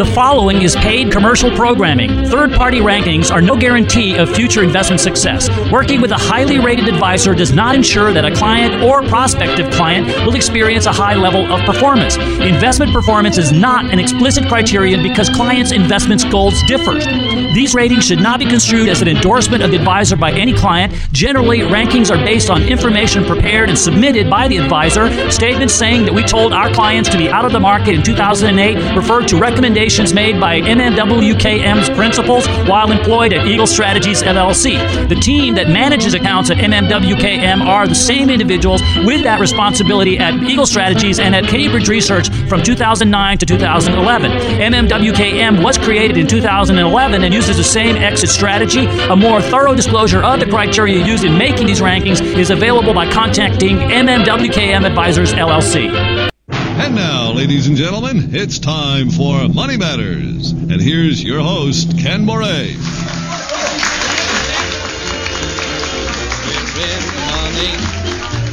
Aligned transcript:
The 0.00 0.06
following 0.14 0.62
is 0.62 0.74
paid 0.76 1.12
commercial 1.12 1.50
programming. 1.50 2.24
Third 2.24 2.52
party 2.52 2.78
rankings 2.78 3.30
are 3.30 3.42
no 3.42 3.54
guarantee 3.54 4.16
of 4.16 4.34
future 4.34 4.62
investment 4.62 4.98
success. 4.98 5.50
Working 5.70 6.00
with 6.00 6.10
a 6.10 6.16
highly 6.16 6.58
rated 6.58 6.88
advisor 6.88 7.34
does 7.34 7.52
not 7.52 7.74
ensure 7.74 8.10
that 8.14 8.24
a 8.24 8.34
client 8.34 8.82
or 8.82 9.02
prospective 9.02 9.70
client 9.72 10.06
will 10.24 10.36
experience 10.36 10.86
a 10.86 10.92
high 10.92 11.16
level 11.16 11.44
of 11.52 11.60
performance. 11.66 12.16
Investment 12.16 12.94
performance 12.94 13.36
is 13.36 13.52
not 13.52 13.92
an 13.92 13.98
explicit 13.98 14.48
criterion 14.48 15.02
because 15.02 15.28
clients' 15.28 15.70
investments 15.70 16.24
goals 16.24 16.62
differ. 16.62 16.94
These 17.52 17.74
ratings 17.74 18.06
should 18.06 18.20
not 18.20 18.38
be 18.38 18.46
construed 18.46 18.88
as 18.88 19.02
an 19.02 19.08
endorsement 19.08 19.62
of 19.62 19.70
the 19.70 19.76
advisor 19.76 20.16
by 20.16 20.32
any 20.32 20.54
client. 20.54 20.94
Generally, 21.12 21.58
rankings 21.58 22.10
are 22.10 22.24
based 22.24 22.48
on 22.48 22.62
information 22.62 23.22
prepared 23.26 23.68
and 23.68 23.78
submitted 23.78 24.30
by 24.30 24.48
the 24.48 24.56
advisor. 24.56 25.10
Statements 25.30 25.74
saying 25.74 26.06
that 26.06 26.14
we 26.14 26.22
told 26.22 26.54
our 26.54 26.72
clients 26.72 27.10
to 27.10 27.18
be 27.18 27.28
out 27.28 27.44
of 27.44 27.52
the 27.52 27.60
market 27.60 27.96
in 27.96 28.02
2008 28.02 28.96
refer 28.96 29.20
to 29.26 29.36
recommendations 29.36 29.89
made 30.14 30.38
by 30.38 30.60
MMWKM's 30.60 31.90
principals 31.90 32.46
while 32.68 32.92
employed 32.92 33.32
at 33.32 33.46
Eagle 33.46 33.66
Strategies 33.66 34.22
LLC. 34.22 35.08
The 35.08 35.16
team 35.16 35.54
that 35.56 35.68
manages 35.68 36.14
accounts 36.14 36.48
at 36.50 36.58
MMWKM 36.58 37.60
are 37.60 37.88
the 37.88 37.94
same 37.94 38.30
individuals 38.30 38.82
with 39.04 39.24
that 39.24 39.40
responsibility 39.40 40.16
at 40.16 40.34
Eagle 40.44 40.66
Strategies 40.66 41.18
and 41.18 41.34
at 41.34 41.44
Cambridge 41.44 41.88
Research 41.88 42.28
from 42.48 42.62
2009 42.62 43.38
to 43.38 43.46
2011. 43.46 44.30
MMWKM 44.30 45.62
was 45.62 45.76
created 45.76 46.16
in 46.16 46.26
2011 46.26 47.24
and 47.24 47.34
uses 47.34 47.56
the 47.56 47.64
same 47.64 47.96
exit 47.96 48.30
strategy. 48.30 48.86
A 48.86 49.16
more 49.16 49.42
thorough 49.42 49.74
disclosure 49.74 50.22
of 50.22 50.38
the 50.38 50.46
criteria 50.46 51.04
used 51.04 51.24
in 51.24 51.36
making 51.36 51.66
these 51.66 51.80
rankings 51.80 52.20
is 52.38 52.50
available 52.50 52.94
by 52.94 53.10
contacting 53.10 53.76
MMWKM 53.78 54.86
Advisors 54.86 55.32
LLC. 55.32 56.19
And 56.82 56.94
now, 56.94 57.30
ladies 57.30 57.66
and 57.66 57.76
gentlemen, 57.76 58.34
it's 58.34 58.58
time 58.58 59.10
for 59.10 59.46
Money 59.50 59.76
Matters. 59.76 60.52
And 60.52 60.80
here's 60.80 61.22
your 61.22 61.40
host, 61.40 61.90
Ken 61.98 62.24
Moraif. 62.24 62.78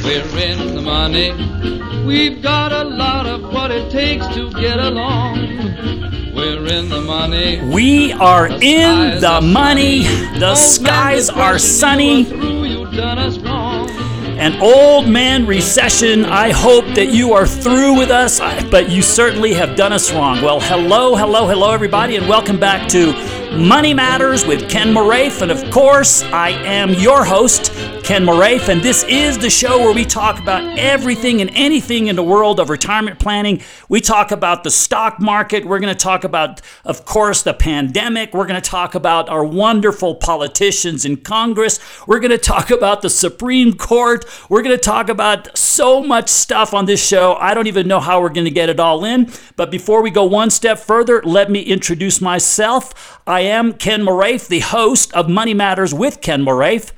We're 0.04 0.38
in 0.38 0.74
the 0.74 0.82
money. 0.82 1.32
We've 2.06 2.42
got 2.42 2.70
a 2.70 2.84
lot 2.84 3.24
of 3.26 3.50
what 3.50 3.70
it 3.70 3.90
takes 3.90 4.26
to 4.34 4.50
get 4.52 4.78
along. 4.78 5.38
We're 6.34 6.66
in 6.66 6.90
the 6.90 7.00
money. 7.00 7.62
We 7.64 8.12
are 8.12 8.48
in 8.48 9.20
the 9.20 9.40
money. 9.42 10.02
The 10.38 10.54
skies 10.54 11.30
are 11.30 11.58
sunny. 11.58 12.24
An 14.38 14.62
old 14.62 15.08
man 15.08 15.46
recession. 15.46 16.24
I 16.24 16.52
hope 16.52 16.84
that 16.94 17.08
you 17.08 17.32
are 17.32 17.44
through 17.44 17.98
with 17.98 18.12
us, 18.12 18.38
but 18.70 18.88
you 18.88 19.02
certainly 19.02 19.52
have 19.54 19.74
done 19.74 19.92
us 19.92 20.12
wrong. 20.12 20.40
Well, 20.40 20.60
hello, 20.60 21.16
hello, 21.16 21.48
hello, 21.48 21.72
everybody, 21.72 22.14
and 22.14 22.28
welcome 22.28 22.60
back 22.60 22.88
to 22.90 23.12
Money 23.52 23.94
Matters 23.94 24.46
with 24.46 24.68
Ken 24.70 24.92
Moraif. 24.92 25.42
And 25.42 25.50
of 25.50 25.70
course, 25.70 26.22
I 26.22 26.50
am 26.50 26.94
your 26.94 27.24
host, 27.24 27.72
Ken 28.04 28.24
Moraif, 28.24 28.68
and 28.68 28.80
this 28.80 29.04
is 29.04 29.36
the 29.36 29.50
show 29.50 29.78
where 29.78 29.92
we 29.92 30.04
talk 30.04 30.38
about 30.38 30.78
everything 30.78 31.40
and 31.40 31.50
anything 31.54 32.06
in 32.06 32.16
the 32.16 32.22
world 32.22 32.60
of 32.60 32.70
retirement 32.70 33.18
planning. 33.18 33.60
We 33.88 34.00
talk 34.00 34.30
about 34.30 34.64
the 34.64 34.70
stock 34.70 35.18
market. 35.18 35.64
We're 35.64 35.80
going 35.80 35.92
to 35.92 35.98
talk 35.98 36.24
about, 36.24 36.60
of 36.84 37.04
course, 37.04 37.42
the 37.42 37.54
pandemic. 37.54 38.32
We're 38.32 38.46
going 38.46 38.60
to 38.60 38.70
talk 38.70 38.94
about 38.94 39.28
our 39.28 39.44
wonderful 39.44 40.14
politicians 40.14 41.04
in 41.04 41.18
Congress. 41.18 41.80
We're 42.06 42.20
going 42.20 42.30
to 42.30 42.38
talk 42.38 42.70
about 42.70 43.02
the 43.02 43.10
Supreme 43.10 43.74
Court. 43.74 44.24
We're 44.48 44.62
going 44.62 44.76
to 44.76 44.82
talk 44.82 45.08
about 45.08 45.56
so 45.56 46.02
much 46.02 46.28
stuff 46.28 46.74
on 46.74 46.86
this 46.86 47.04
show. 47.04 47.34
I 47.34 47.54
don't 47.54 47.66
even 47.66 47.88
know 47.88 48.00
how 48.00 48.20
we're 48.20 48.28
going 48.28 48.44
to 48.44 48.50
get 48.50 48.68
it 48.68 48.78
all 48.78 49.04
in. 49.04 49.30
But 49.56 49.70
before 49.70 50.02
we 50.02 50.10
go 50.10 50.24
one 50.24 50.50
step 50.50 50.78
further, 50.78 51.22
let 51.24 51.50
me 51.50 51.60
introduce 51.60 52.20
myself. 52.20 53.20
I 53.26 53.37
am 53.40 53.72
Ken 53.72 54.02
Moraif, 54.02 54.48
the 54.48 54.60
host 54.60 55.12
of 55.12 55.28
Money 55.28 55.54
Matters 55.54 55.92
with 55.92 56.20
Ken 56.20 56.44
Moraif. 56.44 56.92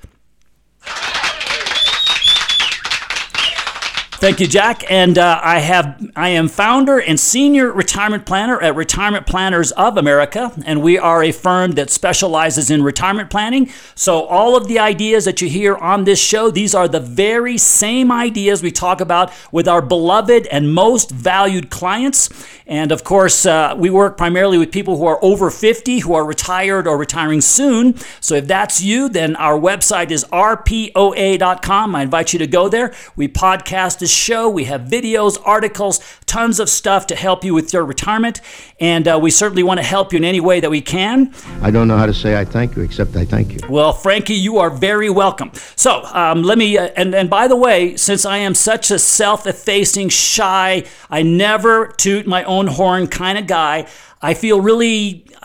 Thank 4.21 4.39
you, 4.39 4.47
Jack. 4.47 4.85
And 4.91 5.17
uh, 5.17 5.41
I 5.43 5.61
have 5.61 6.11
I 6.15 6.29
am 6.29 6.49
founder 6.49 6.99
and 6.99 7.19
senior 7.19 7.73
retirement 7.73 8.27
planner 8.27 8.61
at 8.61 8.77
Retirement 8.77 9.27
Planners 9.27 9.73
of 9.73 9.97
America, 9.97 10.53
and 10.67 10.83
we 10.83 10.99
are 10.99 11.23
a 11.23 11.33
firm 11.33 11.71
that 11.73 11.89
specializes 11.89 12.71
in 12.71 12.83
retirement 12.83 13.31
planning. 13.31 13.71
So 13.95 14.25
all 14.25 14.57
of 14.57 14.69
the 14.69 14.79
ideas 14.79 15.25
that 15.25 15.41
you 15.41 15.49
hear 15.49 15.75
on 15.75 16.05
this 16.05 16.23
show, 16.23 16.51
these 16.51 16.75
are 16.75 16.87
the 16.87 17.01
very 17.01 17.57
same 17.57 18.13
ideas 18.13 18.63
we 18.63 18.71
talk 18.71 19.01
about 19.01 19.33
with 19.53 19.67
our 19.67 19.81
beloved 19.81 20.47
and 20.49 20.75
most 20.75 21.11
valued 21.11 21.71
clients. 21.71 22.29
And 22.67 22.93
of 22.93 23.03
course, 23.03 23.47
uh, 23.47 23.75
we 23.79 23.89
work 23.89 24.19
primarily 24.19 24.59
with 24.59 24.71
people 24.71 24.99
who 24.99 25.07
are 25.07 25.19
over 25.23 25.51
50, 25.51 26.01
who 26.01 26.13
are 26.13 26.27
retired 26.27 26.87
or 26.87 26.99
retiring 26.99 27.41
soon. 27.41 27.97
So 28.21 28.35
if 28.35 28.47
that's 28.47 28.83
you, 28.83 29.09
then 29.09 29.35
our 29.37 29.59
website 29.59 30.11
is 30.11 30.25
rpoa.com. 30.27 31.95
I 31.95 32.03
invite 32.03 32.35
you 32.35 32.39
to 32.39 32.47
go 32.47 32.69
there. 32.69 32.95
We 33.17 33.27
podcast 33.27 33.99
this 33.99 34.10
show. 34.11 34.49
We 34.49 34.65
have 34.65 34.83
videos, 34.83 35.39
articles, 35.45 36.01
tons 36.27 36.61
of 36.61 36.69
stuff 36.69 37.07
to 37.09 37.17
help 37.17 37.45
you 37.45 37.55
with 37.55 37.73
your 37.73 37.85
retirement. 37.85 38.41
And 38.79 39.07
uh, 39.07 39.19
we 39.21 39.31
certainly 39.31 39.63
want 39.63 39.79
to 39.79 39.85
help 39.85 40.13
you 40.13 40.19
in 40.19 40.25
any 40.25 40.41
way 40.41 40.61
that 40.61 40.71
we 40.71 40.81
can. 40.81 41.35
I 41.63 41.71
don't 41.71 41.89
know 41.89 41.97
how 41.97 42.07
to 42.07 42.15
say 42.15 42.39
I 42.39 42.45
thank 42.45 42.77
you, 42.77 42.83
except 42.83 43.17
I 43.17 43.25
thank 43.25 43.53
you. 43.53 43.61
Well, 43.69 43.93
Frankie, 43.93 44.35
you 44.35 44.59
are 44.59 44.71
very 44.71 45.11
welcome. 45.11 45.53
So 45.77 46.03
um, 46.13 46.43
let 46.43 46.59
me, 46.59 46.79
uh, 46.79 46.89
and, 46.97 47.15
and 47.15 47.31
by 47.31 47.49
the 47.49 47.57
way, 47.57 47.97
since 47.97 48.25
I 48.25 48.39
am 48.39 48.55
such 48.55 48.91
a 48.91 48.99
self 48.99 49.47
effacing, 49.47 50.09
shy, 50.09 50.85
I 51.09 51.23
never 51.23 51.89
toot 51.89 52.27
my 52.27 52.45
own 52.45 52.67
horn 52.67 53.07
kind 53.07 53.39
of 53.39 53.47
guy. 53.47 53.87
I 54.23 54.35
feel 54.35 54.61
really 54.61 55.25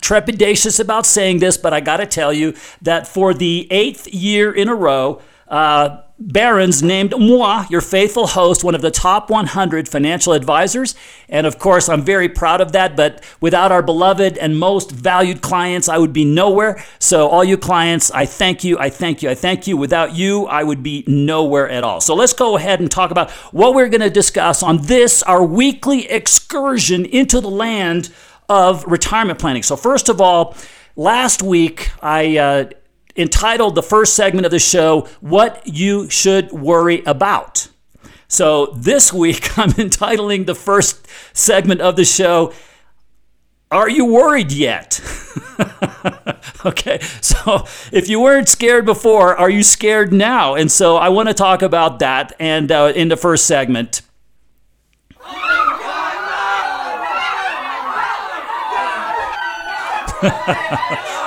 trepidatious 0.00 0.78
about 0.78 1.06
saying 1.06 1.38
this, 1.38 1.56
but 1.56 1.72
I 1.72 1.80
got 1.80 1.98
to 1.98 2.06
tell 2.06 2.32
you 2.32 2.54
that 2.82 3.06
for 3.06 3.32
the 3.32 3.66
eighth 3.70 4.08
year 4.08 4.52
in 4.52 4.68
a 4.68 4.74
row, 4.74 5.22
uh, 5.50 6.02
Barron's 6.22 6.82
named 6.82 7.14
moi, 7.18 7.64
your 7.70 7.80
faithful 7.80 8.26
host, 8.26 8.62
one 8.62 8.74
of 8.74 8.82
the 8.82 8.90
top 8.90 9.30
100 9.30 9.88
financial 9.88 10.34
advisors. 10.34 10.94
And 11.30 11.46
of 11.46 11.58
course, 11.58 11.88
I'm 11.88 12.02
very 12.02 12.28
proud 12.28 12.60
of 12.60 12.72
that. 12.72 12.94
But 12.94 13.24
without 13.40 13.72
our 13.72 13.82
beloved 13.82 14.36
and 14.36 14.58
most 14.58 14.90
valued 14.90 15.40
clients, 15.40 15.88
I 15.88 15.96
would 15.96 16.12
be 16.12 16.26
nowhere. 16.26 16.84
So, 16.98 17.28
all 17.28 17.42
you 17.42 17.56
clients, 17.56 18.10
I 18.10 18.26
thank 18.26 18.62
you, 18.64 18.78
I 18.78 18.90
thank 18.90 19.22
you, 19.22 19.30
I 19.30 19.34
thank 19.34 19.66
you. 19.66 19.78
Without 19.78 20.14
you, 20.14 20.44
I 20.44 20.62
would 20.62 20.82
be 20.82 21.04
nowhere 21.06 21.68
at 21.70 21.84
all. 21.84 22.02
So, 22.02 22.14
let's 22.14 22.34
go 22.34 22.56
ahead 22.56 22.80
and 22.80 22.90
talk 22.90 23.10
about 23.10 23.30
what 23.52 23.74
we're 23.74 23.88
going 23.88 24.02
to 24.02 24.10
discuss 24.10 24.62
on 24.62 24.82
this, 24.82 25.22
our 25.22 25.42
weekly 25.42 26.06
excursion 26.06 27.06
into 27.06 27.40
the 27.40 27.50
land 27.50 28.12
of 28.50 28.84
retirement 28.84 29.38
planning. 29.38 29.62
So, 29.62 29.74
first 29.74 30.10
of 30.10 30.20
all, 30.20 30.54
last 30.96 31.42
week 31.42 31.90
I 32.02 32.36
uh, 32.36 32.70
entitled 33.16 33.74
the 33.74 33.82
first 33.82 34.14
segment 34.14 34.46
of 34.46 34.52
the 34.52 34.58
show, 34.58 35.08
What 35.20 35.62
You 35.66 36.08
Should 36.10 36.52
Worry 36.52 37.02
About. 37.04 37.68
So 38.28 38.66
this 38.66 39.12
week, 39.12 39.58
I'm 39.58 39.72
entitling 39.78 40.44
the 40.44 40.54
first 40.54 41.06
segment 41.32 41.80
of 41.80 41.96
the 41.96 42.04
show, 42.04 42.52
Are 43.70 43.88
You 43.88 44.06
Worried 44.06 44.52
Yet? 44.52 45.00
okay, 46.64 47.00
so 47.20 47.64
if 47.92 48.08
you 48.08 48.20
weren't 48.20 48.48
scared 48.48 48.86
before, 48.86 49.36
are 49.36 49.50
you 49.50 49.62
scared 49.62 50.12
now? 50.12 50.54
And 50.54 50.70
so 50.70 50.96
I 50.96 51.08
want 51.08 51.28
to 51.28 51.34
talk 51.34 51.62
about 51.62 51.98
that 51.98 52.32
and 52.38 52.70
uh, 52.70 52.92
in 52.94 53.08
the 53.08 53.16
first 53.16 53.46
segment. 53.46 54.02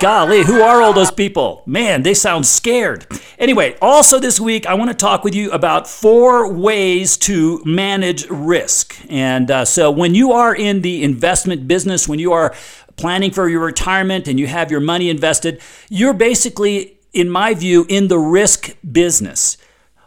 Golly, 0.00 0.44
who 0.44 0.60
are 0.60 0.80
all 0.80 0.92
those 0.92 1.10
people? 1.10 1.62
Man, 1.66 2.02
they 2.02 2.14
sound 2.14 2.46
scared. 2.46 3.06
Anyway, 3.36 3.76
also 3.82 4.20
this 4.20 4.38
week, 4.38 4.64
I 4.66 4.74
want 4.74 4.90
to 4.90 4.96
talk 4.96 5.24
with 5.24 5.34
you 5.34 5.50
about 5.50 5.88
four 5.88 6.52
ways 6.52 7.16
to 7.18 7.60
manage 7.64 8.28
risk. 8.30 8.96
And 9.08 9.50
uh, 9.50 9.64
so, 9.64 9.90
when 9.90 10.14
you 10.14 10.32
are 10.32 10.54
in 10.54 10.82
the 10.82 11.02
investment 11.02 11.66
business, 11.66 12.06
when 12.06 12.20
you 12.20 12.32
are 12.32 12.54
planning 12.96 13.32
for 13.32 13.48
your 13.48 13.60
retirement 13.60 14.28
and 14.28 14.38
you 14.38 14.46
have 14.46 14.70
your 14.70 14.80
money 14.80 15.10
invested, 15.10 15.60
you're 15.88 16.14
basically, 16.14 16.98
in 17.12 17.28
my 17.28 17.54
view, 17.54 17.84
in 17.88 18.06
the 18.06 18.18
risk 18.18 18.76
business 18.92 19.56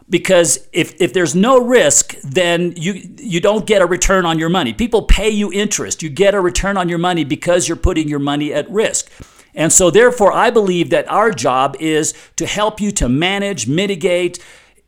because 0.08 0.68
if, 0.72 1.00
if 1.00 1.12
there's 1.14 1.34
no 1.34 1.64
risk 1.64 2.16
then 2.22 2.74
you 2.76 3.14
you 3.18 3.40
don't 3.40 3.66
get 3.66 3.80
a 3.80 3.86
return 3.86 4.26
on 4.26 4.38
your 4.38 4.48
money 4.48 4.74
people 4.74 5.02
pay 5.02 5.30
you 5.30 5.50
interest 5.52 6.02
you 6.02 6.10
get 6.10 6.34
a 6.34 6.40
return 6.40 6.76
on 6.76 6.88
your 6.88 6.98
money 6.98 7.24
because 7.24 7.68
you're 7.68 7.76
putting 7.76 8.08
your 8.08 8.18
money 8.18 8.52
at 8.52 8.68
risk 8.68 9.10
and 9.54 9.72
so, 9.72 9.90
therefore, 9.90 10.32
I 10.32 10.50
believe 10.50 10.90
that 10.90 11.10
our 11.10 11.30
job 11.30 11.76
is 11.78 12.14
to 12.36 12.46
help 12.46 12.80
you 12.80 12.90
to 12.92 13.08
manage, 13.08 13.66
mitigate, 13.66 14.38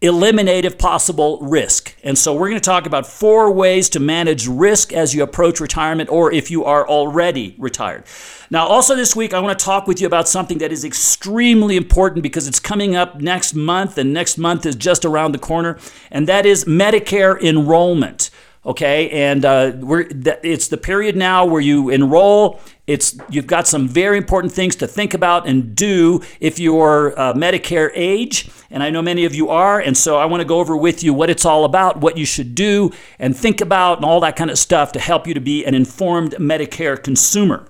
eliminate, 0.00 0.64
if 0.64 0.78
possible, 0.78 1.38
risk. 1.42 1.94
And 2.02 2.16
so, 2.16 2.32
we're 2.32 2.48
going 2.48 2.60
to 2.60 2.64
talk 2.64 2.86
about 2.86 3.06
four 3.06 3.50
ways 3.50 3.90
to 3.90 4.00
manage 4.00 4.48
risk 4.48 4.92
as 4.92 5.14
you 5.14 5.22
approach 5.22 5.60
retirement 5.60 6.08
or 6.10 6.32
if 6.32 6.50
you 6.50 6.64
are 6.64 6.88
already 6.88 7.54
retired. 7.58 8.04
Now, 8.50 8.66
also 8.66 8.96
this 8.96 9.14
week, 9.14 9.34
I 9.34 9.40
want 9.40 9.58
to 9.58 9.64
talk 9.64 9.86
with 9.86 10.00
you 10.00 10.06
about 10.06 10.28
something 10.28 10.58
that 10.58 10.72
is 10.72 10.84
extremely 10.84 11.76
important 11.76 12.22
because 12.22 12.48
it's 12.48 12.60
coming 12.60 12.96
up 12.96 13.20
next 13.20 13.54
month, 13.54 13.98
and 13.98 14.14
next 14.14 14.38
month 14.38 14.64
is 14.64 14.76
just 14.76 15.04
around 15.04 15.32
the 15.32 15.38
corner, 15.38 15.78
and 16.10 16.26
that 16.26 16.46
is 16.46 16.64
Medicare 16.64 17.38
enrollment. 17.42 18.30
Okay? 18.66 19.10
And 19.10 19.44
uh, 19.44 19.72
we're 19.80 20.06
it's 20.42 20.68
the 20.68 20.76
period 20.76 21.16
now 21.16 21.44
where 21.44 21.60
you 21.60 21.90
enroll. 21.90 22.60
It's 22.86 23.16
you've 23.30 23.46
got 23.46 23.66
some 23.66 23.88
very 23.88 24.18
important 24.18 24.52
things 24.52 24.76
to 24.76 24.86
think 24.86 25.14
about 25.14 25.46
and 25.46 25.74
do 25.74 26.20
if 26.40 26.58
you're 26.58 27.18
uh, 27.18 27.32
medicare 27.32 27.90
age 27.94 28.50
and 28.70 28.82
i 28.82 28.90
know 28.90 29.00
many 29.00 29.24
of 29.24 29.34
you 29.34 29.48
are 29.48 29.80
and 29.80 29.96
so 29.96 30.16
i 30.16 30.26
want 30.26 30.42
to 30.42 30.44
go 30.44 30.58
over 30.58 30.76
with 30.76 31.02
you 31.02 31.14
what 31.14 31.30
it's 31.30 31.46
all 31.46 31.64
about 31.64 32.00
what 32.00 32.18
you 32.18 32.26
should 32.26 32.54
do 32.54 32.90
and 33.18 33.34
think 33.34 33.62
about 33.62 33.96
and 33.96 34.04
all 34.04 34.20
that 34.20 34.36
kind 34.36 34.50
of 34.50 34.58
stuff 34.58 34.92
to 34.92 35.00
help 35.00 35.26
you 35.26 35.32
to 35.32 35.40
be 35.40 35.64
an 35.64 35.74
informed 35.74 36.32
medicare 36.32 37.02
consumer 37.02 37.66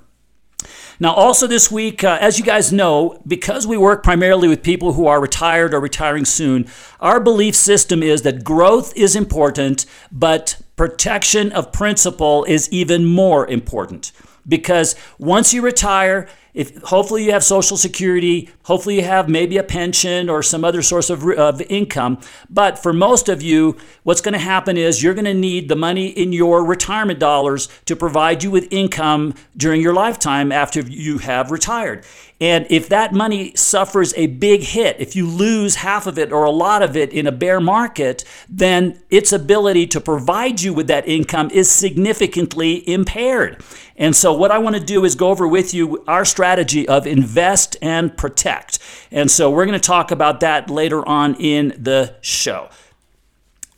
now, 1.00 1.12
also 1.12 1.46
this 1.46 1.70
week, 1.70 2.04
uh, 2.04 2.18
as 2.20 2.38
you 2.38 2.44
guys 2.44 2.72
know, 2.72 3.20
because 3.26 3.66
we 3.66 3.76
work 3.76 4.02
primarily 4.02 4.48
with 4.48 4.62
people 4.62 4.92
who 4.92 5.06
are 5.06 5.20
retired 5.20 5.74
or 5.74 5.80
retiring 5.80 6.24
soon, 6.24 6.66
our 7.00 7.20
belief 7.20 7.54
system 7.54 8.02
is 8.02 8.22
that 8.22 8.44
growth 8.44 8.96
is 8.96 9.16
important, 9.16 9.86
but 10.12 10.60
protection 10.76 11.50
of 11.52 11.72
principle 11.72 12.44
is 12.44 12.68
even 12.70 13.04
more 13.04 13.46
important. 13.48 14.12
Because 14.46 14.94
once 15.18 15.52
you 15.52 15.62
retire, 15.62 16.28
if 16.54 16.76
hopefully 16.82 17.24
you 17.24 17.32
have 17.32 17.44
social 17.44 17.76
security 17.76 18.48
hopefully 18.64 18.96
you 18.96 19.02
have 19.02 19.28
maybe 19.28 19.56
a 19.56 19.62
pension 19.62 20.30
or 20.30 20.42
some 20.42 20.64
other 20.64 20.82
source 20.82 21.10
of, 21.10 21.28
of 21.30 21.60
income 21.62 22.18
but 22.48 22.78
for 22.78 22.92
most 22.92 23.28
of 23.28 23.42
you 23.42 23.76
what's 24.04 24.20
going 24.20 24.32
to 24.32 24.38
happen 24.38 24.76
is 24.76 25.02
you're 25.02 25.14
going 25.14 25.24
to 25.24 25.34
need 25.34 25.68
the 25.68 25.76
money 25.76 26.06
in 26.06 26.32
your 26.32 26.64
retirement 26.64 27.18
dollars 27.18 27.68
to 27.84 27.94
provide 27.96 28.42
you 28.42 28.50
with 28.50 28.66
income 28.70 29.34
during 29.56 29.80
your 29.80 29.94
lifetime 29.94 30.52
after 30.52 30.80
you 30.80 31.18
have 31.18 31.50
retired 31.50 32.04
and 32.40 32.66
if 32.68 32.88
that 32.88 33.12
money 33.12 33.54
suffers 33.54 34.12
a 34.16 34.26
big 34.26 34.62
hit, 34.62 34.96
if 34.98 35.14
you 35.14 35.26
lose 35.26 35.76
half 35.76 36.06
of 36.06 36.18
it 36.18 36.32
or 36.32 36.44
a 36.44 36.50
lot 36.50 36.82
of 36.82 36.96
it 36.96 37.12
in 37.12 37.26
a 37.26 37.32
bear 37.32 37.60
market, 37.60 38.24
then 38.48 39.00
its 39.08 39.32
ability 39.32 39.86
to 39.88 40.00
provide 40.00 40.60
you 40.60 40.74
with 40.74 40.88
that 40.88 41.06
income 41.06 41.48
is 41.50 41.70
significantly 41.70 42.88
impaired. 42.88 43.62
And 43.96 44.16
so, 44.16 44.32
what 44.32 44.50
I 44.50 44.58
want 44.58 44.74
to 44.74 44.82
do 44.82 45.04
is 45.04 45.14
go 45.14 45.28
over 45.28 45.46
with 45.46 45.72
you 45.72 46.02
our 46.08 46.24
strategy 46.24 46.88
of 46.88 47.06
invest 47.06 47.76
and 47.80 48.16
protect. 48.16 48.80
And 49.12 49.30
so, 49.30 49.48
we're 49.50 49.66
going 49.66 49.78
to 49.78 49.86
talk 49.86 50.10
about 50.10 50.40
that 50.40 50.68
later 50.68 51.06
on 51.08 51.36
in 51.36 51.68
the 51.78 52.16
show. 52.20 52.68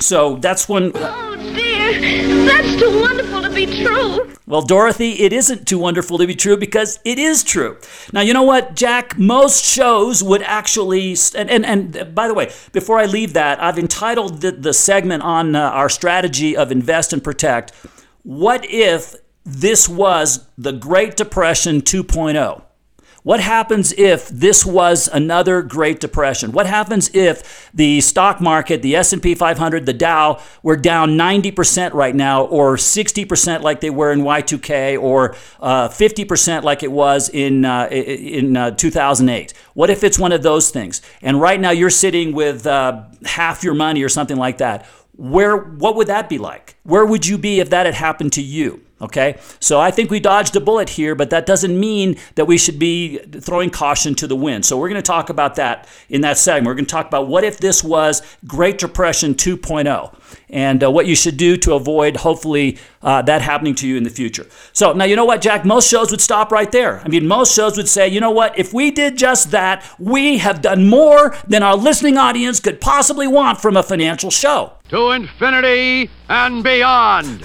So, 0.00 0.36
that's 0.36 0.66
one. 0.68 0.92
Oh, 0.94 1.62
That's 1.92 2.76
too 2.80 3.00
wonderful 3.00 3.42
to 3.42 3.50
be 3.50 3.66
true. 3.84 4.32
Well, 4.46 4.62
Dorothy, 4.62 5.22
it 5.24 5.32
isn't 5.32 5.66
too 5.66 5.78
wonderful 5.78 6.18
to 6.18 6.26
be 6.26 6.34
true 6.34 6.56
because 6.56 6.98
it 7.04 7.18
is 7.18 7.42
true. 7.42 7.78
Now, 8.12 8.20
you 8.20 8.32
know 8.32 8.42
what, 8.42 8.76
Jack? 8.76 9.18
Most 9.18 9.64
shows 9.64 10.22
would 10.22 10.42
actually, 10.42 11.16
and, 11.34 11.50
and, 11.50 11.64
and 11.64 12.14
by 12.14 12.28
the 12.28 12.34
way, 12.34 12.52
before 12.72 12.98
I 12.98 13.06
leave 13.06 13.32
that, 13.32 13.62
I've 13.62 13.78
entitled 13.78 14.40
the, 14.40 14.52
the 14.52 14.72
segment 14.72 15.22
on 15.22 15.56
uh, 15.56 15.60
our 15.70 15.88
strategy 15.88 16.56
of 16.56 16.70
invest 16.70 17.12
and 17.12 17.22
protect, 17.22 17.72
What 18.22 18.64
If 18.64 19.14
this 19.44 19.88
was 19.88 20.46
the 20.58 20.72
Great 20.72 21.16
Depression 21.16 21.80
2.0. 21.80 22.65
What 23.26 23.40
happens 23.40 23.92
if 23.94 24.28
this 24.28 24.64
was 24.64 25.08
another 25.08 25.60
Great 25.60 25.98
Depression? 25.98 26.52
What 26.52 26.66
happens 26.66 27.10
if 27.12 27.68
the 27.74 28.00
stock 28.00 28.40
market, 28.40 28.82
the 28.82 28.94
S&P 28.94 29.34
500, 29.34 29.84
the 29.84 29.92
Dow 29.92 30.40
were 30.62 30.76
down 30.76 31.16
90% 31.18 31.92
right 31.92 32.14
now 32.14 32.44
or 32.44 32.76
60% 32.76 33.62
like 33.62 33.80
they 33.80 33.90
were 33.90 34.12
in 34.12 34.20
Y2K 34.20 35.02
or 35.02 35.34
uh, 35.58 35.88
50% 35.88 36.62
like 36.62 36.84
it 36.84 36.92
was 36.92 37.28
in 37.28 37.64
uh, 37.64 37.88
in 37.88 38.56
uh, 38.56 38.70
2008? 38.70 39.52
What 39.74 39.90
if 39.90 40.04
it's 40.04 40.20
one 40.20 40.30
of 40.30 40.44
those 40.44 40.70
things? 40.70 41.02
And 41.20 41.40
right 41.40 41.58
now 41.58 41.72
you're 41.72 41.90
sitting 41.90 42.32
with 42.32 42.64
uh, 42.64 43.06
half 43.24 43.64
your 43.64 43.74
money 43.74 44.04
or 44.04 44.08
something 44.08 44.36
like 44.36 44.58
that. 44.58 44.86
Where 45.16 45.56
what 45.56 45.96
would 45.96 46.06
that 46.06 46.28
be 46.28 46.38
like? 46.38 46.76
Where 46.84 47.04
would 47.04 47.26
you 47.26 47.38
be 47.38 47.58
if 47.58 47.70
that 47.70 47.86
had 47.86 47.96
happened 47.96 48.34
to 48.34 48.42
you? 48.42 48.85
Okay, 48.98 49.38
so 49.60 49.78
I 49.78 49.90
think 49.90 50.10
we 50.10 50.20
dodged 50.20 50.56
a 50.56 50.60
bullet 50.60 50.88
here, 50.88 51.14
but 51.14 51.28
that 51.28 51.44
doesn't 51.44 51.78
mean 51.78 52.16
that 52.34 52.46
we 52.46 52.56
should 52.56 52.78
be 52.78 53.18
throwing 53.18 53.68
caution 53.68 54.14
to 54.14 54.26
the 54.26 54.34
wind. 54.34 54.64
So 54.64 54.78
we're 54.78 54.88
going 54.88 55.02
to 55.02 55.06
talk 55.06 55.28
about 55.28 55.56
that 55.56 55.86
in 56.08 56.22
that 56.22 56.38
segment. 56.38 56.66
We're 56.66 56.76
going 56.76 56.86
to 56.86 56.90
talk 56.90 57.06
about 57.06 57.28
what 57.28 57.44
if 57.44 57.58
this 57.58 57.84
was 57.84 58.22
Great 58.46 58.78
Depression 58.78 59.34
2.0 59.34 60.18
and 60.48 60.82
uh, 60.82 60.90
what 60.90 61.04
you 61.04 61.14
should 61.14 61.36
do 61.36 61.58
to 61.58 61.74
avoid, 61.74 62.16
hopefully, 62.16 62.78
uh, 63.02 63.20
that 63.20 63.42
happening 63.42 63.74
to 63.74 63.86
you 63.86 63.98
in 63.98 64.02
the 64.02 64.08
future. 64.08 64.46
So 64.72 64.94
now, 64.94 65.04
you 65.04 65.14
know 65.14 65.26
what, 65.26 65.42
Jack? 65.42 65.66
Most 65.66 65.90
shows 65.90 66.10
would 66.10 66.22
stop 66.22 66.50
right 66.50 66.72
there. 66.72 67.00
I 67.00 67.08
mean, 67.08 67.26
most 67.26 67.54
shows 67.54 67.76
would 67.76 67.88
say, 67.88 68.08
you 68.08 68.20
know 68.20 68.30
what? 68.30 68.58
If 68.58 68.72
we 68.72 68.90
did 68.90 69.18
just 69.18 69.50
that, 69.50 69.84
we 69.98 70.38
have 70.38 70.62
done 70.62 70.88
more 70.88 71.36
than 71.46 71.62
our 71.62 71.76
listening 71.76 72.16
audience 72.16 72.60
could 72.60 72.80
possibly 72.80 73.26
want 73.26 73.60
from 73.60 73.76
a 73.76 73.82
financial 73.82 74.30
show. 74.30 74.72
To 74.90 75.10
infinity 75.10 76.10
and 76.28 76.62
beyond. 76.62 77.44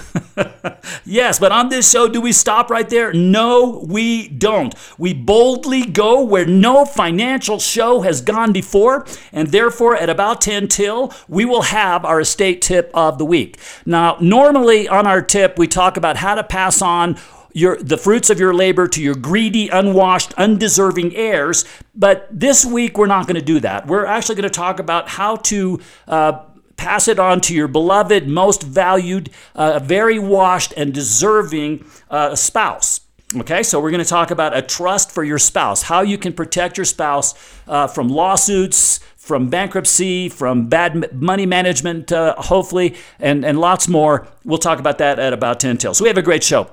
yes, 1.04 1.40
but 1.40 1.50
on 1.50 1.70
this 1.70 1.90
show, 1.90 2.06
do 2.06 2.20
we 2.20 2.30
stop 2.30 2.70
right 2.70 2.88
there? 2.88 3.12
No, 3.12 3.84
we 3.84 4.28
don't. 4.28 4.72
We 4.96 5.12
boldly 5.12 5.84
go 5.86 6.22
where 6.22 6.46
no 6.46 6.84
financial 6.84 7.58
show 7.58 8.02
has 8.02 8.20
gone 8.20 8.52
before, 8.52 9.06
and 9.32 9.48
therefore, 9.48 9.96
at 9.96 10.08
about 10.08 10.40
10 10.40 10.68
till, 10.68 11.12
we 11.26 11.44
will 11.44 11.62
have 11.62 12.04
our 12.04 12.20
estate 12.20 12.62
tip 12.62 12.92
of 12.94 13.18
the 13.18 13.24
week. 13.24 13.58
Now, 13.84 14.18
normally 14.20 14.86
on 14.86 15.08
our 15.08 15.20
tip, 15.20 15.58
we 15.58 15.66
talk 15.66 15.96
about 15.96 16.18
how 16.18 16.36
to 16.36 16.44
pass 16.44 16.80
on 16.80 17.18
your, 17.54 17.76
the 17.82 17.98
fruits 17.98 18.30
of 18.30 18.38
your 18.38 18.54
labor 18.54 18.86
to 18.86 19.02
your 19.02 19.16
greedy, 19.16 19.68
unwashed, 19.68 20.32
undeserving 20.34 21.16
heirs. 21.16 21.64
But 21.92 22.28
this 22.30 22.64
week, 22.64 22.96
we're 22.96 23.06
not 23.06 23.26
going 23.26 23.34
to 23.34 23.44
do 23.44 23.58
that. 23.60 23.88
We're 23.88 24.06
actually 24.06 24.36
going 24.36 24.48
to 24.48 24.50
talk 24.50 24.78
about 24.78 25.08
how 25.08 25.36
to. 25.36 25.80
Uh, 26.06 26.44
pass 26.76 27.08
it 27.08 27.18
on 27.18 27.40
to 27.42 27.54
your 27.54 27.68
beloved, 27.68 28.28
most 28.28 28.62
valued, 28.62 29.30
uh, 29.54 29.78
very 29.78 30.18
washed, 30.18 30.72
and 30.76 30.92
deserving 30.92 31.84
uh, 32.10 32.34
spouse. 32.34 33.00
Okay, 33.34 33.62
so 33.62 33.80
we're 33.80 33.90
going 33.90 34.04
to 34.04 34.08
talk 34.08 34.30
about 34.30 34.54
a 34.54 34.60
trust 34.60 35.10
for 35.10 35.24
your 35.24 35.38
spouse, 35.38 35.82
how 35.82 36.02
you 36.02 36.18
can 36.18 36.34
protect 36.34 36.76
your 36.76 36.84
spouse 36.84 37.34
uh, 37.66 37.86
from 37.86 38.08
lawsuits, 38.08 39.00
from 39.16 39.48
bankruptcy, 39.48 40.28
from 40.28 40.66
bad 40.66 41.14
money 41.14 41.46
management, 41.46 42.12
uh, 42.12 42.34
hopefully, 42.36 42.94
and, 43.18 43.44
and 43.44 43.58
lots 43.58 43.88
more. 43.88 44.26
We'll 44.44 44.58
talk 44.58 44.80
about 44.80 44.98
that 44.98 45.18
at 45.18 45.32
about 45.32 45.60
10 45.60 45.78
till. 45.78 45.94
So 45.94 46.04
we 46.04 46.08
have 46.08 46.18
a 46.18 46.22
great 46.22 46.44
show. 46.44 46.70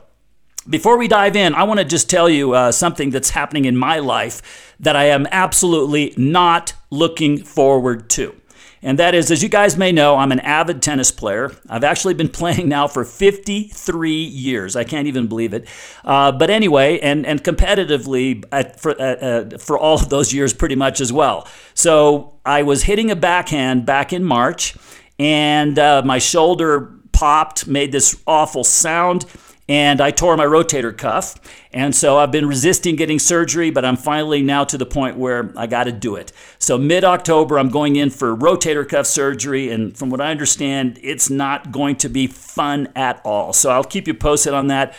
Before 0.68 0.98
we 0.98 1.07
dive 1.07 1.36
in, 1.36 1.56
I 1.56 1.63
want 1.63 1.80
to 1.80 1.86
just 1.86 2.10
tell 2.10 2.30
you 2.30 2.54
uh, 2.54 2.72
something 2.72 3.12
that's 3.12 3.30
happening 3.30 3.66
in 3.66 3.78
my 3.78 4.00
life 4.00 4.75
that 4.80 4.95
I 4.95 5.06
am 5.06 5.28
absolutely 5.31 6.13
not 6.18 6.74
looking 6.90 7.42
forward 7.42 8.10
to. 8.12 8.36
And 8.81 8.98
that 9.00 9.14
is, 9.14 9.30
as 9.30 9.44
you 9.44 9.50
guys 9.50 9.78
may 9.78 9.92
know, 9.92 10.16
I'm 10.16 10.31
an 10.31 10.40
avid 10.40 10.81
tennis 10.81 11.12
player. 11.12 11.52
I've 11.70 11.84
actually 11.84 12.14
been 12.14 12.30
playing 12.40 12.70
now 12.70 12.88
for 12.88 13.04
53 13.04 14.12
years. 14.12 14.76
I 14.76 14.84
can't 14.84 15.08
even 15.08 15.28
believe 15.28 15.54
it. 15.54 15.68
Uh, 16.04 16.31
but 16.31 16.50
anyway, 16.50 17.00
and, 17.00 17.26
and 17.26 17.44
competitively 17.44 18.44
at, 18.52 18.80
for, 18.80 19.00
uh, 19.00 19.57
for 19.57 19.78
all 19.78 19.95
of 19.95 20.09
those 20.09 20.33
years, 20.33 20.54
pretty 20.54 20.76
much 20.76 21.02
as 21.02 21.12
well. 21.12 21.48
So 21.74 22.40
I 22.45 22.64
was 22.64 22.83
hitting 22.83 23.12
a 23.12 23.16
backhand 23.16 23.86
back 23.86 24.14
in 24.14 24.24
March, 24.24 24.76
and 25.18 25.78
uh, 25.78 26.02
my 26.06 26.19
shoulder 26.19 26.94
popped, 27.12 27.68
made 27.68 27.92
this 27.92 28.21
awful 28.26 28.64
sound 28.64 29.26
and 29.69 30.02
I 30.02 30.09
tore 30.09 30.35
my 30.35 30.45
rotator 30.45 30.97
cuff. 30.97 31.35
And 31.71 31.95
so 31.95 32.18
I've 32.18 32.31
been 32.31 32.47
resisting 32.47 32.95
getting 32.95 33.19
surgery, 33.19 33.69
but 33.69 33.85
I'm 33.85 33.95
finally 33.95 34.42
now 34.42 34.64
to 34.64 34.80
the 34.80 34.85
point 34.85 35.16
where 35.16 35.54
I 35.56 35.68
got 35.68 35.83
to 35.83 35.92
do 35.92 36.16
it. 36.16 36.33
So 36.57 36.80
mid 36.80 37.04
October, 37.04 37.59
I'm 37.59 37.69
going 37.69 37.95
in 37.95 38.09
for 38.09 38.35
rotator 38.35 38.90
cuff 38.90 39.06
surgery. 39.06 39.69
And 39.69 39.95
from 39.95 40.09
what 40.09 40.19
I 40.19 40.31
understand, 40.31 40.99
it's 41.04 41.30
not 41.30 41.71
going 41.71 41.97
to 41.97 42.09
be 42.09 42.26
fun 42.26 42.90
at 42.95 43.21
all. 43.23 43.54
So 43.54 43.69
I'll 43.69 43.83
keep 43.83 44.07
you 44.07 44.16
posted 44.16 44.56
on 44.56 44.68
that. 44.68 44.95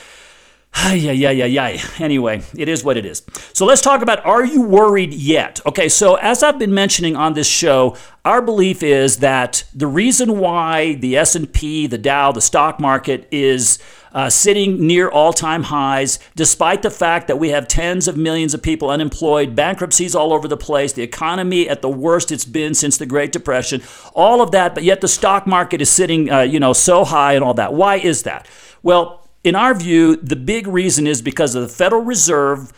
Yeah, 0.77 1.13
yeah, 1.13 1.31
yeah, 1.31 1.45
yeah. 1.45 1.83
Anyway, 1.99 2.43
it 2.57 2.69
is 2.69 2.83
what 2.83 2.97
it 2.97 3.05
is. 3.05 3.23
So 3.53 3.65
let's 3.67 3.83
talk 3.83 4.03
about 4.03 4.25
are 4.25 4.45
you 4.45 4.63
worried 4.63 5.13
yet? 5.13 5.61
Okay, 5.67 5.89
so 5.89 6.15
as 6.17 6.43
I've 6.43 6.59
been 6.59 6.75
mentioning 6.75 7.17
on 7.17 7.35
this 7.35 7.47
show, 7.47 7.97
our 8.25 8.41
belief 8.41 8.83
is 8.83 9.19
that 9.19 9.65
the 9.75 9.87
reason 9.87 10.39
why 10.39 10.95
the 10.95 11.17
S&P, 11.17 11.87
the 11.87 11.99
Dow, 11.99 12.33
the 12.33 12.41
stock 12.41 12.81
market 12.81 13.29
is 13.31 13.79
uh, 14.13 14.31
sitting 14.31 14.87
near 14.87 15.09
all 15.09 15.33
time 15.33 15.65
highs, 15.65 16.19
despite 16.35 16.83
the 16.83 16.91
fact 16.91 17.29
that 17.29 17.39
we 17.39 17.51
have 17.51 17.69
tens 17.69 18.09
of 18.09 18.17
millions 18.17 18.55
of 18.55 18.63
people 18.63 18.91
unemployed, 18.91 19.55
bankruptcies 19.55 20.15
all 20.15 20.33
over 20.33 20.49
the 20.49 20.57
place, 20.57 20.93
the 20.93 21.03
economy 21.03 21.69
at 21.69 21.83
the 21.83 21.89
worst 21.89 22.33
it's 22.33 22.45
been 22.45 22.75
since 22.75 22.97
the 22.97 23.07
Great 23.07 23.33
Depression, 23.33 23.83
all 24.15 24.41
of 24.41 24.51
that, 24.51 24.75
but 24.75 24.83
yet 24.83 25.01
the 25.01 25.09
stock 25.09 25.47
market 25.47 25.81
is 25.81 25.91
sitting, 25.91 26.31
uh, 26.31 26.41
you 26.41 26.59
know, 26.59 26.73
so 26.73 27.05
high 27.05 27.35
and 27.35 27.45
all 27.45 27.55
that. 27.55 27.73
Why 27.75 27.97
is 27.97 28.25
that? 28.25 28.49
Well, 28.83 29.30
in 29.45 29.55
our 29.55 29.75
view, 29.75 30.17
the 30.17 30.37
big 30.37 30.67
reason 30.67 31.07
is 31.07 31.23
because 31.23 31.55
of 31.55 31.63
the 31.63 31.69
Federal 31.69 32.03
Reserve 32.03 32.73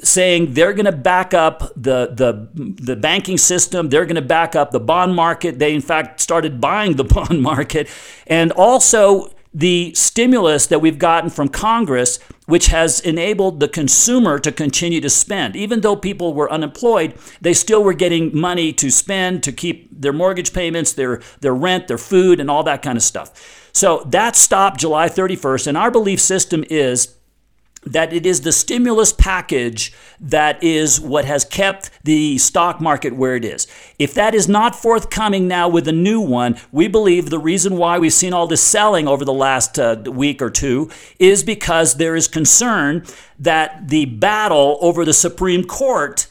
saying 0.00 0.54
they're 0.54 0.72
going 0.72 0.86
to 0.86 0.92
back 0.92 1.34
up 1.34 1.72
the, 1.74 2.12
the, 2.14 2.48
the 2.54 2.94
banking 2.94 3.36
system, 3.36 3.88
they're 3.88 4.06
going 4.06 4.14
to 4.14 4.22
back 4.22 4.54
up 4.54 4.70
the 4.70 4.80
bond 4.80 5.14
market. 5.14 5.58
They, 5.58 5.74
in 5.74 5.80
fact, 5.80 6.20
started 6.20 6.60
buying 6.60 6.96
the 6.96 7.04
bond 7.16 7.42
market. 7.42 7.88
And 8.26 8.52
also, 8.52 9.32
the 9.52 9.92
stimulus 9.94 10.66
that 10.66 10.80
we've 10.80 10.98
gotten 10.98 11.30
from 11.30 11.48
Congress, 11.48 12.18
which 12.46 12.66
has 12.66 13.00
enabled 13.00 13.60
the 13.60 13.68
consumer 13.68 14.38
to 14.38 14.52
continue 14.52 15.00
to 15.00 15.10
spend. 15.10 15.56
Even 15.56 15.80
though 15.80 15.96
people 15.96 16.34
were 16.34 16.50
unemployed, 16.52 17.14
they 17.40 17.54
still 17.54 17.82
were 17.82 17.94
getting 17.94 18.36
money 18.38 18.72
to 18.74 18.90
spend 18.90 19.42
to 19.42 19.50
keep 19.50 19.88
their 20.00 20.12
mortgage 20.12 20.52
payments, 20.52 20.92
their, 20.92 21.20
their 21.40 21.54
rent, 21.54 21.88
their 21.88 21.98
food, 21.98 22.40
and 22.40 22.50
all 22.50 22.62
that 22.62 22.82
kind 22.82 22.96
of 22.96 23.02
stuff. 23.02 23.67
So 23.78 24.02
that 24.06 24.34
stopped 24.34 24.80
July 24.80 25.08
31st. 25.08 25.68
And 25.68 25.76
our 25.76 25.92
belief 25.92 26.18
system 26.18 26.64
is 26.68 27.14
that 27.84 28.12
it 28.12 28.26
is 28.26 28.40
the 28.40 28.50
stimulus 28.50 29.12
package 29.12 29.92
that 30.18 30.60
is 30.64 31.00
what 31.00 31.24
has 31.24 31.44
kept 31.44 31.92
the 32.02 32.38
stock 32.38 32.80
market 32.80 33.14
where 33.14 33.36
it 33.36 33.44
is. 33.44 33.68
If 33.96 34.14
that 34.14 34.34
is 34.34 34.48
not 34.48 34.74
forthcoming 34.74 35.46
now 35.46 35.68
with 35.68 35.86
a 35.86 35.92
new 35.92 36.20
one, 36.20 36.58
we 36.72 36.88
believe 36.88 37.30
the 37.30 37.38
reason 37.38 37.76
why 37.76 38.00
we've 38.00 38.12
seen 38.12 38.32
all 38.32 38.48
this 38.48 38.64
selling 38.64 39.06
over 39.06 39.24
the 39.24 39.32
last 39.32 39.78
uh, 39.78 40.02
week 40.10 40.42
or 40.42 40.50
two 40.50 40.90
is 41.20 41.44
because 41.44 41.98
there 41.98 42.16
is 42.16 42.26
concern 42.26 43.06
that 43.38 43.90
the 43.90 44.06
battle 44.06 44.76
over 44.80 45.04
the 45.04 45.14
Supreme 45.14 45.62
Court 45.62 46.26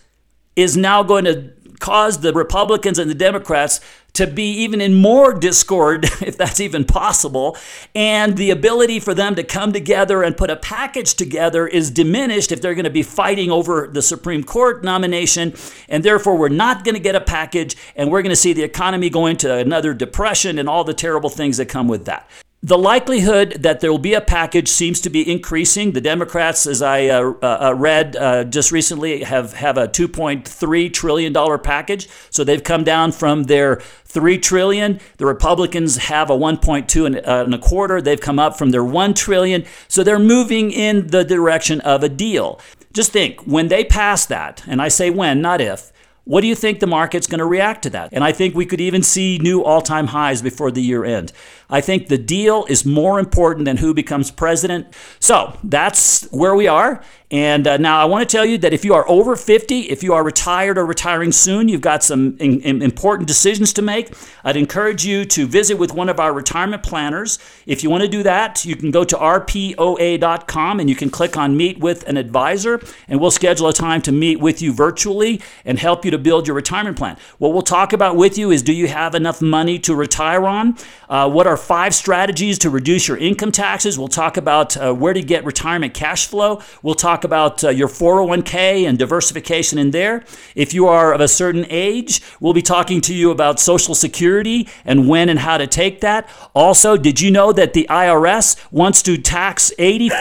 is 0.58 0.76
now 0.76 1.02
going 1.02 1.24
to 1.24 1.54
cause 1.80 2.20
the 2.20 2.34
Republicans 2.34 3.00
and 3.00 3.10
the 3.10 3.16
Democrats 3.16 3.80
to 4.18 4.26
be 4.28 4.52
even 4.52 4.82
in 4.82 4.96
more 4.96 5.32
discord, 5.34 6.04
if 6.22 6.38
that's 6.38 6.60
even 6.60 6.84
possible. 6.84 7.56
And 7.94 8.36
the 8.36 8.50
ability 8.50 9.00
for 9.00 9.14
them 9.14 9.36
to 9.36 9.44
come 9.44 9.72
together 9.72 10.24
and 10.24 10.36
put 10.36 10.50
a 10.50 10.56
package 10.56 11.14
together 11.14 11.68
is 11.68 11.92
diminished 11.92 12.52
if 12.52 12.60
they're 12.60 12.76
going 12.76 12.86
to 12.86 12.90
be 12.90 13.04
fighting 13.04 13.52
over 13.52 13.88
the 13.88 14.02
Supreme 14.02 14.44
Court 14.44 14.84
nomination. 14.84 15.54
And 15.88 16.04
therefore, 16.04 16.36
we're 16.36 16.50
not 16.50 16.84
going 16.84 16.96
to 16.96 17.02
get 17.02 17.16
a 17.16 17.22
package, 17.22 17.76
and 17.96 18.12
we're 18.12 18.24
going 18.24 18.32
to 18.32 18.36
see 18.36 18.54
the 18.54 18.64
economy 18.64 19.10
go 19.10 19.28
into 19.28 19.54
another 19.54 19.94
depression 19.94 20.58
and 20.58 20.68
all 20.68 20.84
the 20.84 20.94
terrible 20.94 21.30
things 21.30 21.58
that 21.58 21.68
come 21.68 21.88
with 21.88 22.06
that. 22.06 22.28
The 22.64 22.78
likelihood 22.78 23.58
that 23.60 23.82
there 23.82 23.92
will 23.92 24.00
be 24.00 24.16
a 24.16 24.22
package 24.22 24.68
seems 24.68 25.00
to 25.02 25.12
be 25.12 25.32
increasing. 25.32 25.92
The 25.92 26.02
Democrats, 26.02 26.66
as 26.66 26.82
I 26.82 27.06
uh, 27.06 27.34
uh, 27.44 27.74
read 27.78 28.16
uh, 28.16 28.46
just 28.46 28.72
recently, 28.72 29.24
have, 29.24 29.54
have 29.54 29.78
a 29.78 29.88
$2.3 29.88 30.92
trillion 30.92 31.60
package. 31.60 32.10
So 32.32 32.44
they've 32.44 32.64
come 32.64 32.84
down 32.84 33.12
from 33.12 33.44
their 33.44 33.76
3 34.06 34.40
trillion. 34.40 35.00
The 35.18 35.28
Republicans 35.28 35.98
have 35.98 36.32
a 36.32 36.34
1.2 36.34 37.06
and, 37.06 37.18
uh, 37.18 37.44
and 37.46 37.54
a 37.54 37.60
quarter. 37.60 38.02
They've 38.02 38.20
come 38.20 38.40
up 38.40 38.58
from 38.58 38.72
their 38.72 38.84
1 38.84 39.14
trillion. 39.14 39.64
So 39.88 40.04
they're 40.04 40.18
moving 40.18 40.72
in 40.72 41.08
the 41.08 41.24
direction 41.24 41.80
of 41.82 42.04
a 42.04 42.10
deal. 42.10 42.60
Just 42.92 43.12
think 43.12 43.40
when 43.42 43.68
they 43.68 43.84
pass 43.84 44.26
that, 44.26 44.64
and 44.66 44.82
I 44.82 44.88
say 44.88 45.12
when, 45.12 45.42
not 45.42 45.62
if, 45.62 45.92
what 46.28 46.42
do 46.42 46.48
you 46.48 46.56
think 46.56 46.82
the 46.82 46.88
market's 46.88 47.26
going 47.26 47.40
to 47.40 47.46
react 47.46 47.84
to 47.84 47.90
that? 47.92 48.10
And 48.12 48.22
I 48.22 48.34
think 48.34 48.54
we 48.54 48.66
could 48.66 48.82
even 48.82 49.02
see 49.02 49.38
new 49.38 49.64
all 49.64 49.82
time 49.82 50.08
highs 50.08 50.42
before 50.42 50.72
the 50.72 50.82
year 50.82 51.06
end. 51.06 51.32
I 51.70 51.82
think 51.82 52.08
the 52.08 52.18
deal 52.18 52.66
is 52.70 52.86
more 52.86 53.20
important 53.20 53.66
than 53.66 53.78
who 53.78 53.94
becomes 53.94 54.32
president. 54.32 54.88
So 55.20 55.58
that's 55.64 56.24
where 56.32 56.56
we 56.56 56.68
are. 56.68 57.04
And 57.30 57.68
uh, 57.68 57.76
now 57.76 58.00
I 58.00 58.06
want 58.06 58.28
to 58.28 58.38
tell 58.38 58.46
you 58.46 58.58
that 58.60 58.72
if 58.72 58.86
you 58.86 58.94
are 58.94 59.08
over 59.10 59.36
50, 59.36 59.82
if 59.82 60.02
you 60.02 60.14
are 60.14 60.24
retired 60.24 60.78
or 60.78 60.86
retiring 60.86 61.34
soon, 61.34 61.68
you've 61.68 61.82
got 61.82 62.02
some 62.02 62.38
in, 62.40 62.62
in 62.62 62.82
important 62.82 63.28
decisions 63.28 63.74
to 63.74 63.82
make. 63.82 64.14
I'd 64.46 64.56
encourage 64.56 65.06
you 65.06 65.26
to 65.26 65.46
visit 65.46 65.78
with 65.78 65.94
one 65.94 66.08
of 66.08 66.22
our 66.22 66.32
retirement 66.32 66.84
planners. 66.84 67.38
If 67.66 67.84
you 67.84 67.90
want 67.90 68.04
to 68.04 68.08
do 68.08 68.24
that, 68.24 68.64
you 68.64 68.78
can 68.78 68.92
go 68.92 69.04
to 69.04 69.16
rpoa.com 69.18 70.80
and 70.80 70.90
you 70.90 70.96
can 70.96 71.10
click 71.10 71.36
on 71.36 71.58
Meet 71.58 71.80
with 71.80 72.08
an 72.08 72.16
Advisor, 72.16 72.80
and 73.10 73.20
we'll 73.20 73.32
schedule 73.32 73.68
a 73.68 73.74
time 73.74 74.02
to 74.04 74.14
meet 74.14 74.40
with 74.40 74.62
you 74.62 74.72
virtually 74.72 75.42
and 75.66 75.80
help 75.80 76.06
you 76.06 76.12
to 76.12 76.18
build 76.18 76.48
your 76.48 76.56
retirement 76.56 76.96
plan. 76.96 77.18
What 77.40 77.52
we'll 77.52 77.62
talk 77.62 77.92
about 77.92 78.16
with 78.16 78.38
you 78.38 78.52
is 78.52 78.64
do 78.64 78.72
you 78.72 78.88
have 78.88 79.16
enough 79.16 79.42
money 79.42 79.80
to 79.80 79.96
retire 79.96 80.46
on? 80.46 80.78
Uh, 81.10 81.30
what 81.30 81.46
are 81.46 81.57
five 81.58 81.94
strategies 81.94 82.60
to 82.60 82.70
reduce 82.70 83.08
your 83.08 83.18
income 83.18 83.52
taxes? 83.52 84.00
We'll 84.00 84.08
talk 84.08 84.38
about 84.38 84.78
uh, 84.78 84.94
where 84.94 85.14
to 85.14 85.22
get 85.22 85.44
retirement 85.44 85.94
cash 85.94 86.28
flow. 86.28 86.62
We'll 86.82 86.96
talk 86.96 87.24
about 87.24 87.64
uh, 87.64 87.70
your 87.70 87.88
401k 87.88 88.88
and 88.88 88.98
diversification 88.98 89.78
in 89.78 89.92
there. 89.92 90.24
If 90.56 90.74
you 90.74 90.88
are 90.88 91.14
of 91.14 91.22
a 91.22 91.28
certain 91.28 91.66
age, 91.70 92.22
we'll 92.40 92.54
be 92.54 92.62
talking 92.62 93.02
to 93.02 93.14
you 93.14 93.32
about 93.32 93.60
Social 93.60 93.96
Security 93.96 94.68
and 94.86 95.10
when 95.10 95.30
and 95.30 95.40
how 95.40 95.58
to 95.58 95.68
take 95.68 96.02
that. 96.02 96.30
Also, 96.54 96.96
did 96.98 97.20
you 97.20 97.32
know 97.32 97.52
that 97.52 97.74
the 97.74 97.88
IRS 97.90 98.56
wants 98.72 99.02
to 99.04 99.18
tax 99.18 99.72
80 99.78 100.12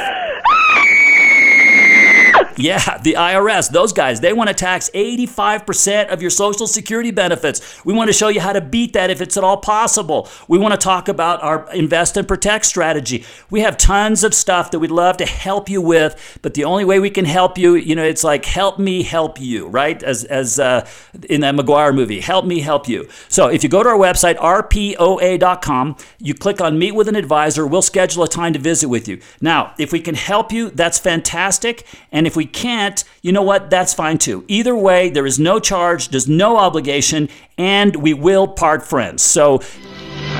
yeah, 2.56 2.98
the 2.98 3.14
IRS, 3.14 3.70
those 3.70 3.92
guys, 3.92 4.20
they 4.20 4.32
want 4.32 4.48
to 4.48 4.54
tax 4.54 4.90
85% 4.94 6.08
of 6.08 6.22
your 6.22 6.30
Social 6.30 6.66
Security 6.66 7.10
benefits. 7.10 7.84
We 7.84 7.92
want 7.92 8.08
to 8.08 8.12
show 8.12 8.28
you 8.28 8.40
how 8.40 8.52
to 8.52 8.60
beat 8.60 8.94
that 8.94 9.10
if 9.10 9.20
it's 9.20 9.36
at 9.36 9.44
all 9.44 9.58
possible. 9.58 10.28
We 10.48 10.58
want 10.58 10.72
to 10.72 10.78
talk 10.78 11.08
about 11.08 11.42
our 11.42 11.70
invest 11.72 12.16
and 12.16 12.26
protect 12.26 12.64
strategy. 12.64 13.24
We 13.50 13.60
have 13.60 13.76
tons 13.76 14.24
of 14.24 14.34
stuff 14.34 14.70
that 14.70 14.78
we'd 14.78 14.90
love 14.90 15.18
to 15.18 15.26
help 15.26 15.68
you 15.68 15.82
with, 15.82 16.38
but 16.42 16.54
the 16.54 16.64
only 16.64 16.84
way 16.84 16.98
we 16.98 17.10
can 17.10 17.26
help 17.26 17.58
you, 17.58 17.74
you 17.74 17.94
know, 17.94 18.04
it's 18.04 18.24
like 18.24 18.44
help 18.44 18.78
me 18.78 19.02
help 19.02 19.40
you, 19.40 19.68
right? 19.68 20.02
As, 20.02 20.24
as 20.24 20.58
uh, 20.58 20.88
in 21.28 21.42
that 21.42 21.54
Maguire 21.54 21.92
movie, 21.92 22.20
help 22.20 22.46
me 22.46 22.60
help 22.60 22.88
you. 22.88 23.08
So 23.28 23.48
if 23.48 23.62
you 23.62 23.68
go 23.68 23.82
to 23.82 23.90
our 23.90 23.98
website, 23.98 24.36
rpoa.com, 24.36 25.96
you 26.18 26.34
click 26.34 26.60
on 26.60 26.78
meet 26.78 26.92
with 26.92 27.08
an 27.08 27.16
advisor, 27.16 27.66
we'll 27.66 27.82
schedule 27.82 28.22
a 28.22 28.28
time 28.28 28.52
to 28.54 28.58
visit 28.58 28.88
with 28.88 29.08
you. 29.08 29.20
Now, 29.40 29.74
if 29.78 29.92
we 29.92 30.00
can 30.00 30.14
help 30.14 30.52
you, 30.52 30.70
that's 30.70 30.98
fantastic. 30.98 31.86
And 32.12 32.26
if 32.26 32.36
we 32.36 32.45
can't, 32.46 33.02
you 33.22 33.32
know 33.32 33.42
what? 33.42 33.70
That's 33.70 33.94
fine 33.94 34.18
too. 34.18 34.44
Either 34.48 34.74
way, 34.74 35.08
there 35.10 35.26
is 35.26 35.38
no 35.38 35.58
charge, 35.58 36.08
there's 36.08 36.28
no 36.28 36.56
obligation, 36.56 37.28
and 37.58 37.96
we 37.96 38.14
will 38.14 38.48
part 38.48 38.84
friends. 38.84 39.22
So 39.22 39.60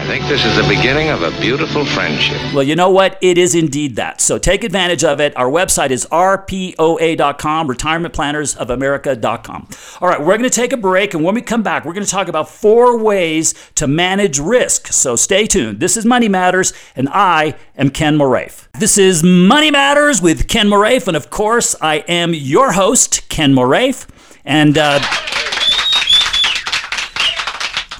think 0.06 0.25
this 0.28 0.44
is 0.44 0.54
the 0.54 0.62
beginning 0.68 1.08
of 1.08 1.22
a 1.22 1.32
beautiful 1.40 1.84
friendship. 1.84 2.40
Well, 2.54 2.62
you 2.62 2.76
know 2.76 2.90
what? 2.90 3.18
It 3.20 3.38
is 3.38 3.56
indeed 3.56 3.96
that. 3.96 4.20
So 4.20 4.38
take 4.38 4.62
advantage 4.62 5.02
of 5.02 5.20
it. 5.20 5.36
Our 5.36 5.50
website 5.50 5.90
is 5.90 6.06
rpoa.com, 6.12 7.68
retirementplannersofamerica.com. 7.68 9.68
All 10.00 10.08
right, 10.08 10.20
we're 10.20 10.38
going 10.38 10.48
to 10.48 10.50
take 10.50 10.72
a 10.72 10.76
break, 10.76 11.14
and 11.14 11.25
when 11.25 11.34
we 11.34 11.42
come 11.42 11.64
back, 11.64 11.84
we're 11.84 11.92
going 11.92 12.06
to 12.06 12.10
talk 12.10 12.28
about 12.28 12.48
four 12.48 13.02
ways 13.02 13.52
to 13.75 13.88
manage 13.88 14.38
risk. 14.38 14.86
So 14.88 15.16
stay 15.16 15.44
tuned. 15.44 15.80
This 15.80 15.96
is 15.96 16.06
Money 16.06 16.28
Matters, 16.28 16.72
and 16.94 17.08
I 17.08 17.56
am 17.76 17.90
Ken 17.90 18.16
Moraif. 18.16 18.68
This 18.78 18.98
is 18.98 19.25
Money 19.25 19.72
Matters 19.72 20.22
with 20.22 20.46
Ken 20.46 20.68
Moraif, 20.68 21.08
and 21.08 21.16
of 21.16 21.30
course, 21.30 21.75
I 21.80 21.96
am 22.06 22.32
your 22.32 22.72
host, 22.72 23.28
Ken 23.28 23.52
Moraif. 23.52 24.06
And, 24.44 24.78
uh, 24.78 25.00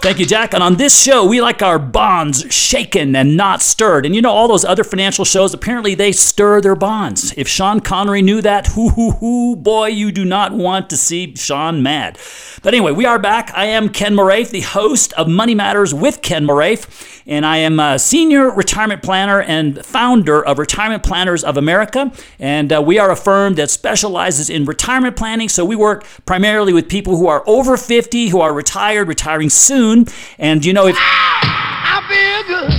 Thank 0.06 0.20
you, 0.20 0.26
Jack. 0.26 0.54
And 0.54 0.62
on 0.62 0.76
this 0.76 1.02
show, 1.02 1.26
we 1.26 1.40
like 1.40 1.62
our 1.62 1.80
bonds 1.80 2.44
shaken 2.54 3.16
and 3.16 3.36
not 3.36 3.60
stirred. 3.60 4.06
And 4.06 4.14
you 4.14 4.22
know, 4.22 4.30
all 4.30 4.46
those 4.46 4.64
other 4.64 4.84
financial 4.84 5.25
shows, 5.25 5.52
apparently 5.52 5.96
they 5.96 6.12
stir 6.12 6.60
their 6.60 6.76
bonds. 6.76 7.34
If 7.36 7.48
Sean 7.48 7.80
Connery 7.80 8.22
knew 8.22 8.40
that, 8.40 8.66
hoo 8.76 8.90
hoo 8.90 9.10
hoo, 9.10 9.56
boy, 9.56 9.88
you 9.88 10.12
do 10.12 10.25
not 10.25 10.52
want 10.52 10.90
to 10.90 10.96
see 10.96 11.34
Sean 11.34 11.82
mad. 11.82 12.20
But 12.62 12.72
anyway, 12.72 12.92
we 12.92 13.04
are 13.04 13.18
back. 13.18 13.50
I 13.52 13.64
am 13.64 13.88
Ken 13.88 14.14
Moraif, 14.14 14.50
the 14.50 14.60
host 14.60 15.12
of 15.14 15.26
Money 15.26 15.56
Matters 15.56 15.92
with 15.92 16.22
Ken 16.22 16.46
Moraif, 16.46 17.20
and 17.26 17.44
I 17.44 17.56
am 17.56 17.80
a 17.80 17.98
senior 17.98 18.50
retirement 18.50 19.02
planner 19.02 19.42
and 19.42 19.84
founder 19.84 20.44
of 20.44 20.60
Retirement 20.60 21.02
Planners 21.02 21.42
of 21.42 21.56
America. 21.56 22.12
And 22.38 22.72
uh, 22.72 22.80
we 22.80 23.00
are 23.00 23.10
a 23.10 23.16
firm 23.16 23.56
that 23.56 23.70
specializes 23.70 24.50
in 24.50 24.66
retirement 24.66 25.16
planning. 25.16 25.48
So 25.48 25.64
we 25.64 25.75
work 25.75 26.06
primarily 26.26 26.72
with 26.72 26.88
people 26.88 27.16
who 27.16 27.26
are 27.26 27.42
over 27.48 27.76
50, 27.76 28.28
who 28.28 28.40
are 28.40 28.52
retired, 28.52 29.08
retiring 29.08 29.50
soon 29.50 29.95
and 30.38 30.64
you 30.64 30.72
know 30.72 30.86
if. 30.86 30.96
I 30.98 32.00
feel 32.08 32.42
good. 32.54 32.70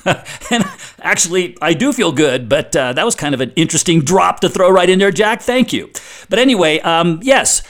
and 0.50 0.64
actually, 1.02 1.56
I 1.60 1.74
do 1.74 1.92
feel 1.92 2.12
good, 2.12 2.48
but 2.48 2.74
uh, 2.76 2.92
that 2.92 3.04
was 3.04 3.14
kind 3.14 3.34
of 3.34 3.40
an 3.40 3.52
interesting 3.56 4.00
drop 4.00 4.40
to 4.40 4.48
throw 4.48 4.70
right 4.70 4.88
in 4.88 4.98
there, 4.98 5.10
Jack. 5.10 5.42
Thank 5.42 5.72
you. 5.72 5.90
But 6.28 6.38
anyway, 6.38 6.80
um, 6.80 7.20
yes, 7.22 7.62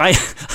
I, 0.00 0.10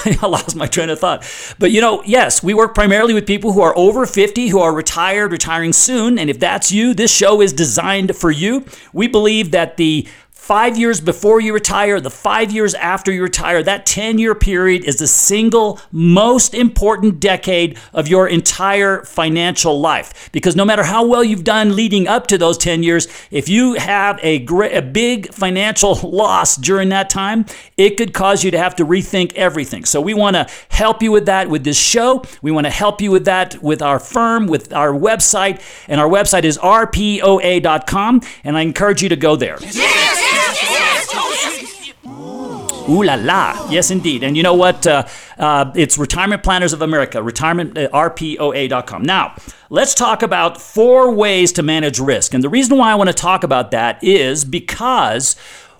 I, 0.21 0.27
lost 0.27 0.55
my 0.55 0.67
train 0.67 0.89
of 0.89 0.99
thought. 0.99 1.23
But 1.59 1.71
you 1.71 1.79
know, 1.79 2.03
yes, 2.03 2.43
we 2.43 2.53
work 2.53 2.73
primarily 2.73 3.13
with 3.13 3.27
people 3.27 3.53
who 3.53 3.61
are 3.61 3.77
over 3.77 4.05
50, 4.05 4.47
who 4.47 4.59
are 4.59 4.73
retired, 4.73 5.31
retiring 5.31 5.71
soon. 5.71 6.17
And 6.17 6.29
if 6.29 6.39
that's 6.39 6.71
you, 6.71 6.93
this 6.93 7.15
show 7.15 7.41
is 7.41 7.53
designed 7.53 8.15
for 8.15 8.31
you. 8.31 8.65
We 8.91 9.07
believe 9.07 9.51
that 9.51 9.77
the 9.77 10.07
five 10.45 10.77
years 10.77 11.01
before 11.01 11.41
you 11.41 11.51
retire, 11.55 11.99
the 11.99 12.11
five 12.11 12.51
years 12.51 12.75
after 12.75 13.11
you 13.11 13.23
retire, 13.23 13.63
that 13.63 13.83
10 13.83 14.19
year 14.19 14.35
period 14.35 14.83
is 14.83 14.99
the 14.99 15.07
single 15.07 15.79
most 15.91 16.53
important 16.53 17.19
decade 17.19 17.79
of 17.93 18.07
your 18.07 18.27
entire 18.27 19.03
financial 19.05 19.81
life. 19.81 20.29
Because 20.31 20.55
no 20.55 20.63
matter 20.63 20.83
how 20.83 21.03
well 21.03 21.23
you've 21.23 21.43
done 21.43 21.75
leading 21.75 22.07
up 22.07 22.27
to 22.27 22.37
those 22.37 22.59
10 22.59 22.83
years, 22.83 23.07
if 23.31 23.49
you 23.49 23.73
have 23.73 24.19
a, 24.21 24.37
great, 24.37 24.77
a 24.77 24.83
big 24.83 25.33
financial 25.33 25.95
loss 26.03 26.57
during 26.57 26.89
that 26.89 27.09
time, 27.09 27.47
it 27.75 27.97
could 27.97 28.13
cause 28.13 28.43
you 28.43 28.51
to 28.51 28.59
have 28.59 28.75
to 28.75 28.85
rethink 28.85 29.33
everything. 29.33 29.83
So 29.83 29.99
we 29.99 30.13
want 30.13 30.35
to 30.35 30.47
help 30.69 31.01
you 31.01 31.11
with 31.11 31.25
that 31.25 31.49
with 31.49 31.63
this 31.63 31.79
show. 31.79 32.23
We 32.43 32.51
want 32.51 32.67
to 32.67 32.71
help 32.71 33.01
you 33.01 33.09
with 33.09 33.25
that 33.25 33.63
with 33.63 33.81
our 33.81 33.97
firm, 33.97 34.45
with 34.45 34.71
our 34.73 34.91
website. 34.91 35.59
And 35.87 35.99
our 35.99 36.07
website 36.07 36.43
is 36.43 36.59
rpoa.com. 36.59 38.21
And 38.43 38.55
I 38.55 38.61
encourage 38.61 39.01
you 39.01 39.09
to 39.09 39.15
go 39.15 39.35
there. 39.35 39.57
Yes! 39.61 40.04
Ooh 42.87 43.03
la 43.03 43.15
la. 43.15 43.67
Yes, 43.69 43.89
indeed. 43.89 44.23
And 44.23 44.37
you 44.37 44.43
know 44.43 44.53
what? 44.53 44.85
Uh, 44.85 45.07
uh, 45.37 45.71
it's 45.75 45.97
Retirement 45.97 46.43
Planners 46.43 46.71
of 46.71 46.81
America, 46.81 47.21
retirement, 47.21 47.77
uh, 47.77 47.89
rpoa.com. 47.89 49.01
Now, 49.01 49.35
let's 49.69 49.95
talk 49.95 50.21
about 50.21 50.61
four 50.61 51.11
ways 51.11 51.51
to 51.53 51.63
manage 51.63 51.99
risk. 51.99 52.33
And 52.33 52.43
the 52.43 52.49
reason 52.49 52.77
why 52.77 52.91
I 52.91 52.95
want 52.95 53.09
to 53.09 53.13
talk 53.13 53.43
about 53.43 53.71
that 53.71 54.03
is 54.03 54.45
because 54.45 55.35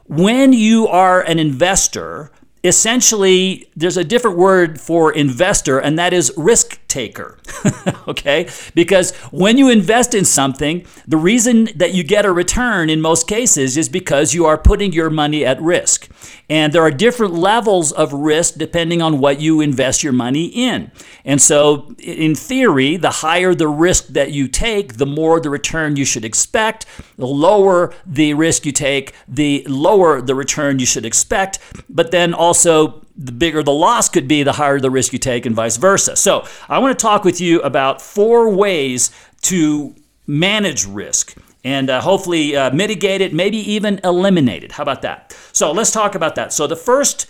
when 0.08 0.52
you 0.52 0.88
are 0.88 1.22
an 1.22 1.38
investor, 1.38 2.32
essentially 2.64 3.70
there's 3.75 3.98
a 3.98 4.04
different 4.04 4.38
word 4.38 4.82
for 4.82 5.12
investor, 5.12 5.78
and 5.80 6.00
that 6.00 6.12
is 6.12 6.34
risk 6.36 6.85
taker. 6.96 7.38
okay? 8.08 8.48
Because 8.74 9.14
when 9.44 9.58
you 9.58 9.70
invest 9.70 10.16
in 10.16 10.24
something, 10.24 10.86
the 11.06 11.18
reason 11.18 11.68
that 11.75 11.94
you 11.94 12.04
get 12.04 12.25
a 12.25 12.32
return 12.32 12.90
in 12.90 13.02
most 13.02 13.28
cases 13.28 13.75
is 13.75 13.90
because 13.90 14.34
you 14.34 14.46
are 14.46 14.58
putting 14.58 14.94
your 14.94 15.10
money 15.10 15.46
at 15.46 15.62
risk. 15.62 16.10
And 16.50 16.72
there 16.72 16.82
are 16.82 16.92
different 16.92 17.34
levels 17.34 17.92
of 17.92 18.14
risk 18.14 18.56
depending 18.56 19.02
on 19.02 19.20
what 19.20 19.42
you 19.42 19.60
invest 19.60 20.04
your 20.04 20.14
money 20.14 20.46
in. 20.46 20.92
And 21.25 21.42
so, 21.42 21.94
in 22.00 22.34
theory, 22.36 22.96
the 22.96 23.10
higher 23.25 23.54
the 23.54 23.68
risk 23.68 24.08
that 24.20 24.32
you 24.32 24.48
take, 24.48 24.96
the 24.96 25.06
more 25.06 25.42
the 25.42 25.50
return 25.50 25.98
you 25.98 26.06
should 26.06 26.24
expect. 26.24 26.86
The 27.18 27.28
lower 27.28 27.94
the 28.06 28.36
risk 28.36 28.66
you 28.66 28.72
take, 28.72 29.14
the 29.28 29.66
lower 29.68 30.22
the 30.22 30.36
return 30.36 30.80
you 30.80 30.86
should 30.86 31.06
expect. 31.06 31.60
But 31.90 32.12
then 32.12 32.34
also, 32.34 33.04
the 33.17 33.31
bigger 33.31 33.63
the 33.63 33.72
loss 33.72 34.10
could 34.10 34.27
be, 34.27 34.43
the 34.43 34.53
higher 34.53 34.79
the 34.79 34.89
risk 34.89 35.13
you 35.13 35.19
take, 35.19 35.45
and 35.45 35.55
vice 35.55 35.77
versa. 35.77 36.15
So, 36.15 36.45
I 36.67 36.79
want 36.79 36.98
to 36.98 37.01
talk 37.01 37.24
with 37.24 37.39
you 37.39 37.62
about 37.62 38.01
four 38.01 38.50
ways 38.50 39.12
to 39.43 39.95
manage 40.27 40.86
risk 40.86 41.38
and 41.65 41.89
uh, 41.89 42.00
hopefully 42.00 42.55
uh, 42.55 42.72
mitigate 42.72 43.22
it, 43.22 43.34
maybe 43.34 43.57
even 43.57 44.00
eliminate 44.03 44.63
it. 44.63 44.74
How 44.74 44.84
about 44.84 45.01
that? 45.01 45.36
So 45.51 45.72
let's 45.72 45.91
talk 45.91 46.13
about 46.13 46.36
that. 46.36 46.53
So 46.53 46.67
the 46.67 46.75
first 46.75 47.25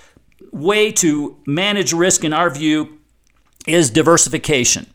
way 0.52 0.92
to 0.92 1.38
manage 1.48 1.94
risk, 1.94 2.26
in 2.26 2.34
our 2.34 2.50
view, 2.50 3.00
is 3.66 3.90
diversification. 3.90 4.88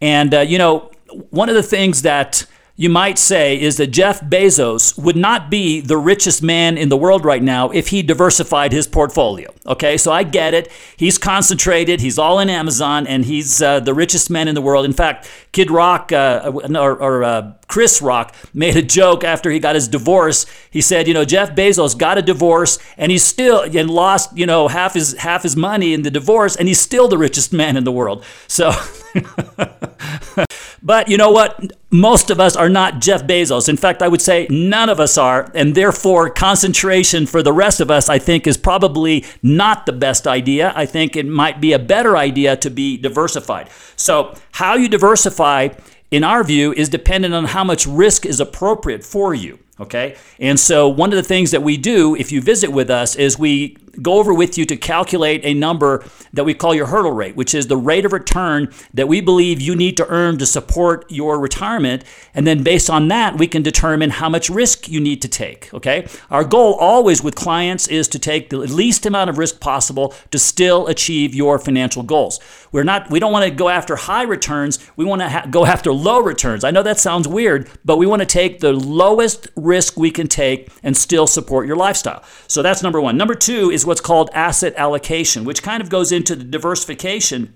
And, 0.00 0.34
uh, 0.34 0.40
you 0.40 0.56
know, 0.56 0.90
one 1.30 1.50
of 1.50 1.54
the 1.54 1.62
things 1.62 2.02
that 2.02 2.46
you 2.78 2.90
might 2.90 3.18
say 3.18 3.58
is 3.58 3.78
that 3.78 3.86
Jeff 3.86 4.20
Bezos 4.20 4.98
would 4.98 5.16
not 5.16 5.50
be 5.50 5.80
the 5.80 5.96
richest 5.96 6.42
man 6.42 6.76
in 6.76 6.90
the 6.90 6.96
world 6.96 7.24
right 7.24 7.42
now 7.42 7.70
if 7.70 7.88
he 7.88 8.02
diversified 8.02 8.70
his 8.70 8.86
portfolio. 8.86 9.50
Okay, 9.64 9.96
so 9.96 10.12
I 10.12 10.24
get 10.24 10.52
it. 10.52 10.70
He's 10.94 11.16
concentrated, 11.16 12.00
he's 12.02 12.18
all 12.18 12.38
in 12.38 12.50
Amazon, 12.50 13.06
and 13.06 13.24
he's 13.24 13.62
uh, 13.62 13.80
the 13.80 13.94
richest 13.94 14.28
man 14.28 14.46
in 14.46 14.54
the 14.54 14.60
world. 14.60 14.84
In 14.84 14.92
fact, 14.92 15.28
Kid 15.52 15.70
Rock 15.70 16.12
uh, 16.12 16.52
or, 16.54 17.02
or 17.02 17.24
uh, 17.24 17.52
Chris 17.66 18.02
Rock 18.02 18.34
made 18.52 18.76
a 18.76 18.82
joke 18.82 19.24
after 19.24 19.50
he 19.50 19.58
got 19.58 19.74
his 19.74 19.88
divorce. 19.88 20.44
He 20.70 20.82
said, 20.82 21.08
you 21.08 21.14
know, 21.14 21.24
Jeff 21.24 21.54
Bezos 21.54 21.96
got 21.96 22.18
a 22.18 22.22
divorce 22.22 22.78
and 22.98 23.10
he's 23.10 23.24
still 23.24 23.62
and 23.62 23.90
lost, 23.90 24.36
you 24.36 24.44
know, 24.44 24.68
half 24.68 24.92
his 24.92 25.14
half 25.14 25.42
his 25.42 25.56
money 25.56 25.94
in 25.94 26.02
the 26.02 26.10
divorce, 26.10 26.56
and 26.56 26.68
he's 26.68 26.80
still 26.80 27.08
the 27.08 27.18
richest 27.18 27.54
man 27.54 27.78
in 27.78 27.84
the 27.84 27.92
world. 27.92 28.22
So. 28.46 28.72
but 30.82 31.08
you 31.08 31.16
know 31.16 31.30
what? 31.30 31.72
Most 31.90 32.30
of 32.30 32.40
us 32.40 32.56
are 32.56 32.68
not 32.68 33.00
Jeff 33.00 33.24
Bezos. 33.24 33.68
In 33.68 33.76
fact, 33.76 34.02
I 34.02 34.08
would 34.08 34.20
say 34.20 34.46
none 34.50 34.88
of 34.88 35.00
us 35.00 35.16
are. 35.16 35.50
And 35.54 35.74
therefore, 35.74 36.30
concentration 36.30 37.26
for 37.26 37.42
the 37.42 37.52
rest 37.52 37.80
of 37.80 37.90
us, 37.90 38.08
I 38.08 38.18
think, 38.18 38.46
is 38.46 38.56
probably 38.56 39.24
not 39.42 39.86
the 39.86 39.92
best 39.92 40.26
idea. 40.26 40.72
I 40.76 40.86
think 40.86 41.16
it 41.16 41.26
might 41.26 41.60
be 41.60 41.72
a 41.72 41.78
better 41.78 42.16
idea 42.16 42.56
to 42.56 42.70
be 42.70 42.96
diversified. 42.96 43.70
So, 43.96 44.34
how 44.52 44.74
you 44.74 44.88
diversify, 44.88 45.68
in 46.10 46.24
our 46.24 46.44
view, 46.44 46.72
is 46.72 46.88
dependent 46.88 47.34
on 47.34 47.46
how 47.46 47.64
much 47.64 47.86
risk 47.86 48.26
is 48.26 48.40
appropriate 48.40 49.04
for 49.04 49.34
you. 49.34 49.58
Okay? 49.78 50.16
And 50.38 50.58
so, 50.58 50.88
one 50.88 51.10
of 51.12 51.16
the 51.16 51.22
things 51.22 51.50
that 51.50 51.62
we 51.62 51.76
do 51.76 52.16
if 52.16 52.32
you 52.32 52.40
visit 52.40 52.72
with 52.72 52.90
us 52.90 53.14
is 53.14 53.38
we 53.38 53.76
go 54.02 54.14
over 54.14 54.32
with 54.32 54.58
you 54.58 54.64
to 54.66 54.76
calculate 54.76 55.40
a 55.44 55.54
number 55.54 56.04
that 56.32 56.44
we 56.44 56.54
call 56.54 56.74
your 56.74 56.86
hurdle 56.86 57.12
rate, 57.12 57.36
which 57.36 57.54
is 57.54 57.66
the 57.66 57.76
rate 57.76 58.04
of 58.04 58.12
return 58.12 58.68
that 58.94 59.08
we 59.08 59.20
believe 59.20 59.60
you 59.60 59.74
need 59.74 59.96
to 59.96 60.06
earn 60.08 60.38
to 60.38 60.46
support 60.46 61.10
your 61.10 61.38
retirement. 61.38 62.04
And 62.34 62.46
then 62.46 62.62
based 62.62 62.90
on 62.90 63.08
that, 63.08 63.38
we 63.38 63.46
can 63.46 63.62
determine 63.62 64.10
how 64.10 64.28
much 64.28 64.50
risk 64.50 64.88
you 64.88 65.00
need 65.00 65.22
to 65.22 65.28
take. 65.28 65.72
Okay? 65.72 66.06
Our 66.30 66.44
goal 66.44 66.74
always 66.74 67.22
with 67.22 67.34
clients 67.34 67.88
is 67.88 68.08
to 68.08 68.18
take 68.18 68.50
the 68.50 68.58
least 68.58 69.06
amount 69.06 69.30
of 69.30 69.38
risk 69.38 69.60
possible 69.60 70.14
to 70.30 70.38
still 70.38 70.86
achieve 70.86 71.34
your 71.34 71.58
financial 71.58 72.02
goals. 72.02 72.38
We're 72.76 72.82
not 72.82 73.08
we 73.08 73.20
don't 73.20 73.32
want 73.32 73.46
to 73.46 73.50
go 73.50 73.70
after 73.70 73.96
high 73.96 74.24
returns. 74.24 74.78
We 74.96 75.06
want 75.06 75.22
to 75.22 75.30
ha- 75.30 75.46
go 75.50 75.64
after 75.64 75.94
low 75.94 76.20
returns. 76.20 76.62
I 76.62 76.70
know 76.70 76.82
that 76.82 77.00
sounds 77.00 77.26
weird, 77.26 77.70
but 77.86 77.96
we 77.96 78.04
want 78.04 78.20
to 78.20 78.26
take 78.26 78.60
the 78.60 78.74
lowest 78.74 79.48
risk 79.56 79.96
we 79.96 80.10
can 80.10 80.28
take 80.28 80.70
and 80.82 80.94
still 80.94 81.26
support 81.26 81.66
your 81.66 81.76
lifestyle. 81.76 82.22
So 82.48 82.60
that's 82.60 82.82
number 82.82 83.00
1. 83.00 83.16
Number 83.16 83.34
2 83.34 83.70
is 83.70 83.86
what's 83.86 84.02
called 84.02 84.28
asset 84.34 84.74
allocation, 84.76 85.46
which 85.46 85.62
kind 85.62 85.82
of 85.82 85.88
goes 85.88 86.12
into 86.12 86.36
the 86.36 86.44
diversification 86.44 87.54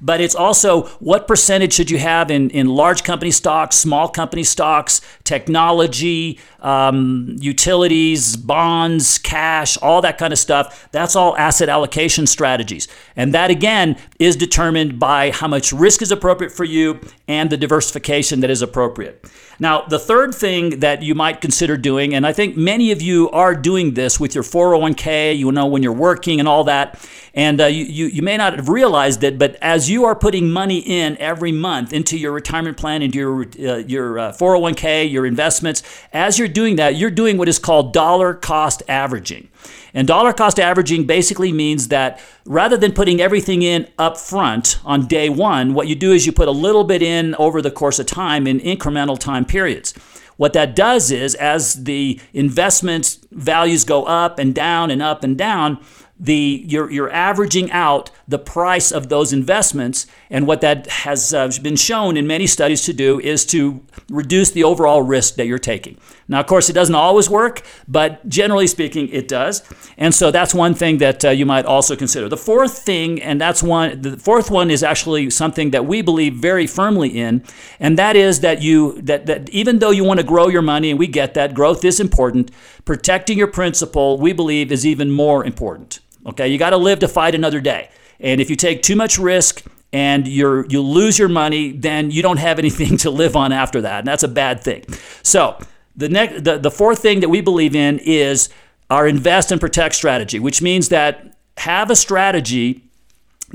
but 0.00 0.20
it's 0.20 0.34
also 0.34 0.84
what 0.98 1.26
percentage 1.26 1.72
should 1.72 1.90
you 1.90 1.98
have 1.98 2.30
in, 2.30 2.50
in 2.50 2.68
large 2.68 3.02
company 3.02 3.30
stocks, 3.30 3.76
small 3.76 4.08
company 4.08 4.44
stocks, 4.44 5.00
technology, 5.24 6.38
um, 6.60 7.36
utilities, 7.38 8.36
bonds, 8.36 9.18
cash, 9.18 9.76
all 9.78 10.00
that 10.02 10.18
kind 10.18 10.32
of 10.32 10.38
stuff. 10.38 10.88
That's 10.90 11.14
all 11.14 11.36
asset 11.36 11.68
allocation 11.68 12.26
strategies. 12.26 12.88
And 13.14 13.32
that 13.34 13.50
again 13.50 13.96
is 14.18 14.36
determined 14.36 14.98
by 14.98 15.30
how 15.30 15.48
much 15.48 15.72
risk 15.72 16.02
is 16.02 16.10
appropriate 16.10 16.52
for 16.52 16.64
you 16.64 17.00
and 17.28 17.50
the 17.50 17.56
diversification 17.56 18.40
that 18.40 18.50
is 18.50 18.62
appropriate. 18.62 19.24
Now, 19.58 19.82
the 19.82 19.98
third 19.98 20.34
thing 20.34 20.80
that 20.80 21.02
you 21.02 21.14
might 21.14 21.40
consider 21.40 21.76
doing, 21.76 22.14
and 22.14 22.26
I 22.26 22.32
think 22.32 22.56
many 22.56 22.92
of 22.92 23.00
you 23.00 23.30
are 23.30 23.54
doing 23.54 23.94
this 23.94 24.20
with 24.20 24.34
your 24.34 24.44
401k, 24.44 25.38
you 25.38 25.50
know, 25.50 25.66
when 25.66 25.82
you're 25.82 25.92
working 25.92 26.40
and 26.40 26.48
all 26.48 26.64
that, 26.64 27.02
and 27.32 27.60
uh, 27.60 27.66
you, 27.66 27.84
you, 27.84 28.06
you 28.06 28.22
may 28.22 28.36
not 28.36 28.54
have 28.56 28.68
realized 28.68 29.22
it, 29.24 29.38
but 29.38 29.56
as 29.62 29.85
you 29.88 30.04
are 30.04 30.14
putting 30.14 30.50
money 30.50 30.78
in 30.78 31.16
every 31.18 31.52
month 31.52 31.92
into 31.92 32.16
your 32.18 32.32
retirement 32.32 32.76
plan, 32.76 33.02
into 33.02 33.18
your, 33.18 33.42
uh, 33.42 33.78
your 33.78 34.18
uh, 34.18 34.32
401k, 34.32 35.10
your 35.10 35.26
investments, 35.26 35.82
as 36.12 36.38
you're 36.38 36.48
doing 36.48 36.76
that, 36.76 36.96
you're 36.96 37.10
doing 37.10 37.36
what 37.36 37.48
is 37.48 37.58
called 37.58 37.92
dollar 37.92 38.34
cost 38.34 38.82
averaging. 38.88 39.48
And 39.94 40.06
dollar 40.06 40.32
cost 40.32 40.60
averaging 40.60 41.06
basically 41.06 41.52
means 41.52 41.88
that 41.88 42.20
rather 42.44 42.76
than 42.76 42.92
putting 42.92 43.20
everything 43.20 43.62
in 43.62 43.88
up 43.98 44.18
front 44.18 44.78
on 44.84 45.06
day 45.06 45.28
one, 45.28 45.74
what 45.74 45.88
you 45.88 45.94
do 45.94 46.12
is 46.12 46.26
you 46.26 46.32
put 46.32 46.48
a 46.48 46.52
little 46.52 46.84
bit 46.84 47.02
in 47.02 47.34
over 47.36 47.62
the 47.62 47.70
course 47.70 47.98
of 47.98 48.06
time 48.06 48.46
in 48.46 48.60
incremental 48.60 49.18
time 49.18 49.44
periods. 49.44 49.94
What 50.36 50.52
that 50.52 50.76
does 50.76 51.10
is, 51.10 51.34
as 51.34 51.84
the 51.84 52.20
investment 52.34 53.18
values 53.30 53.84
go 53.84 54.04
up 54.04 54.38
and 54.38 54.54
down 54.54 54.90
and 54.90 55.00
up 55.00 55.24
and 55.24 55.36
down, 55.36 55.78
the 56.18 56.64
you're, 56.66 56.90
you're 56.90 57.10
averaging 57.10 57.70
out 57.70 58.10
the 58.26 58.38
price 58.38 58.90
of 58.90 59.08
those 59.08 59.32
investments. 59.32 60.06
And 60.30 60.46
what 60.46 60.60
that 60.62 60.86
has 60.86 61.34
uh, 61.34 61.50
been 61.62 61.76
shown 61.76 62.16
in 62.16 62.26
many 62.26 62.46
studies 62.46 62.82
to 62.82 62.92
do 62.92 63.20
is 63.20 63.44
to 63.46 63.84
reduce 64.08 64.50
the 64.50 64.64
overall 64.64 65.02
risk 65.02 65.34
that 65.34 65.46
you're 65.46 65.58
taking. 65.58 65.98
Now 66.28 66.40
of 66.40 66.46
course 66.46 66.70
it 66.70 66.72
doesn't 66.72 66.94
always 66.94 67.28
work 67.28 67.62
but 67.86 68.26
generally 68.28 68.66
speaking 68.66 69.08
it 69.10 69.28
does. 69.28 69.62
And 69.98 70.14
so 70.14 70.30
that's 70.30 70.54
one 70.54 70.74
thing 70.74 70.98
that 70.98 71.24
uh, 71.24 71.30
you 71.30 71.46
might 71.46 71.66
also 71.66 71.96
consider. 71.96 72.28
The 72.28 72.36
fourth 72.36 72.78
thing 72.78 73.22
and 73.22 73.40
that's 73.40 73.62
one 73.62 74.00
the 74.00 74.16
fourth 74.16 74.50
one 74.50 74.70
is 74.70 74.82
actually 74.82 75.30
something 75.30 75.70
that 75.70 75.86
we 75.86 76.02
believe 76.02 76.34
very 76.34 76.66
firmly 76.66 77.10
in 77.10 77.44
and 77.78 77.98
that 77.98 78.16
is 78.16 78.40
that 78.40 78.62
you 78.62 79.00
that, 79.02 79.26
that 79.26 79.50
even 79.50 79.78
though 79.78 79.90
you 79.90 80.04
want 80.04 80.18
to 80.18 80.26
grow 80.26 80.48
your 80.48 80.62
money 80.62 80.90
and 80.90 80.98
we 80.98 81.06
get 81.06 81.34
that 81.34 81.54
growth 81.54 81.84
is 81.84 82.00
important 82.00 82.50
protecting 82.84 83.38
your 83.38 83.46
principal 83.46 84.18
we 84.18 84.32
believe 84.32 84.72
is 84.72 84.86
even 84.86 85.10
more 85.10 85.44
important 85.44 86.00
Okay, 86.26 86.48
you 86.48 86.58
got 86.58 86.70
to 86.70 86.76
live 86.76 86.98
to 87.00 87.08
fight 87.08 87.34
another 87.34 87.60
day. 87.60 87.90
And 88.18 88.40
if 88.40 88.50
you 88.50 88.56
take 88.56 88.82
too 88.82 88.96
much 88.96 89.18
risk 89.18 89.64
and 89.92 90.26
you're 90.26 90.66
you 90.66 90.82
lose 90.82 91.18
your 91.18 91.28
money, 91.28 91.72
then 91.72 92.10
you 92.10 92.22
don't 92.22 92.38
have 92.38 92.58
anything 92.58 92.96
to 92.98 93.10
live 93.10 93.36
on 93.36 93.52
after 93.52 93.80
that, 93.82 94.00
and 94.00 94.08
that's 94.08 94.22
a 94.22 94.28
bad 94.28 94.62
thing. 94.62 94.84
So 95.22 95.58
the 95.96 96.08
next, 96.08 96.44
the, 96.44 96.58
the 96.58 96.70
fourth 96.70 96.98
thing 97.00 97.20
that 97.20 97.28
we 97.28 97.40
believe 97.40 97.74
in 97.74 97.98
is 98.00 98.48
our 98.90 99.06
invest 99.06 99.50
and 99.50 99.60
protect 99.60 99.94
strategy, 99.94 100.38
which 100.38 100.60
means 100.60 100.88
that 100.90 101.36
have 101.58 101.90
a 101.90 101.96
strategy 101.96 102.85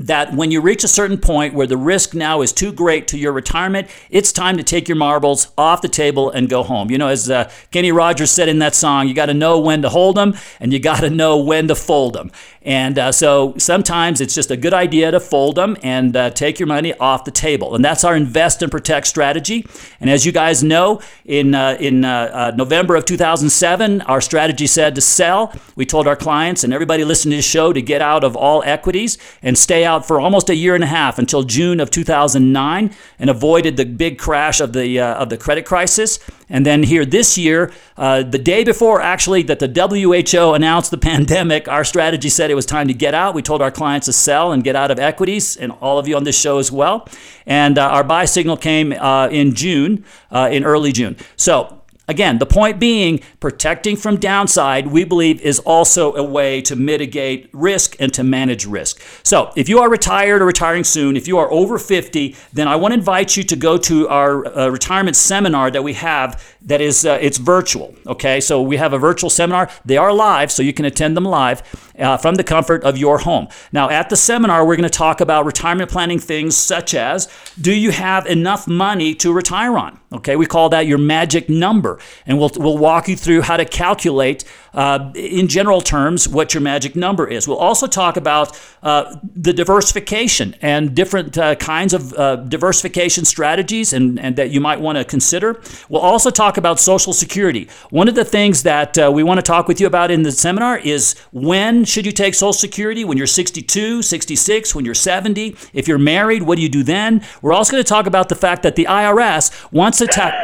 that 0.02 0.34
when 0.34 0.50
you 0.50 0.60
reach 0.60 0.84
a 0.84 0.88
certain 0.88 1.18
point 1.18 1.54
where 1.54 1.66
the 1.66 1.76
risk 1.76 2.14
now 2.14 2.42
is 2.42 2.52
too 2.52 2.72
great 2.72 3.08
to 3.08 3.18
your 3.18 3.32
retirement, 3.32 3.88
it's 4.10 4.32
time 4.32 4.56
to 4.56 4.62
take 4.62 4.88
your 4.88 4.96
marbles 4.96 5.52
off 5.56 5.80
the 5.82 5.88
table 5.88 6.30
and 6.30 6.48
go 6.48 6.62
home. 6.62 6.90
You 6.90 6.98
know, 6.98 7.08
as 7.08 7.30
uh, 7.30 7.50
Kenny 7.70 7.92
Rogers 7.92 8.30
said 8.30 8.48
in 8.48 8.58
that 8.58 8.74
song, 8.74 9.08
you 9.08 9.14
got 9.14 9.26
to 9.26 9.34
know 9.34 9.60
when 9.60 9.82
to 9.82 9.88
hold 9.88 10.16
them 10.16 10.34
and 10.60 10.72
you 10.72 10.78
got 10.78 11.00
to 11.00 11.10
know 11.10 11.38
when 11.38 11.68
to 11.68 11.74
fold 11.74 12.14
them. 12.14 12.30
And 12.64 12.98
uh, 12.98 13.12
so 13.12 13.54
sometimes 13.58 14.20
it's 14.20 14.34
just 14.34 14.50
a 14.50 14.56
good 14.56 14.72
idea 14.72 15.10
to 15.10 15.20
fold 15.20 15.56
them 15.56 15.76
and 15.82 16.16
uh, 16.16 16.30
take 16.30 16.60
your 16.60 16.68
money 16.68 16.94
off 16.94 17.24
the 17.24 17.30
table. 17.30 17.74
And 17.74 17.84
that's 17.84 18.04
our 18.04 18.14
invest 18.14 18.62
and 18.62 18.70
protect 18.70 19.08
strategy. 19.08 19.66
And 20.00 20.08
as 20.08 20.24
you 20.24 20.32
guys 20.32 20.62
know, 20.62 21.00
in, 21.24 21.54
uh, 21.54 21.76
in 21.80 22.04
uh, 22.04 22.30
uh, 22.32 22.52
November 22.56 22.94
of 22.94 23.04
2007, 23.04 24.02
our 24.02 24.20
strategy 24.20 24.66
said 24.66 24.94
to 24.94 25.00
sell. 25.00 25.52
We 25.74 25.86
told 25.86 26.06
our 26.06 26.16
clients 26.16 26.62
and 26.62 26.72
everybody 26.72 27.04
listening 27.04 27.32
to 27.32 27.36
this 27.38 27.44
show 27.44 27.72
to 27.72 27.82
get 27.82 28.00
out 28.00 28.22
of 28.22 28.36
all 28.36 28.62
equities 28.64 29.18
and 29.42 29.58
stay 29.58 29.84
out 29.84 29.91
for 30.00 30.20
almost 30.20 30.50
a 30.50 30.54
year 30.54 30.74
and 30.74 30.84
a 30.84 30.86
half 30.86 31.18
until 31.18 31.42
June 31.42 31.80
of 31.80 31.90
2009 31.90 32.90
and 33.18 33.30
avoided 33.30 33.76
the 33.76 33.84
big 33.84 34.18
crash 34.18 34.60
of 34.60 34.72
the, 34.72 34.98
uh, 34.98 35.14
of 35.14 35.28
the 35.28 35.36
credit 35.36 35.64
crisis. 35.64 36.18
And 36.48 36.66
then 36.66 36.82
here 36.82 37.04
this 37.04 37.36
year, 37.38 37.72
uh, 37.96 38.22
the 38.22 38.38
day 38.38 38.64
before 38.64 39.00
actually 39.00 39.42
that 39.44 39.58
the 39.58 39.68
WHO 39.68 40.54
announced 40.54 40.90
the 40.90 40.98
pandemic, 41.12 41.68
our 41.68 41.84
strategy 41.84 42.28
said 42.28 42.50
it 42.50 42.54
was 42.54 42.66
time 42.66 42.88
to 42.88 42.94
get 42.94 43.14
out. 43.14 43.34
We 43.34 43.42
told 43.42 43.62
our 43.62 43.70
clients 43.70 44.06
to 44.06 44.12
sell 44.12 44.52
and 44.52 44.62
get 44.62 44.76
out 44.76 44.90
of 44.90 44.98
equities, 44.98 45.56
and 45.56 45.72
all 45.72 45.98
of 45.98 46.08
you 46.08 46.16
on 46.16 46.24
this 46.24 46.38
show 46.38 46.58
as 46.58 46.70
well. 46.70 47.08
And 47.46 47.78
uh, 47.78 47.88
our 47.88 48.04
buy 48.04 48.24
signal 48.24 48.56
came 48.56 48.92
uh, 48.92 49.28
in 49.28 49.54
June, 49.54 50.04
uh, 50.30 50.48
in 50.52 50.64
early 50.64 50.92
June. 50.92 51.16
So 51.36 51.81
Again, 52.08 52.38
the 52.38 52.46
point 52.46 52.80
being, 52.80 53.20
protecting 53.38 53.96
from 53.96 54.16
downside, 54.16 54.88
we 54.88 55.04
believe, 55.04 55.40
is 55.40 55.60
also 55.60 56.14
a 56.14 56.22
way 56.22 56.60
to 56.62 56.74
mitigate 56.74 57.48
risk 57.52 57.94
and 58.00 58.12
to 58.14 58.24
manage 58.24 58.66
risk. 58.66 59.00
So, 59.22 59.52
if 59.54 59.68
you 59.68 59.78
are 59.78 59.88
retired 59.88 60.42
or 60.42 60.46
retiring 60.46 60.82
soon, 60.82 61.16
if 61.16 61.28
you 61.28 61.38
are 61.38 61.50
over 61.52 61.78
50, 61.78 62.34
then 62.52 62.66
I 62.66 62.74
want 62.74 62.92
to 62.92 62.98
invite 62.98 63.36
you 63.36 63.44
to 63.44 63.54
go 63.54 63.78
to 63.78 64.08
our 64.08 64.46
uh, 64.46 64.68
retirement 64.68 65.14
seminar 65.14 65.70
that 65.70 65.84
we 65.84 65.92
have 65.92 66.51
that 66.64 66.80
is 66.80 67.04
uh, 67.04 67.18
it's 67.20 67.38
virtual 67.38 67.94
okay? 68.06 68.40
So 68.40 68.62
we 68.62 68.76
have 68.76 68.92
a 68.92 68.98
virtual 68.98 69.30
seminar. 69.30 69.70
They 69.84 69.96
are 69.96 70.12
live 70.12 70.50
so 70.50 70.62
you 70.62 70.72
can 70.72 70.84
attend 70.84 71.16
them 71.16 71.24
live 71.24 71.62
uh, 71.98 72.16
from 72.16 72.36
the 72.36 72.44
comfort 72.44 72.84
of 72.84 72.96
your 72.96 73.18
home. 73.18 73.48
Now 73.72 73.90
at 73.90 74.10
the 74.10 74.16
seminar 74.16 74.64
we're 74.64 74.76
going 74.76 74.88
to 74.88 74.98
talk 74.98 75.20
about 75.20 75.46
retirement 75.46 75.90
planning 75.90 76.18
things 76.18 76.56
such 76.56 76.94
as 76.94 77.28
do 77.60 77.74
you 77.74 77.90
have 77.90 78.26
enough 78.26 78.66
money 78.66 79.14
to 79.16 79.32
retire 79.32 79.76
on 79.76 79.98
okay? 80.14 80.36
We 80.36 80.46
call 80.46 80.68
that 80.70 80.86
your 80.86 80.98
magic 80.98 81.48
number. 81.48 81.98
And 82.26 82.38
we'll, 82.38 82.50
we'll 82.56 82.78
walk 82.78 83.08
you 83.08 83.16
through 83.16 83.42
how 83.42 83.56
to 83.56 83.64
calculate 83.64 84.44
uh, 84.74 85.12
in 85.14 85.48
general 85.48 85.80
terms 85.80 86.28
what 86.28 86.54
your 86.54 86.60
magic 86.60 86.96
number 86.96 87.26
is. 87.26 87.46
We'll 87.46 87.58
also 87.58 87.86
talk 87.86 88.16
about 88.16 88.58
uh, 88.82 89.16
the 89.34 89.52
diversification 89.52 90.54
and 90.62 90.94
different 90.94 91.36
uh, 91.36 91.54
kinds 91.56 91.92
of 91.92 92.12
uh, 92.14 92.36
diversification 92.36 93.24
strategies 93.24 93.92
and, 93.92 94.18
and 94.18 94.36
that 94.36 94.50
you 94.50 94.60
might 94.60 94.80
want 94.80 94.98
to 94.98 95.04
consider. 95.04 95.60
We'll 95.88 96.00
also 96.00 96.30
talk 96.30 96.51
talk 96.52 96.58
about 96.58 96.78
Social 96.78 97.14
Security. 97.14 97.66
One 97.88 98.08
of 98.08 98.14
the 98.14 98.26
things 98.26 98.62
that 98.64 98.98
uh, 98.98 99.10
we 99.10 99.22
want 99.22 99.38
to 99.38 99.42
talk 99.42 99.68
with 99.68 99.80
you 99.80 99.86
about 99.86 100.10
in 100.10 100.22
the 100.22 100.30
seminar 100.30 100.76
is 100.76 101.14
when 101.32 101.86
should 101.86 102.04
you 102.04 102.12
take 102.12 102.34
Social 102.34 102.52
Security? 102.52 103.06
When 103.06 103.16
you're 103.16 103.26
62, 103.26 104.02
66, 104.02 104.74
when 104.74 104.84
you're 104.84 104.94
70? 104.94 105.56
If 105.72 105.88
you're 105.88 105.96
married, 105.96 106.42
what 106.42 106.56
do 106.56 106.62
you 106.62 106.68
do 106.68 106.82
then? 106.82 107.24
We're 107.40 107.54
also 107.54 107.72
going 107.72 107.82
to 107.82 107.88
talk 107.88 108.04
about 108.04 108.28
the 108.28 108.34
fact 108.34 108.64
that 108.64 108.76
the 108.76 108.84
IRS 108.84 109.72
wants 109.72 109.96
to 109.98 110.06
tax. 110.06 110.36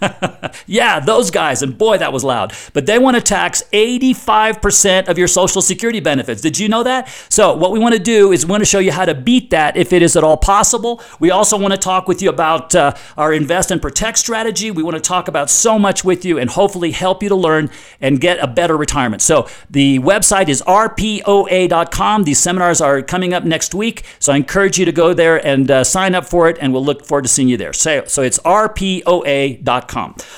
yeah, 0.66 1.00
those 1.00 1.30
guys. 1.30 1.62
And 1.62 1.76
boy, 1.76 1.98
that 1.98 2.12
was 2.12 2.24
loud. 2.24 2.52
But 2.72 2.86
they 2.86 2.98
want 2.98 3.16
to 3.16 3.22
tax 3.22 3.62
85% 3.72 5.08
of 5.08 5.18
your 5.18 5.28
Social 5.28 5.62
Security 5.62 6.00
benefits. 6.00 6.40
Did 6.40 6.58
you 6.58 6.68
know 6.68 6.82
that? 6.82 7.08
So, 7.28 7.54
what 7.56 7.72
we 7.72 7.78
want 7.78 7.94
to 7.94 8.00
do 8.00 8.32
is 8.32 8.46
we 8.46 8.50
want 8.50 8.62
to 8.62 8.66
show 8.66 8.78
you 8.78 8.92
how 8.92 9.04
to 9.04 9.14
beat 9.14 9.50
that 9.50 9.76
if 9.76 9.92
it 9.92 10.02
is 10.02 10.16
at 10.16 10.24
all 10.24 10.36
possible. 10.36 11.02
We 11.18 11.30
also 11.30 11.58
want 11.58 11.72
to 11.72 11.78
talk 11.78 12.08
with 12.08 12.22
you 12.22 12.28
about 12.30 12.74
uh, 12.74 12.94
our 13.16 13.32
invest 13.32 13.70
and 13.70 13.80
protect 13.80 14.18
strategy. 14.18 14.70
We 14.70 14.82
want 14.82 14.96
to 14.96 15.02
talk 15.02 15.28
about 15.28 15.50
so 15.50 15.78
much 15.78 16.04
with 16.04 16.24
you 16.24 16.38
and 16.38 16.50
hopefully 16.50 16.92
help 16.92 17.22
you 17.22 17.28
to 17.28 17.36
learn 17.36 17.70
and 18.00 18.20
get 18.20 18.38
a 18.38 18.46
better 18.46 18.76
retirement. 18.76 19.22
So, 19.22 19.48
the 19.68 19.98
website 19.98 20.48
is 20.48 20.62
rpoa.com. 20.66 22.24
These 22.24 22.38
seminars 22.38 22.80
are 22.80 23.02
coming 23.02 23.34
up 23.34 23.44
next 23.44 23.74
week. 23.74 24.04
So, 24.18 24.32
I 24.32 24.36
encourage 24.36 24.78
you 24.78 24.84
to 24.84 24.92
go 24.92 25.12
there 25.12 25.44
and 25.44 25.70
uh, 25.70 25.84
sign 25.84 26.14
up 26.14 26.24
for 26.26 26.48
it, 26.48 26.56
and 26.60 26.72
we'll 26.72 26.84
look 26.84 27.04
forward 27.04 27.22
to 27.22 27.28
seeing 27.28 27.48
you 27.48 27.56
there. 27.56 27.72
So, 27.72 28.04
so 28.06 28.22
it's 28.22 28.38
rpoa.com. 28.40 29.39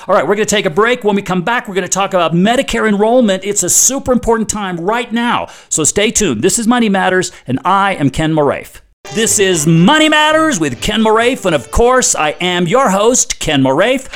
All 0.07 0.15
right, 0.15 0.23
we're 0.27 0.35
going 0.35 0.45
to 0.47 0.55
take 0.55 0.65
a 0.65 0.69
break. 0.69 1.03
When 1.03 1.15
we 1.15 1.21
come 1.21 1.43
back, 1.43 1.67
we're 1.67 1.75
going 1.75 1.87
to 1.87 1.89
talk 1.89 2.13
about 2.13 2.33
Medicare 2.33 2.87
enrollment. 2.87 3.43
It's 3.43 3.63
a 3.63 3.69
super 3.69 4.11
important 4.11 4.49
time 4.49 4.79
right 4.79 5.11
now. 5.11 5.47
So 5.69 5.83
stay 5.83 6.11
tuned. 6.11 6.41
This 6.41 6.57
is 6.59 6.67
Money 6.67 6.89
Matters, 6.89 7.31
and 7.47 7.59
I 7.65 7.95
am 7.95 8.09
Ken 8.09 8.33
Moraif. 8.33 8.81
This 9.13 9.37
is 9.37 9.67
Money 9.67 10.09
Matters 10.09 10.59
with 10.59 10.81
Ken 10.81 11.01
Moraif, 11.01 11.45
and 11.45 11.53
of 11.53 11.69
course, 11.71 12.15
I 12.15 12.31
am 12.41 12.67
your 12.67 12.89
host, 12.89 13.39
Ken 13.39 13.61
Moraif. 13.61 14.09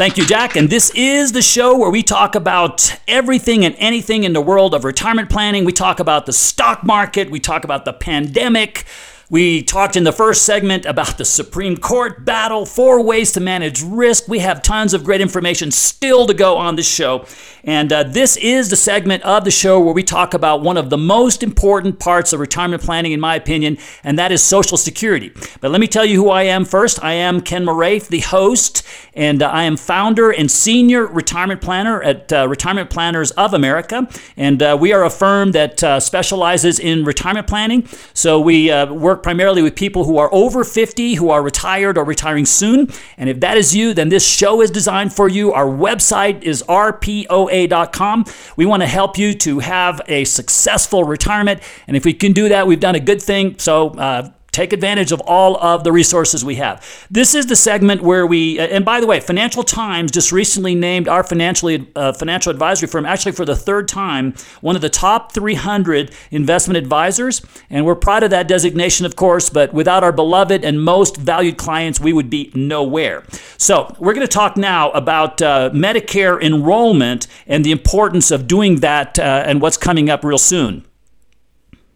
Thank 0.00 0.16
you, 0.16 0.24
Jack. 0.24 0.56
And 0.56 0.70
this 0.70 0.90
is 0.94 1.32
the 1.32 1.42
show 1.42 1.76
where 1.76 1.90
we 1.90 2.02
talk 2.02 2.34
about 2.34 2.96
everything 3.06 3.66
and 3.66 3.74
anything 3.78 4.24
in 4.24 4.32
the 4.32 4.40
world 4.40 4.72
of 4.74 4.84
retirement 4.84 5.28
planning. 5.28 5.66
We 5.66 5.72
talk 5.72 6.00
about 6.00 6.24
the 6.24 6.32
stock 6.32 6.84
market, 6.84 7.30
we 7.30 7.38
talk 7.38 7.64
about 7.64 7.84
the 7.84 7.92
pandemic. 7.92 8.86
We 9.30 9.62
talked 9.62 9.94
in 9.94 10.02
the 10.02 10.10
first 10.10 10.42
segment 10.42 10.84
about 10.86 11.16
the 11.16 11.24
Supreme 11.24 11.76
Court 11.76 12.24
battle, 12.24 12.66
four 12.66 13.00
ways 13.00 13.30
to 13.32 13.40
manage 13.40 13.80
risk. 13.80 14.26
We 14.26 14.40
have 14.40 14.60
tons 14.60 14.92
of 14.92 15.04
great 15.04 15.20
information 15.20 15.70
still 15.70 16.26
to 16.26 16.34
go 16.34 16.56
on 16.56 16.74
this 16.74 16.92
show. 16.92 17.26
And 17.62 17.92
uh, 17.92 18.02
this 18.02 18.36
is 18.38 18.70
the 18.70 18.76
segment 18.76 19.22
of 19.22 19.44
the 19.44 19.52
show 19.52 19.78
where 19.78 19.94
we 19.94 20.02
talk 20.02 20.34
about 20.34 20.62
one 20.62 20.76
of 20.76 20.90
the 20.90 20.98
most 20.98 21.44
important 21.44 22.00
parts 22.00 22.32
of 22.32 22.40
retirement 22.40 22.82
planning, 22.82 23.12
in 23.12 23.20
my 23.20 23.36
opinion, 23.36 23.78
and 24.02 24.18
that 24.18 24.32
is 24.32 24.42
Social 24.42 24.76
Security. 24.76 25.30
But 25.60 25.70
let 25.70 25.80
me 25.80 25.86
tell 25.86 26.04
you 26.04 26.16
who 26.16 26.30
I 26.30 26.42
am 26.44 26.64
first. 26.64 27.04
I 27.04 27.12
am 27.12 27.40
Ken 27.40 27.64
Moraif, 27.64 28.08
the 28.08 28.20
host, 28.20 28.82
and 29.14 29.44
uh, 29.44 29.48
I 29.48 29.62
am 29.62 29.76
founder 29.76 30.30
and 30.30 30.50
senior 30.50 31.06
retirement 31.06 31.60
planner 31.60 32.02
at 32.02 32.32
uh, 32.32 32.48
Retirement 32.48 32.90
Planners 32.90 33.30
of 33.32 33.54
America. 33.54 34.08
And 34.36 34.60
uh, 34.60 34.76
we 34.80 34.92
are 34.92 35.04
a 35.04 35.10
firm 35.10 35.52
that 35.52 35.84
uh, 35.84 36.00
specializes 36.00 36.80
in 36.80 37.04
retirement 37.04 37.46
planning. 37.46 37.86
So 38.14 38.40
we 38.40 38.72
uh, 38.72 38.92
work 38.92 39.19
work 39.20 39.22
primarily 39.22 39.62
with 39.62 39.76
people 39.76 40.04
who 40.04 40.18
are 40.18 40.30
over 40.32 40.64
50, 40.64 41.14
who 41.14 41.30
are 41.30 41.42
retired 41.42 41.98
or 41.98 42.04
retiring 42.04 42.46
soon. 42.46 42.88
And 43.16 43.28
if 43.28 43.40
that 43.40 43.56
is 43.56 43.74
you, 43.74 43.94
then 43.94 44.08
this 44.08 44.26
show 44.26 44.62
is 44.62 44.70
designed 44.70 45.12
for 45.12 45.28
you. 45.28 45.52
Our 45.52 45.66
website 45.66 46.42
is 46.42 46.62
rpoa.com. 46.68 48.24
We 48.56 48.66
want 48.66 48.82
to 48.82 48.86
help 48.86 49.18
you 49.18 49.34
to 49.34 49.58
have 49.60 50.00
a 50.08 50.24
successful 50.24 51.04
retirement. 51.04 51.60
And 51.86 51.96
if 51.96 52.04
we 52.04 52.14
can 52.14 52.32
do 52.32 52.48
that, 52.48 52.66
we've 52.66 52.80
done 52.80 52.94
a 52.94 53.00
good 53.00 53.22
thing. 53.22 53.58
So, 53.58 53.90
uh, 53.90 54.30
take 54.52 54.72
advantage 54.72 55.12
of 55.12 55.20
all 55.20 55.56
of 55.58 55.84
the 55.84 55.92
resources 55.92 56.44
we 56.44 56.56
have. 56.56 57.06
This 57.10 57.34
is 57.34 57.46
the 57.46 57.56
segment 57.56 58.02
where 58.02 58.26
we, 58.26 58.58
uh, 58.58 58.66
and 58.66 58.84
by 58.84 59.00
the 59.00 59.06
way, 59.06 59.20
Financial 59.20 59.62
Times 59.62 60.10
just 60.10 60.32
recently 60.32 60.74
named 60.74 61.08
our 61.08 61.22
financially 61.22 61.88
uh, 61.96 62.12
financial 62.12 62.50
advisory 62.50 62.88
firm 62.88 63.06
actually 63.06 63.32
for 63.32 63.44
the 63.44 63.56
third 63.56 63.88
time 63.88 64.34
one 64.60 64.76
of 64.76 64.82
the 64.82 64.90
top 64.90 65.32
300 65.32 66.10
investment 66.30 66.76
advisors, 66.76 67.42
and 67.68 67.84
we're 67.84 67.94
proud 67.94 68.22
of 68.22 68.30
that 68.30 68.48
designation, 68.48 69.06
of 69.06 69.16
course. 69.16 69.50
But 69.50 69.72
without 69.72 70.04
our 70.04 70.12
beloved 70.12 70.64
and 70.64 70.82
most 70.82 71.16
valued 71.16 71.56
clients, 71.56 72.00
we 72.00 72.12
would 72.12 72.30
be 72.30 72.50
nowhere. 72.54 73.24
So 73.56 73.94
we're 73.98 74.14
going 74.14 74.26
to 74.26 74.32
talk 74.32 74.56
now 74.56 74.90
about 74.90 75.42
uh, 75.42 75.70
Medicare 75.72 76.40
enrollment 76.42 77.26
and 77.46 77.64
the 77.64 77.72
importance 77.72 78.30
of 78.30 78.46
doing 78.46 78.76
that, 78.80 79.18
uh, 79.18 79.44
and 79.46 79.60
what's 79.60 79.76
coming 79.76 80.10
up 80.10 80.24
real 80.24 80.38
soon. 80.38 80.84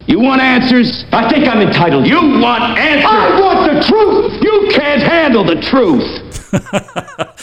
You 0.07 0.19
want 0.19 0.39
answers? 0.39 1.03
I 1.11 1.27
think 1.29 1.47
I'm 1.47 1.61
entitled. 1.61 2.05
You 2.05 2.17
want 2.39 2.77
answers? 2.77 3.09
I 3.09 3.39
want 3.39 3.73
the 3.73 3.87
truth! 3.87 4.43
You 4.43 4.69
can't 4.71 5.01
handle 5.01 5.43
the 5.43 5.59
truth! 5.61 6.25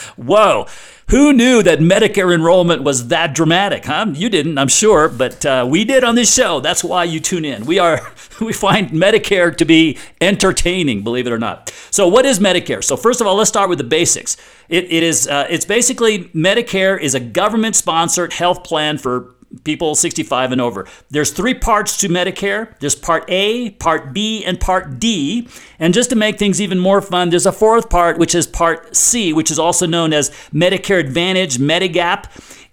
Whoa. 0.15 0.67
Who 1.09 1.33
knew 1.33 1.61
that 1.61 1.79
Medicare 1.79 2.33
enrollment 2.33 2.81
was 2.81 3.09
that 3.09 3.35
dramatic, 3.35 3.85
huh? 3.85 4.07
You 4.13 4.29
didn't, 4.29 4.57
I'm 4.57 4.69
sure, 4.69 5.09
but 5.09 5.45
uh, 5.45 5.67
we 5.69 5.83
did 5.83 6.05
on 6.05 6.15
this 6.15 6.33
show. 6.33 6.61
That's 6.61 6.83
why 6.83 7.03
you 7.03 7.19
tune 7.19 7.43
in. 7.43 7.65
We 7.65 7.79
are 7.79 8.13
we 8.41 8.53
find 8.53 8.91
Medicare 8.91 9.55
to 9.57 9.65
be 9.65 9.97
entertaining, 10.21 11.03
believe 11.03 11.27
it 11.27 11.33
or 11.33 11.37
not. 11.37 11.71
So, 11.91 12.07
what 12.07 12.25
is 12.25 12.39
Medicare? 12.39 12.83
So, 12.83 12.95
first 12.95 13.19
of 13.19 13.27
all, 13.27 13.35
let's 13.35 13.49
start 13.49 13.69
with 13.69 13.77
the 13.77 13.83
basics. 13.83 14.37
It, 14.69 14.85
it 14.85 15.03
is 15.03 15.27
uh, 15.27 15.45
it's 15.49 15.65
basically 15.65 16.25
Medicare 16.29 16.99
is 16.99 17.13
a 17.13 17.19
government-sponsored 17.19 18.33
health 18.33 18.63
plan 18.63 18.97
for 18.97 19.35
people 19.63 19.95
65 19.95 20.51
and 20.51 20.61
over. 20.61 20.87
There's 21.09 21.31
three 21.31 21.53
parts 21.53 21.97
to 21.97 22.09
Medicare. 22.09 22.77
There's 22.79 22.95
part 22.95 23.25
A, 23.27 23.71
part 23.71 24.13
B, 24.13 24.43
and 24.43 24.59
part 24.59 24.99
D. 24.99 25.47
And 25.79 25.93
just 25.93 26.09
to 26.09 26.15
make 26.15 26.39
things 26.39 26.61
even 26.61 26.79
more 26.79 27.01
fun, 27.01 27.29
there's 27.29 27.45
a 27.45 27.51
fourth 27.51 27.89
part, 27.89 28.17
which 28.17 28.35
is 28.35 28.47
part 28.47 28.95
C, 28.95 29.33
which 29.33 29.51
is 29.51 29.59
also 29.59 29.85
known 29.85 30.13
as 30.13 30.29
Medicare 30.53 30.99
Advantage, 30.99 31.57
Medigap. 31.57 32.25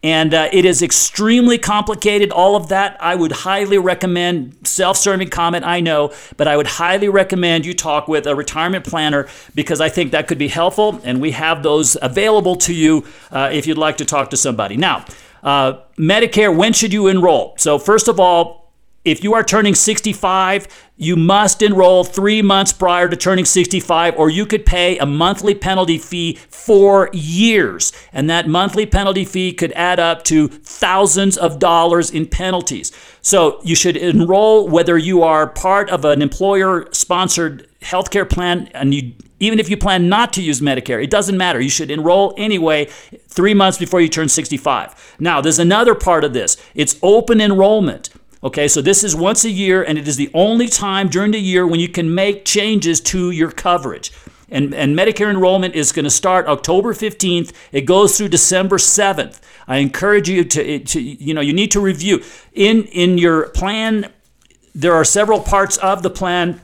And 0.02 0.32
uh, 0.32 0.48
it 0.50 0.64
is 0.64 0.80
extremely 0.80 1.58
complicated, 1.58 2.30
all 2.32 2.56
of 2.56 2.68
that. 2.68 2.96
I 3.02 3.14
would 3.14 3.32
highly 3.32 3.76
recommend, 3.76 4.56
self 4.66 4.96
serving 4.96 5.28
comment, 5.28 5.66
I 5.66 5.80
know, 5.80 6.14
but 6.38 6.48
I 6.48 6.56
would 6.56 6.66
highly 6.66 7.10
recommend 7.10 7.66
you 7.66 7.74
talk 7.74 8.08
with 8.08 8.26
a 8.26 8.34
retirement 8.34 8.86
planner 8.86 9.28
because 9.54 9.78
I 9.78 9.90
think 9.90 10.12
that 10.12 10.26
could 10.26 10.38
be 10.38 10.48
helpful. 10.48 11.00
And 11.04 11.20
we 11.20 11.32
have 11.32 11.62
those 11.62 11.98
available 12.00 12.56
to 12.56 12.72
you 12.72 13.04
uh, 13.30 13.50
if 13.52 13.66
you'd 13.66 13.76
like 13.76 13.98
to 13.98 14.06
talk 14.06 14.30
to 14.30 14.38
somebody. 14.38 14.78
Now, 14.78 15.04
uh, 15.42 15.80
Medicare, 15.98 16.54
when 16.54 16.72
should 16.72 16.92
you 16.92 17.06
enroll? 17.06 17.54
So, 17.58 17.78
first 17.78 18.08
of 18.08 18.20
all, 18.20 18.60
if 19.02 19.24
you 19.24 19.32
are 19.32 19.42
turning 19.42 19.74
65, 19.74 20.68
you 20.98 21.16
must 21.16 21.62
enroll 21.62 22.04
three 22.04 22.42
months 22.42 22.70
prior 22.74 23.08
to 23.08 23.16
turning 23.16 23.46
65, 23.46 24.14
or 24.18 24.28
you 24.28 24.44
could 24.44 24.66
pay 24.66 24.98
a 24.98 25.06
monthly 25.06 25.54
penalty 25.54 25.96
fee 25.96 26.34
for 26.50 27.08
years. 27.14 27.92
And 28.12 28.28
that 28.28 28.46
monthly 28.46 28.84
penalty 28.84 29.24
fee 29.24 29.54
could 29.54 29.72
add 29.72 29.98
up 29.98 30.22
to 30.24 30.48
thousands 30.48 31.38
of 31.38 31.58
dollars 31.58 32.10
in 32.10 32.26
penalties. 32.26 32.92
So 33.22 33.60
you 33.64 33.74
should 33.74 33.96
enroll 33.96 34.68
whether 34.68 34.98
you 34.98 35.22
are 35.22 35.46
part 35.46 35.88
of 35.88 36.04
an 36.04 36.20
employer 36.20 36.86
sponsored 36.92 37.66
healthcare 37.80 38.28
plan 38.28 38.68
and 38.74 38.92
you 38.92 39.14
even 39.40 39.58
if 39.58 39.68
you 39.68 39.76
plan 39.76 40.08
not 40.08 40.32
to 40.34 40.42
use 40.42 40.60
Medicare, 40.60 41.02
it 41.02 41.10
doesn't 41.10 41.36
matter. 41.36 41.60
You 41.60 41.70
should 41.70 41.90
enroll 41.90 42.34
anyway 42.36 42.84
three 43.28 43.54
months 43.54 43.78
before 43.78 44.00
you 44.00 44.08
turn 44.08 44.28
65. 44.28 45.16
Now, 45.18 45.40
there's 45.40 45.58
another 45.58 45.94
part 45.94 46.22
of 46.22 46.32
this 46.32 46.56
it's 46.74 46.98
open 47.02 47.40
enrollment. 47.40 48.10
Okay, 48.42 48.68
so 48.68 48.80
this 48.80 49.04
is 49.04 49.14
once 49.14 49.44
a 49.44 49.50
year, 49.50 49.82
and 49.82 49.98
it 49.98 50.08
is 50.08 50.16
the 50.16 50.30
only 50.32 50.66
time 50.66 51.08
during 51.08 51.32
the 51.32 51.38
year 51.38 51.66
when 51.66 51.78
you 51.78 51.88
can 51.88 52.14
make 52.14 52.46
changes 52.46 52.98
to 53.02 53.30
your 53.30 53.50
coverage. 53.50 54.12
And, 54.48 54.74
and 54.74 54.98
Medicare 54.98 55.30
enrollment 55.30 55.74
is 55.74 55.92
going 55.92 56.04
to 56.04 56.10
start 56.10 56.46
October 56.46 56.94
15th. 56.94 57.52
It 57.70 57.82
goes 57.82 58.16
through 58.16 58.28
December 58.28 58.78
7th. 58.78 59.40
I 59.68 59.76
encourage 59.76 60.28
you 60.28 60.44
to, 60.44 60.78
to 60.78 61.00
you 61.00 61.34
know, 61.34 61.42
you 61.42 61.52
need 61.52 61.70
to 61.72 61.80
review. 61.80 62.22
In, 62.54 62.84
in 62.84 63.18
your 63.18 63.50
plan, 63.50 64.10
there 64.74 64.94
are 64.94 65.04
several 65.04 65.40
parts 65.40 65.76
of 65.76 66.02
the 66.02 66.10
plan 66.10 66.60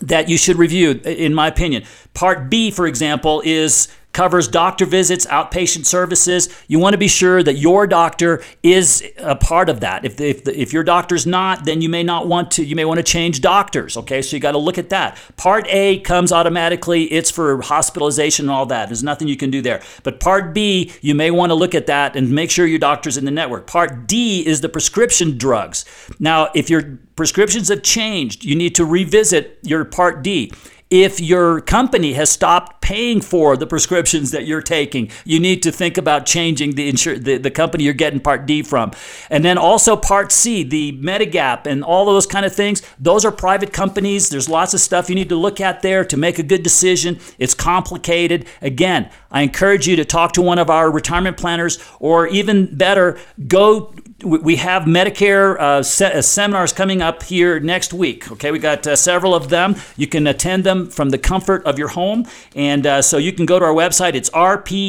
that 0.00 0.28
you 0.28 0.36
should 0.36 0.56
review, 0.56 0.92
in 1.04 1.34
my 1.34 1.48
opinion. 1.48 1.84
Part 2.14 2.50
B, 2.50 2.70
for 2.70 2.86
example, 2.86 3.42
is 3.44 3.88
covers 4.18 4.48
doctor 4.48 4.84
visits, 4.84 5.26
outpatient 5.26 5.86
services. 5.86 6.48
You 6.66 6.80
want 6.80 6.94
to 6.94 6.98
be 6.98 7.06
sure 7.06 7.40
that 7.40 7.54
your 7.54 7.86
doctor 7.86 8.42
is 8.64 9.04
a 9.16 9.36
part 9.36 9.68
of 9.68 9.78
that. 9.78 10.04
If, 10.04 10.20
if, 10.20 10.48
if 10.48 10.72
your 10.72 10.82
doctor's 10.82 11.24
not, 11.24 11.64
then 11.64 11.80
you 11.82 11.88
may 11.88 12.02
not 12.02 12.26
want 12.26 12.50
to, 12.56 12.64
you 12.64 12.74
may 12.74 12.84
want 12.84 12.98
to 12.98 13.04
change 13.04 13.40
doctors. 13.40 13.96
Okay, 13.96 14.20
so 14.20 14.34
you 14.34 14.40
got 14.40 14.52
to 14.52 14.58
look 14.58 14.76
at 14.76 14.88
that. 14.88 15.16
Part 15.36 15.68
A 15.68 16.00
comes 16.00 16.32
automatically, 16.32 17.04
it's 17.04 17.30
for 17.30 17.62
hospitalization 17.62 18.46
and 18.46 18.50
all 18.50 18.66
that. 18.66 18.88
There's 18.88 19.04
nothing 19.04 19.28
you 19.28 19.36
can 19.36 19.52
do 19.52 19.62
there. 19.62 19.82
But 20.02 20.18
Part 20.18 20.52
B, 20.52 20.92
you 21.00 21.14
may 21.14 21.30
want 21.30 21.50
to 21.50 21.54
look 21.54 21.76
at 21.76 21.86
that 21.86 22.16
and 22.16 22.28
make 22.28 22.50
sure 22.50 22.66
your 22.66 22.80
doctor's 22.80 23.18
in 23.18 23.24
the 23.24 23.30
network. 23.30 23.68
Part 23.68 24.08
D 24.08 24.44
is 24.44 24.62
the 24.62 24.68
prescription 24.68 25.38
drugs. 25.38 25.84
Now, 26.18 26.48
if 26.56 26.68
your 26.68 26.98
prescriptions 27.14 27.68
have 27.68 27.84
changed, 27.84 28.44
you 28.44 28.56
need 28.56 28.74
to 28.74 28.84
revisit 28.84 29.60
your 29.62 29.84
Part 29.84 30.24
D. 30.24 30.50
If 30.90 31.20
your 31.20 31.60
company 31.60 32.14
has 32.14 32.30
stopped 32.30 32.80
paying 32.80 33.20
for 33.20 33.56
the 33.56 33.66
prescriptions 33.66 34.30
that 34.30 34.46
you're 34.46 34.62
taking, 34.62 35.10
you 35.24 35.38
need 35.38 35.62
to 35.64 35.70
think 35.70 35.98
about 35.98 36.24
changing 36.24 36.76
the, 36.76 36.90
insur- 36.90 37.22
the, 37.22 37.36
the 37.36 37.50
company 37.50 37.84
you're 37.84 37.92
getting 37.92 38.20
Part 38.20 38.46
D 38.46 38.62
from. 38.62 38.92
And 39.28 39.44
then 39.44 39.58
also 39.58 39.96
Part 39.96 40.32
C, 40.32 40.62
the 40.62 40.92
Medigap 40.92 41.66
and 41.66 41.84
all 41.84 42.06
those 42.06 42.26
kind 42.26 42.46
of 42.46 42.54
things, 42.54 42.80
those 42.98 43.26
are 43.26 43.32
private 43.32 43.72
companies. 43.72 44.30
There's 44.30 44.48
lots 44.48 44.72
of 44.72 44.80
stuff 44.80 45.10
you 45.10 45.14
need 45.14 45.28
to 45.28 45.36
look 45.36 45.60
at 45.60 45.82
there 45.82 46.04
to 46.06 46.16
make 46.16 46.38
a 46.38 46.42
good 46.42 46.62
decision. 46.62 47.20
It's 47.38 47.54
complicated. 47.54 48.46
Again, 48.62 49.10
I 49.30 49.42
encourage 49.42 49.86
you 49.86 49.96
to 49.96 50.06
talk 50.06 50.32
to 50.32 50.42
one 50.42 50.58
of 50.58 50.70
our 50.70 50.90
retirement 50.90 51.36
planners 51.36 51.78
or 52.00 52.26
even 52.28 52.74
better, 52.74 53.18
go 53.46 53.92
we 54.24 54.56
have 54.56 54.82
Medicare 54.82 55.58
uh, 55.60 55.82
se- 55.82 56.12
uh, 56.12 56.22
seminars 56.22 56.72
coming 56.72 57.00
up 57.00 57.22
here 57.22 57.60
next 57.60 57.92
week. 57.92 58.32
Okay, 58.32 58.50
we 58.50 58.58
got 58.58 58.84
uh, 58.84 58.96
several 58.96 59.32
of 59.32 59.48
them. 59.48 59.76
You 59.96 60.08
can 60.08 60.26
attend 60.26 60.64
them 60.64 60.77
from 60.86 61.10
the 61.10 61.18
comfort 61.18 61.64
of 61.64 61.78
your 61.78 61.88
home, 61.88 62.26
and 62.54 62.86
uh, 62.86 63.02
so 63.02 63.18
you 63.18 63.32
can 63.32 63.46
go 63.46 63.58
to 63.58 63.64
our 63.64 63.74
website. 63.74 64.14
It's 64.14 64.30
rpoa.com, 64.30 64.84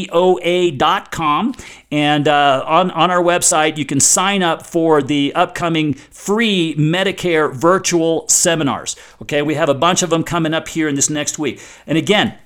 and 1.91 2.27
uh, 2.27 2.63
on 2.65 2.91
on 2.91 3.11
our 3.11 3.23
website 3.23 3.77
you 3.77 3.85
can 3.85 3.99
sign 3.99 4.43
up 4.43 4.65
for 4.65 5.01
the 5.01 5.33
upcoming 5.35 5.93
free 5.93 6.75
Medicare 6.77 7.53
virtual 7.53 8.27
seminars. 8.27 8.95
Okay, 9.21 9.41
we 9.41 9.55
have 9.55 9.69
a 9.69 9.73
bunch 9.73 10.03
of 10.03 10.09
them 10.09 10.23
coming 10.23 10.53
up 10.53 10.67
here 10.67 10.87
in 10.87 10.95
this 10.95 11.09
next 11.09 11.39
week, 11.39 11.61
and 11.87 11.97
again. 11.97 12.37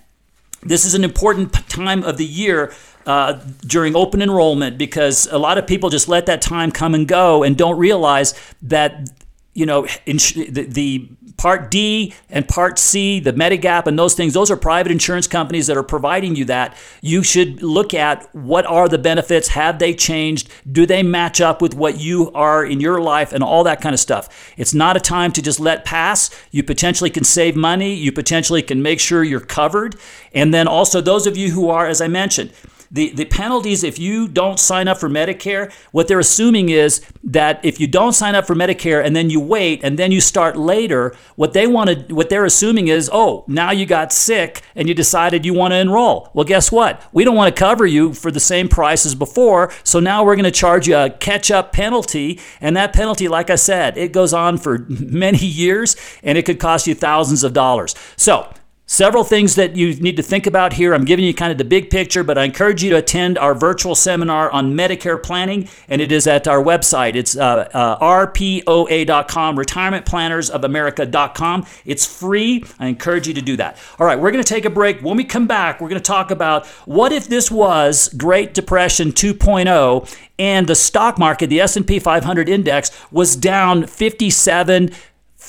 This 0.66 0.86
is 0.86 0.94
an 0.94 1.04
important 1.04 1.52
time 1.68 2.04
of 2.06 2.16
the 2.18 2.26
year 2.26 2.74
uh, 3.06 3.34
during 3.66 3.96
open 3.96 4.22
enrollment 4.22 4.78
because 4.78 5.28
a 5.28 5.38
lot 5.38 5.58
of 5.58 5.68
people 5.68 5.90
just 5.90 6.08
let 6.08 6.26
that 6.28 6.42
time 6.42 6.72
come 6.72 6.96
and 6.96 7.08
go 7.08 7.44
and 7.44 7.58
don't 7.58 7.78
realize 7.78 8.34
that 8.62 9.10
you 9.54 9.66
know 9.66 9.88
ins- 10.06 10.34
the, 10.34 10.64
the 10.64 11.10
Part 11.38 11.72
D 11.72 12.14
and 12.30 12.48
Part 12.48 12.80
C, 12.80 13.20
the 13.20 13.34
Medigap 13.34 13.88
and 13.88 13.98
those 13.98 14.14
things, 14.14 14.34
those 14.34 14.52
are 14.52 14.58
private 14.58 14.92
insurance 14.92 15.28
companies 15.28 15.68
that 15.68 15.78
are 15.78 15.84
providing 15.84 16.36
you 16.36 16.46
that. 16.46 16.78
You 17.02 17.24
should 17.24 17.62
look 17.64 17.94
at 17.94 18.34
what 18.36 18.66
are 18.66 18.88
the 18.88 18.98
benefits, 18.98 19.50
have 19.50 19.80
they 19.80 19.94
changed, 19.94 20.50
do 20.72 20.86
they 20.86 21.04
match 21.04 21.42
up 21.42 21.62
with 21.62 21.74
what 21.74 22.00
you 22.00 22.32
are 22.34 22.66
in 22.66 22.80
your 22.80 23.02
life, 23.02 23.34
and 23.34 23.44
all 23.44 23.64
that 23.64 23.82
kind 23.82 23.94
of 23.94 24.00
stuff. 24.00 24.54
It's 24.58 24.74
not 24.74 24.96
a 24.96 25.00
time 25.00 25.32
to 25.34 25.42
just 25.42 25.60
let 25.60 25.86
pass. 25.86 26.30
You 26.52 26.64
potentially 26.64 27.10
can 27.10 27.24
save 27.24 27.56
money, 27.56 27.94
you 27.94 28.12
potentially 28.12 28.62
can 28.62 28.82
make 28.82 29.00
sure 29.00 29.24
you're 29.24 29.40
covered. 29.40 29.96
And 30.34 30.54
then 30.54 30.68
also, 30.68 31.02
those 31.02 31.28
of 31.28 31.36
you 31.36 31.52
who 31.52 31.70
are, 31.70 31.88
as 31.88 32.00
I 32.00 32.08
mentioned, 32.08 32.54
the, 32.94 33.10
the 33.10 33.26
penalties 33.26 33.84
if 33.84 33.98
you 33.98 34.28
don't 34.28 34.60
sign 34.60 34.88
up 34.88 35.00
for 35.00 35.10
Medicare, 35.10 35.74
what 35.92 36.08
they're 36.08 36.20
assuming 36.20 36.70
is 36.70 37.02
that 37.24 37.60
if 37.66 37.80
you 37.80 37.88
don't 37.88 38.14
sign 38.14 38.36
up 38.36 38.46
for 38.46 38.56
Medicare 38.56 39.04
and 39.04 39.16
then 39.16 39.32
you 39.32 39.40
wait 39.40 39.84
and 39.84 39.98
then 39.98 40.12
you 40.12 40.22
start 40.22 40.56
later, 40.56 41.16
what 41.36 41.54
they 41.54 41.66
want 41.66 41.90
to 41.90 42.14
what 42.14 42.30
they're 42.30 42.46
assuming 42.46 42.90
is, 42.90 43.10
oh, 43.12 43.46
now 43.48 43.72
you 43.72 43.88
got 43.88 44.14
sick 44.14 44.62
and 44.76 44.88
you 44.88 44.94
decided 44.94 45.44
you 45.44 45.56
want 45.56 45.72
to 45.72 45.78
enroll. 45.78 46.30
Well, 46.36 46.46
guess 46.46 46.72
what? 46.72 47.02
We 47.12 47.24
don't 47.24 47.36
want 47.36 47.54
to 47.54 47.60
cover 47.60 47.88
you 47.88 48.14
for 48.14 48.30
the 48.30 48.40
same 48.40 48.70
price 48.70 49.08
as 49.08 49.16
before, 49.16 49.72
so 49.84 50.00
now 50.00 50.24
we're 50.24 50.36
going 50.36 50.44
to 50.44 50.52
charge 50.52 50.88
you 50.88 50.96
a 50.96 51.10
catch-up 51.10 51.74
penalty, 51.74 52.40
and 52.62 52.78
that 52.78 52.94
penalty, 52.94 53.28
like 53.28 53.50
I 53.50 53.56
said, 53.56 53.98
it 53.98 54.12
goes 54.12 54.34
on 54.34 54.58
for 54.58 54.86
many 54.88 55.44
years 55.44 55.96
and 56.22 56.38
it 56.38 56.46
could 56.46 56.60
cost 56.60 56.86
you 56.86 56.94
thousands 56.94 57.44
of 57.44 57.54
dollars. 57.54 57.96
So 58.18 58.54
Several 58.94 59.24
things 59.24 59.56
that 59.56 59.76
you 59.76 59.96
need 59.96 60.18
to 60.18 60.22
think 60.22 60.46
about 60.46 60.74
here. 60.74 60.94
I'm 60.94 61.04
giving 61.04 61.26
you 61.26 61.34
kind 61.34 61.52
of 61.52 61.58
the 61.58 61.66
big 61.66 61.90
picture, 61.90 62.24
but 62.24 62.38
I 62.38 62.44
encourage 62.44 62.84
you 62.84 62.92
to 62.92 62.98
attend 62.98 63.40
our 63.40 63.56
virtual 63.56 63.96
seminar 63.96 64.52
on 64.52 64.76
Medicare 64.76 65.20
planning, 65.20 65.68
and 65.90 66.00
it 66.00 66.12
is 66.12 66.28
at 66.28 66.48
our 66.48 66.64
website. 66.64 67.16
It's 67.16 67.36
uh, 67.36 67.68
uh, 67.74 67.98
rpoa.com, 67.98 69.58
retirementplannersofamerica.com. 69.58 71.66
It's 71.86 72.20
free. 72.20 72.64
I 72.78 72.86
encourage 72.86 73.28
you 73.28 73.34
to 73.34 73.42
do 73.42 73.58
that. 73.58 73.80
All 73.98 74.06
right, 74.06 74.20
we're 74.20 74.30
going 74.30 74.44
to 74.44 74.48
take 74.48 74.66
a 74.66 74.70
break. 74.70 75.02
When 75.02 75.18
we 75.18 75.24
come 75.24 75.48
back, 75.48 75.82
we're 75.82 75.90
going 75.90 76.00
to 76.00 76.08
talk 76.08 76.30
about 76.30 76.68
what 76.86 77.12
if 77.12 77.28
this 77.28 77.50
was 77.50 78.10
Great 78.10 78.54
Depression 78.54 79.12
2.0 79.12 80.20
and 80.38 80.68
the 80.68 80.76
stock 80.76 81.18
market, 81.18 81.48
the 81.48 81.62
S&P 81.62 81.98
500 81.98 82.48
index, 82.48 82.92
was 83.12 83.36
down 83.36 83.88
57 83.88 84.92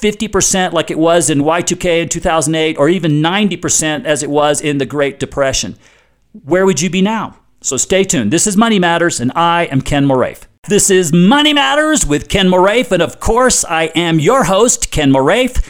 50% 0.04 0.72
like 0.72 0.90
it 0.90 0.98
was 0.98 1.30
in 1.30 1.38
Y2K 1.38 2.02
in 2.02 2.10
2008, 2.10 2.76
or 2.76 2.90
even 2.90 3.22
90% 3.22 4.04
as 4.04 4.22
it 4.22 4.28
was 4.28 4.60
in 4.60 4.76
the 4.76 4.84
Great 4.84 5.18
Depression. 5.18 5.78
Where 6.44 6.66
would 6.66 6.82
you 6.82 6.90
be 6.90 7.00
now? 7.00 7.38
So 7.62 7.78
stay 7.78 8.04
tuned. 8.04 8.30
This 8.30 8.46
is 8.46 8.54
Money 8.54 8.78
Matters, 8.78 9.18
and 9.18 9.32
I 9.34 9.64
am 9.64 9.80
Ken 9.80 10.04
Moraif. 10.04 10.42
This 10.68 10.90
is 10.90 11.10
Money 11.10 11.54
Matters 11.54 12.04
with 12.04 12.28
Ken 12.28 12.48
Moraif, 12.48 12.92
and 12.92 13.02
of 13.02 13.18
course, 13.18 13.64
I 13.64 13.84
am 13.94 14.20
your 14.20 14.44
host, 14.44 14.90
Ken 14.90 15.10
Moraif. 15.10 15.62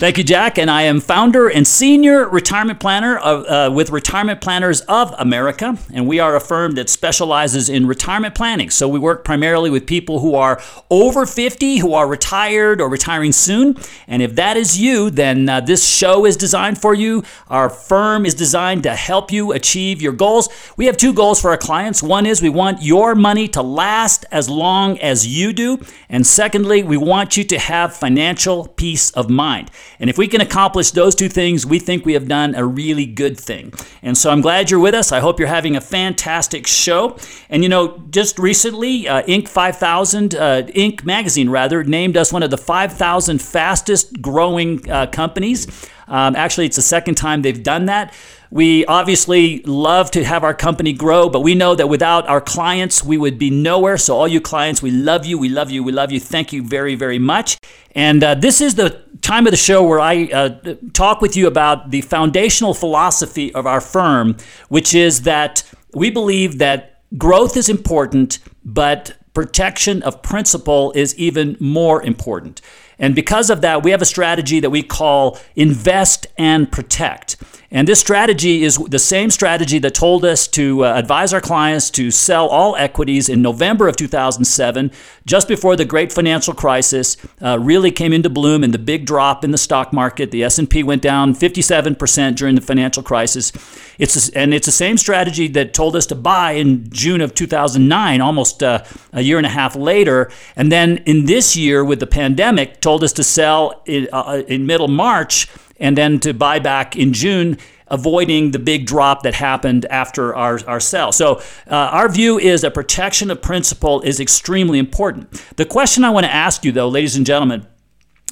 Thank 0.00 0.16
you, 0.16 0.24
Jack. 0.24 0.56
And 0.56 0.70
I 0.70 0.84
am 0.84 0.98
founder 0.98 1.46
and 1.46 1.68
senior 1.68 2.26
retirement 2.26 2.80
planner 2.80 3.18
of, 3.18 3.44
uh, 3.44 3.70
with 3.70 3.90
Retirement 3.90 4.40
Planners 4.40 4.80
of 4.88 5.14
America. 5.18 5.76
And 5.92 6.08
we 6.08 6.18
are 6.18 6.34
a 6.34 6.40
firm 6.40 6.72
that 6.76 6.88
specializes 6.88 7.68
in 7.68 7.86
retirement 7.86 8.34
planning. 8.34 8.70
So 8.70 8.88
we 8.88 8.98
work 8.98 9.26
primarily 9.26 9.68
with 9.68 9.86
people 9.86 10.20
who 10.20 10.34
are 10.36 10.58
over 10.90 11.26
50, 11.26 11.80
who 11.80 11.92
are 11.92 12.06
retired 12.06 12.80
or 12.80 12.88
retiring 12.88 13.32
soon. 13.32 13.76
And 14.08 14.22
if 14.22 14.36
that 14.36 14.56
is 14.56 14.80
you, 14.80 15.10
then 15.10 15.46
uh, 15.50 15.60
this 15.60 15.86
show 15.86 16.24
is 16.24 16.34
designed 16.34 16.80
for 16.80 16.94
you. 16.94 17.22
Our 17.48 17.68
firm 17.68 18.24
is 18.24 18.32
designed 18.32 18.84
to 18.84 18.94
help 18.94 19.30
you 19.30 19.52
achieve 19.52 20.00
your 20.00 20.14
goals. 20.14 20.48
We 20.78 20.86
have 20.86 20.96
two 20.96 21.12
goals 21.12 21.42
for 21.42 21.50
our 21.50 21.58
clients. 21.58 22.02
One 22.02 22.24
is 22.24 22.40
we 22.40 22.48
want 22.48 22.80
your 22.80 23.14
money 23.14 23.48
to 23.48 23.60
last 23.60 24.24
as 24.32 24.48
long 24.48 24.98
as 25.00 25.26
you 25.26 25.52
do. 25.52 25.78
And 26.08 26.26
secondly, 26.26 26.82
we 26.82 26.96
want 26.96 27.36
you 27.36 27.44
to 27.44 27.58
have 27.58 27.94
financial 27.94 28.66
peace 28.66 29.10
of 29.10 29.28
mind. 29.28 29.70
And 30.00 30.08
if 30.08 30.18
we 30.18 30.26
can 30.26 30.40
accomplish 30.40 30.90
those 30.90 31.14
two 31.14 31.28
things, 31.28 31.66
we 31.66 31.78
think 31.78 32.06
we 32.06 32.14
have 32.14 32.26
done 32.26 32.54
a 32.54 32.64
really 32.64 33.06
good 33.06 33.38
thing. 33.38 33.72
And 34.02 34.16
so 34.16 34.30
I'm 34.30 34.40
glad 34.40 34.70
you're 34.70 34.80
with 34.80 34.94
us. 34.94 35.12
I 35.12 35.20
hope 35.20 35.38
you're 35.38 35.48
having 35.48 35.76
a 35.76 35.80
fantastic 35.80 36.66
show. 36.66 37.18
And 37.50 37.62
you 37.62 37.68
know, 37.68 38.02
just 38.10 38.38
recently, 38.38 39.06
uh, 39.06 39.22
Inc. 39.24 39.46
5000, 39.46 40.34
uh, 40.34 40.62
Inc. 40.62 41.04
magazine 41.04 41.50
rather, 41.50 41.84
named 41.84 42.16
us 42.16 42.32
one 42.32 42.42
of 42.42 42.50
the 42.50 42.58
5,000 42.58 43.42
fastest 43.42 44.22
growing 44.22 44.90
uh, 44.90 45.06
companies. 45.06 45.66
Um, 46.08 46.34
actually, 46.34 46.66
it's 46.66 46.76
the 46.76 46.82
second 46.82 47.14
time 47.16 47.42
they've 47.42 47.62
done 47.62 47.86
that. 47.86 48.14
We 48.52 48.84
obviously 48.86 49.62
love 49.62 50.10
to 50.12 50.24
have 50.24 50.42
our 50.42 50.54
company 50.54 50.92
grow, 50.92 51.28
but 51.28 51.40
we 51.40 51.54
know 51.54 51.76
that 51.76 51.88
without 51.88 52.28
our 52.28 52.40
clients, 52.40 53.04
we 53.04 53.16
would 53.16 53.38
be 53.38 53.48
nowhere. 53.48 53.96
So, 53.96 54.16
all 54.16 54.26
you 54.26 54.40
clients, 54.40 54.82
we 54.82 54.90
love 54.90 55.24
you, 55.24 55.38
we 55.38 55.48
love 55.48 55.70
you, 55.70 55.84
we 55.84 55.92
love 55.92 56.10
you. 56.10 56.18
Thank 56.18 56.52
you 56.52 56.66
very, 56.66 56.96
very 56.96 57.18
much. 57.20 57.58
And 57.94 58.24
uh, 58.24 58.34
this 58.34 58.60
is 58.60 58.74
the 58.74 59.02
time 59.22 59.46
of 59.46 59.52
the 59.52 59.56
show 59.56 59.84
where 59.84 60.00
I 60.00 60.24
uh, 60.24 60.74
talk 60.92 61.20
with 61.20 61.36
you 61.36 61.46
about 61.46 61.92
the 61.92 62.00
foundational 62.00 62.74
philosophy 62.74 63.54
of 63.54 63.66
our 63.66 63.80
firm, 63.80 64.36
which 64.68 64.94
is 64.94 65.22
that 65.22 65.62
we 65.94 66.10
believe 66.10 66.58
that 66.58 67.02
growth 67.16 67.56
is 67.56 67.68
important, 67.68 68.40
but 68.64 69.16
protection 69.32 70.02
of 70.02 70.22
principle 70.22 70.92
is 70.96 71.16
even 71.16 71.56
more 71.60 72.02
important. 72.02 72.60
And 72.98 73.14
because 73.14 73.48
of 73.48 73.62
that, 73.62 73.82
we 73.82 73.92
have 73.92 74.02
a 74.02 74.06
strategy 74.06 74.60
that 74.60 74.70
we 74.70 74.82
call 74.82 75.38
invest 75.56 76.26
and 76.36 76.70
protect. 76.70 77.36
And 77.72 77.86
this 77.86 78.00
strategy 78.00 78.64
is 78.64 78.78
the 78.78 78.98
same 78.98 79.30
strategy 79.30 79.78
that 79.78 79.94
told 79.94 80.24
us 80.24 80.48
to 80.48 80.84
uh, 80.84 80.92
advise 80.96 81.32
our 81.32 81.40
clients 81.40 81.88
to 81.90 82.10
sell 82.10 82.48
all 82.48 82.74
equities 82.74 83.28
in 83.28 83.42
November 83.42 83.86
of 83.86 83.94
2007, 83.94 84.90
just 85.24 85.46
before 85.46 85.76
the 85.76 85.84
great 85.84 86.12
financial 86.12 86.52
crisis 86.52 87.16
uh, 87.40 87.60
really 87.60 87.92
came 87.92 88.12
into 88.12 88.28
bloom 88.28 88.64
and 88.64 88.74
the 88.74 88.78
big 88.78 89.06
drop 89.06 89.44
in 89.44 89.52
the 89.52 89.58
stock 89.58 89.92
market. 89.92 90.32
The 90.32 90.42
S&P 90.42 90.82
went 90.82 91.00
down 91.00 91.32
57% 91.32 92.34
during 92.34 92.56
the 92.56 92.60
financial 92.60 93.04
crisis. 93.04 93.52
It's 93.98 94.28
and 94.30 94.52
it's 94.52 94.66
the 94.66 94.72
same 94.72 94.98
strategy 94.98 95.46
that 95.48 95.72
told 95.72 95.94
us 95.94 96.06
to 96.06 96.16
buy 96.16 96.52
in 96.52 96.90
June 96.90 97.20
of 97.20 97.36
2009, 97.36 98.20
almost 98.20 98.64
uh, 98.64 98.82
a 99.12 99.20
year 99.20 99.36
and 99.36 99.46
a 99.46 99.50
half 99.50 99.76
later. 99.76 100.28
And 100.56 100.72
then 100.72 100.98
in 101.06 101.26
this 101.26 101.56
year 101.56 101.84
with 101.84 102.00
the 102.00 102.08
pandemic, 102.08 102.80
told 102.80 103.04
us 103.04 103.12
to 103.12 103.22
sell 103.22 103.82
in, 103.86 104.08
uh, 104.12 104.42
in 104.48 104.66
middle 104.66 104.88
March 104.88 105.46
and 105.80 105.96
then 105.96 106.20
to 106.20 106.32
buy 106.32 106.58
back 106.58 106.96
in 106.96 107.12
June 107.12 107.58
avoiding 107.88 108.52
the 108.52 108.58
big 108.58 108.86
drop 108.86 109.24
that 109.24 109.34
happened 109.34 109.84
after 109.86 110.34
our, 110.36 110.60
our 110.68 110.78
sell. 110.78 111.10
So, 111.10 111.42
uh, 111.66 111.74
our 111.74 112.08
view 112.08 112.38
is 112.38 112.60
that 112.60 112.72
protection 112.72 113.30
of 113.30 113.42
principal 113.42 114.00
is 114.02 114.20
extremely 114.20 114.78
important. 114.78 115.44
The 115.56 115.64
question 115.64 116.04
I 116.04 116.10
want 116.10 116.24
to 116.24 116.32
ask 116.32 116.64
you, 116.64 116.70
though, 116.70 116.88
ladies 116.88 117.16
and 117.16 117.26
gentlemen, 117.26 117.66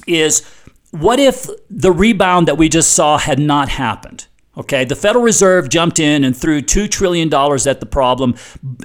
is 0.07 0.47
what 0.91 1.19
if 1.19 1.47
the 1.69 1.91
rebound 1.91 2.47
that 2.47 2.57
we 2.57 2.69
just 2.69 2.93
saw 2.93 3.17
had 3.17 3.37
not 3.37 3.69
happened? 3.69 4.27
Okay, 4.59 4.83
the 4.83 4.95
Federal 4.95 5.23
Reserve 5.23 5.69
jumped 5.69 5.99
in 5.99 6.25
and 6.25 6.35
threw 6.35 6.61
$2 6.61 6.91
trillion 6.91 7.33
at 7.33 7.79
the 7.79 7.85
problem, 7.89 8.35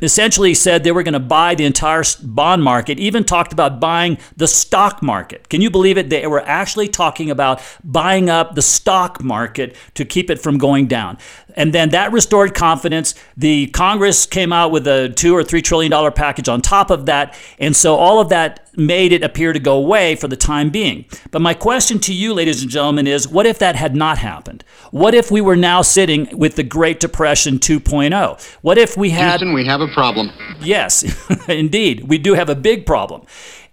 essentially 0.03 0.55
said 0.55 0.85
they 0.85 0.93
were 0.93 1.03
going 1.03 1.15
to 1.15 1.19
buy 1.19 1.57
the 1.57 1.65
entire 1.65 2.05
bond 2.23 2.63
market, 2.63 3.01
even 3.01 3.25
talked 3.25 3.53
about 3.53 3.81
buying 3.81 4.17
the 4.37 4.47
stock 4.47 5.03
market. 5.03 5.49
Can 5.49 5.61
you 5.61 5.71
believe 5.71 5.99
it? 5.99 6.11
They 6.11 6.29
were 6.29 6.43
actually 6.47 6.87
talking 6.87 7.29
about 7.29 7.61
buying 7.83 8.31
up 8.31 8.55
the 8.55 8.63
stock 8.63 9.21
market 9.21 9.75
to 9.95 10.05
keep 10.05 10.31
it 10.31 10.39
from 10.39 10.59
going 10.59 10.87
down. 10.87 11.19
And 11.57 11.73
then 11.73 11.91
that 11.91 12.13
restored 12.13 12.55
confidence. 12.55 13.15
The 13.37 13.67
Congress 13.69 14.27
came 14.27 14.53
out 14.53 14.71
with 14.71 14.87
a 14.87 15.09
two 15.09 15.35
or 15.35 15.43
three 15.43 15.63
trillion 15.63 15.91
dollar 15.91 16.11
package 16.11 16.49
on 16.49 16.63
top 16.63 16.91
of 16.91 17.07
that. 17.07 17.37
And 17.59 17.75
so 17.75 17.97
all 17.97 18.21
of 18.21 18.29
that 18.29 18.69
made 18.77 19.13
it 19.13 19.23
appear 19.23 19.53
to 19.53 19.61
go 19.61 19.77
away 19.77 20.17
for 20.17 20.29
the 20.29 20.37
time 20.37 20.71
being. 20.71 21.05
But 21.31 21.43
my 21.43 21.55
question 21.55 21.99
to 22.01 22.15
you, 22.15 22.35
ladies 22.35 22.63
and 22.63 22.71
gentlemen, 22.71 23.07
is 23.07 23.29
what 23.29 23.47
if 23.47 23.59
that 23.61 23.77
had 23.77 23.95
not 23.95 24.19
happened? 24.19 24.65
What 24.91 25.15
if 25.15 25.31
we 25.31 25.41
were 25.41 25.57
now 25.65 25.81
sitting 25.81 26.29
with 26.37 26.57
the 26.57 26.63
Great 26.63 27.01
Depression 27.01 27.59
2.0? 27.59 28.59
What 28.61 28.77
if 28.77 28.99
we 28.99 29.09
had. 29.11 29.41
Houston, 29.41 29.55
we 29.55 29.65
have 29.65 29.81
a 29.81 29.89
problem. 29.89 30.31
Yes, 30.61 31.03
indeed. 31.49 32.07
We 32.07 32.19
do 32.19 32.35
have 32.35 32.51
a 32.51 32.55
big 32.55 32.85
problem. 32.85 33.23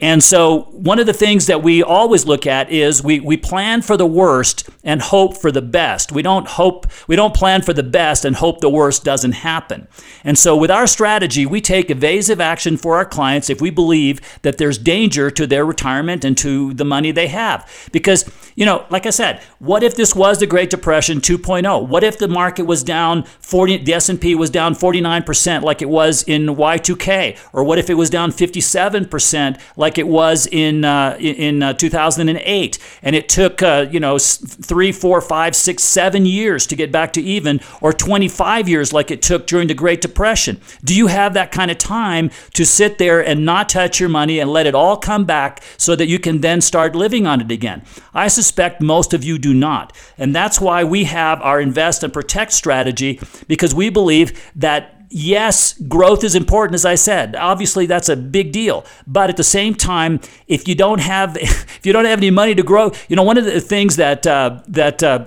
And 0.01 0.23
so, 0.23 0.61
one 0.71 0.97
of 0.97 1.05
the 1.05 1.13
things 1.13 1.45
that 1.45 1.61
we 1.61 1.83
always 1.83 2.25
look 2.25 2.47
at 2.47 2.71
is 2.71 3.03
we, 3.03 3.19
we 3.19 3.37
plan 3.37 3.83
for 3.83 3.95
the 3.95 4.05
worst 4.05 4.67
and 4.83 4.99
hope 4.99 5.37
for 5.37 5.51
the 5.51 5.61
best. 5.61 6.11
We 6.11 6.23
don't 6.23 6.47
hope, 6.47 6.87
we 7.07 7.15
don't 7.15 7.35
plan 7.35 7.61
for 7.61 7.71
the 7.71 7.83
best 7.83 8.25
and 8.25 8.35
hope 8.35 8.61
the 8.61 8.69
worst 8.69 9.03
doesn't 9.03 9.33
happen. 9.33 9.87
And 10.23 10.39
so, 10.39 10.55
with 10.55 10.71
our 10.71 10.87
strategy, 10.87 11.45
we 11.45 11.61
take 11.61 11.91
evasive 11.91 12.41
action 12.41 12.77
for 12.77 12.95
our 12.95 13.05
clients 13.05 13.47
if 13.51 13.61
we 13.61 13.69
believe 13.69 14.19
that 14.41 14.57
there's 14.57 14.79
danger 14.79 15.29
to 15.29 15.45
their 15.45 15.65
retirement 15.65 16.25
and 16.25 16.35
to 16.39 16.73
the 16.73 16.85
money 16.85 17.11
they 17.11 17.27
have. 17.27 17.89
Because, 17.91 18.27
you 18.55 18.65
know, 18.65 18.85
like 18.89 19.05
I 19.05 19.11
said, 19.11 19.43
what 19.59 19.83
if 19.83 19.95
this 19.95 20.15
was 20.15 20.39
the 20.39 20.47
Great 20.47 20.71
Depression 20.71 21.21
2.0? 21.21 21.87
What 21.87 22.03
if 22.03 22.17
the 22.17 22.27
market 22.27 22.63
was 22.63 22.83
down 22.83 23.23
40, 23.39 23.77
the 23.77 23.93
S&P 23.93 24.33
was 24.33 24.49
down 24.49 24.73
49% 24.73 25.61
like 25.61 25.83
it 25.83 25.89
was 25.89 26.23
in 26.23 26.47
Y2K? 26.47 27.37
Or 27.53 27.63
what 27.63 27.77
if 27.77 27.87
it 27.87 27.93
was 27.93 28.09
down 28.09 28.31
57% 28.31 29.59
like 29.77 29.90
like 29.91 29.97
it 29.97 30.07
was 30.07 30.47
in 30.47 30.85
uh, 30.85 31.17
in 31.19 31.61
uh, 31.61 31.73
2008, 31.73 32.79
and 33.01 33.13
it 33.13 33.27
took 33.27 33.61
uh, 33.61 33.87
you 33.91 33.99
know 33.99 34.17
three, 34.17 34.93
four, 34.93 35.19
five, 35.19 35.53
six, 35.53 35.83
seven 35.83 36.25
years 36.25 36.65
to 36.67 36.77
get 36.77 36.93
back 36.93 37.11
to 37.11 37.21
even, 37.21 37.59
or 37.81 37.91
25 37.91 38.69
years 38.69 38.93
like 38.93 39.11
it 39.11 39.21
took 39.21 39.45
during 39.47 39.67
the 39.67 39.73
Great 39.73 39.99
Depression. 39.99 40.61
Do 40.81 40.95
you 40.95 41.07
have 41.07 41.33
that 41.33 41.51
kind 41.51 41.69
of 41.69 41.77
time 41.77 42.31
to 42.53 42.65
sit 42.65 42.99
there 42.99 43.19
and 43.19 43.43
not 43.43 43.67
touch 43.67 43.99
your 43.99 44.07
money 44.07 44.39
and 44.39 44.49
let 44.49 44.65
it 44.65 44.75
all 44.75 44.95
come 44.95 45.25
back 45.25 45.61
so 45.75 45.93
that 45.97 46.07
you 46.07 46.19
can 46.19 46.39
then 46.39 46.61
start 46.61 46.95
living 46.95 47.27
on 47.27 47.41
it 47.41 47.51
again? 47.51 47.83
I 48.13 48.29
suspect 48.29 48.81
most 48.81 49.13
of 49.13 49.25
you 49.25 49.37
do 49.37 49.53
not, 49.53 49.91
and 50.17 50.33
that's 50.33 50.61
why 50.61 50.85
we 50.85 51.03
have 51.03 51.41
our 51.41 51.59
invest 51.59 52.01
and 52.01 52.13
protect 52.13 52.53
strategy 52.53 53.19
because 53.49 53.75
we 53.75 53.89
believe 53.89 54.51
that 54.55 55.00
yes, 55.11 55.73
growth 55.73 56.23
is 56.23 56.35
important, 56.35 56.75
as 56.75 56.85
I 56.85 56.95
said. 56.95 57.35
Obviously, 57.35 57.85
that's 57.85 58.09
a 58.09 58.15
big 58.15 58.51
deal. 58.51 58.85
But 59.05 59.29
at 59.29 59.37
the 59.37 59.43
same 59.43 59.75
time, 59.75 60.19
if 60.47 60.67
you 60.67 60.75
don't 60.75 60.99
have 60.99 61.37
if 61.39 61.85
you 61.85 61.93
don't 61.93 62.05
have 62.05 62.19
any 62.19 62.31
money 62.31 62.55
to 62.55 62.63
grow, 62.63 62.91
you 63.09 63.15
know, 63.15 63.23
one 63.23 63.37
of 63.37 63.45
the 63.45 63.61
things 63.61 63.97
that 63.97 64.25
uh, 64.25 64.61
that 64.67 65.03
uh, 65.03 65.25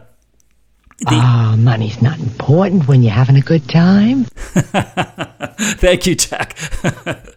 Ah, 1.06 1.52
oh, 1.52 1.56
money's 1.56 2.00
not 2.00 2.18
important 2.20 2.86
when 2.86 3.02
you're 3.02 3.12
having 3.12 3.36
a 3.36 3.40
good 3.40 3.68
time. 3.68 4.24
Thank 5.74 6.06
you, 6.06 6.14
Jack. 6.14 6.56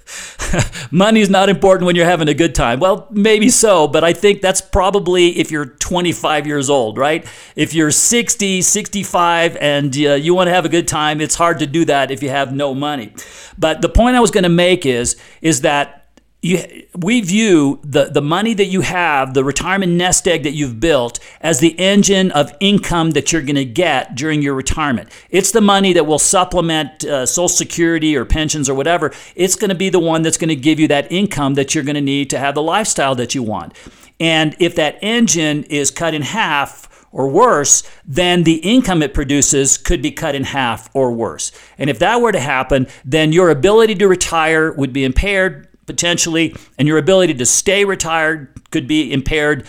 money's 0.91 1.29
not 1.29 1.49
important 1.49 1.87
when 1.87 1.95
you're 1.95 2.05
having 2.05 2.27
a 2.27 2.35
good 2.35 2.53
time. 2.53 2.79
Well, 2.79 3.07
maybe 3.09 3.49
so, 3.49 3.87
but 3.87 4.03
I 4.03 4.13
think 4.13 4.41
that's 4.41 4.61
probably 4.61 5.39
if 5.39 5.49
you're 5.49 5.65
25 5.65 6.45
years 6.45 6.69
old, 6.69 6.97
right? 6.99 7.25
If 7.55 7.73
you're 7.73 7.91
60, 7.91 8.61
65, 8.61 9.57
and 9.57 9.95
uh, 9.95 10.13
you 10.13 10.35
want 10.35 10.47
to 10.47 10.53
have 10.53 10.65
a 10.65 10.69
good 10.69 10.87
time, 10.87 11.19
it's 11.19 11.35
hard 11.35 11.57
to 11.59 11.65
do 11.65 11.83
that 11.85 12.11
if 12.11 12.21
you 12.21 12.29
have 12.29 12.53
no 12.53 12.75
money. 12.75 13.11
But 13.57 13.81
the 13.81 13.89
point 13.89 14.15
I 14.15 14.19
was 14.19 14.29
going 14.29 14.43
to 14.43 14.49
make 14.49 14.85
is 14.85 15.15
is 15.41 15.61
that 15.61 16.06
you, 16.41 16.85
we 16.95 17.21
view 17.21 17.79
the, 17.83 18.05
the 18.05 18.21
money 18.21 18.53
that 18.53 18.65
you 18.65 18.81
have, 18.81 19.33
the 19.33 19.43
retirement 19.43 19.93
nest 19.93 20.27
egg 20.27 20.43
that 20.43 20.53
you've 20.53 20.79
built, 20.79 21.19
as 21.41 21.59
the 21.59 21.77
engine 21.79 22.31
of 22.31 22.55
income 22.59 23.11
that 23.11 23.31
you're 23.31 23.41
going 23.41 23.55
to 23.55 23.65
get 23.65 24.15
during 24.15 24.41
your 24.43 24.53
retirement. 24.53 25.09
It's 25.31 25.51
the 25.51 25.61
money 25.61 25.93
that 25.93 26.05
will 26.05 26.19
supplement 26.19 27.03
uh, 27.03 27.25
Social 27.25 27.49
Security 27.49 28.15
or 28.15 28.23
pensions 28.23 28.69
or 28.69 28.75
whatever. 28.75 29.13
It's 29.35 29.55
going 29.55 29.69
to 29.69 29.75
be 29.75 29.89
the 29.89 29.99
one 29.99 30.21
that's 30.21 30.37
going 30.37 30.49
to 30.49 30.55
give 30.55 30.79
you 30.79 30.87
that 30.89 31.11
income 31.11 31.55
that 31.55 31.73
you're 31.73 31.83
going 31.83 31.95
to 31.95 32.01
need 32.01 32.29
to 32.29 32.39
have 32.39 32.53
the 32.53 32.63
lifestyle 32.63 33.15
that 33.15 33.33
you 33.33 33.41
want. 33.41 33.73
And 34.19 34.55
if 34.59 34.75
that 34.75 34.99
engine 35.01 35.63
is 35.63 35.91
cut 35.91 36.13
in 36.13 36.21
half, 36.21 36.87
or 37.13 37.29
worse, 37.29 37.89
then 38.05 38.43
the 38.43 38.57
income 38.57 39.01
it 39.01 39.13
produces 39.13 39.77
could 39.77 40.01
be 40.01 40.11
cut 40.11 40.35
in 40.35 40.43
half 40.43 40.89
or 40.93 41.11
worse. 41.11 41.51
And 41.77 41.89
if 41.89 41.99
that 41.99 42.21
were 42.21 42.33
to 42.33 42.39
happen, 42.39 42.85
then 43.05 43.31
your 43.31 43.49
ability 43.49 43.95
to 43.95 44.07
retire 44.07 44.73
would 44.73 44.91
be 44.91 45.05
impaired 45.05 45.67
potentially, 45.87 46.55
and 46.77 46.87
your 46.87 46.99
ability 46.99 47.33
to 47.33 47.45
stay 47.45 47.83
retired 47.83 48.53
could 48.69 48.87
be 48.87 49.11
impaired 49.11 49.65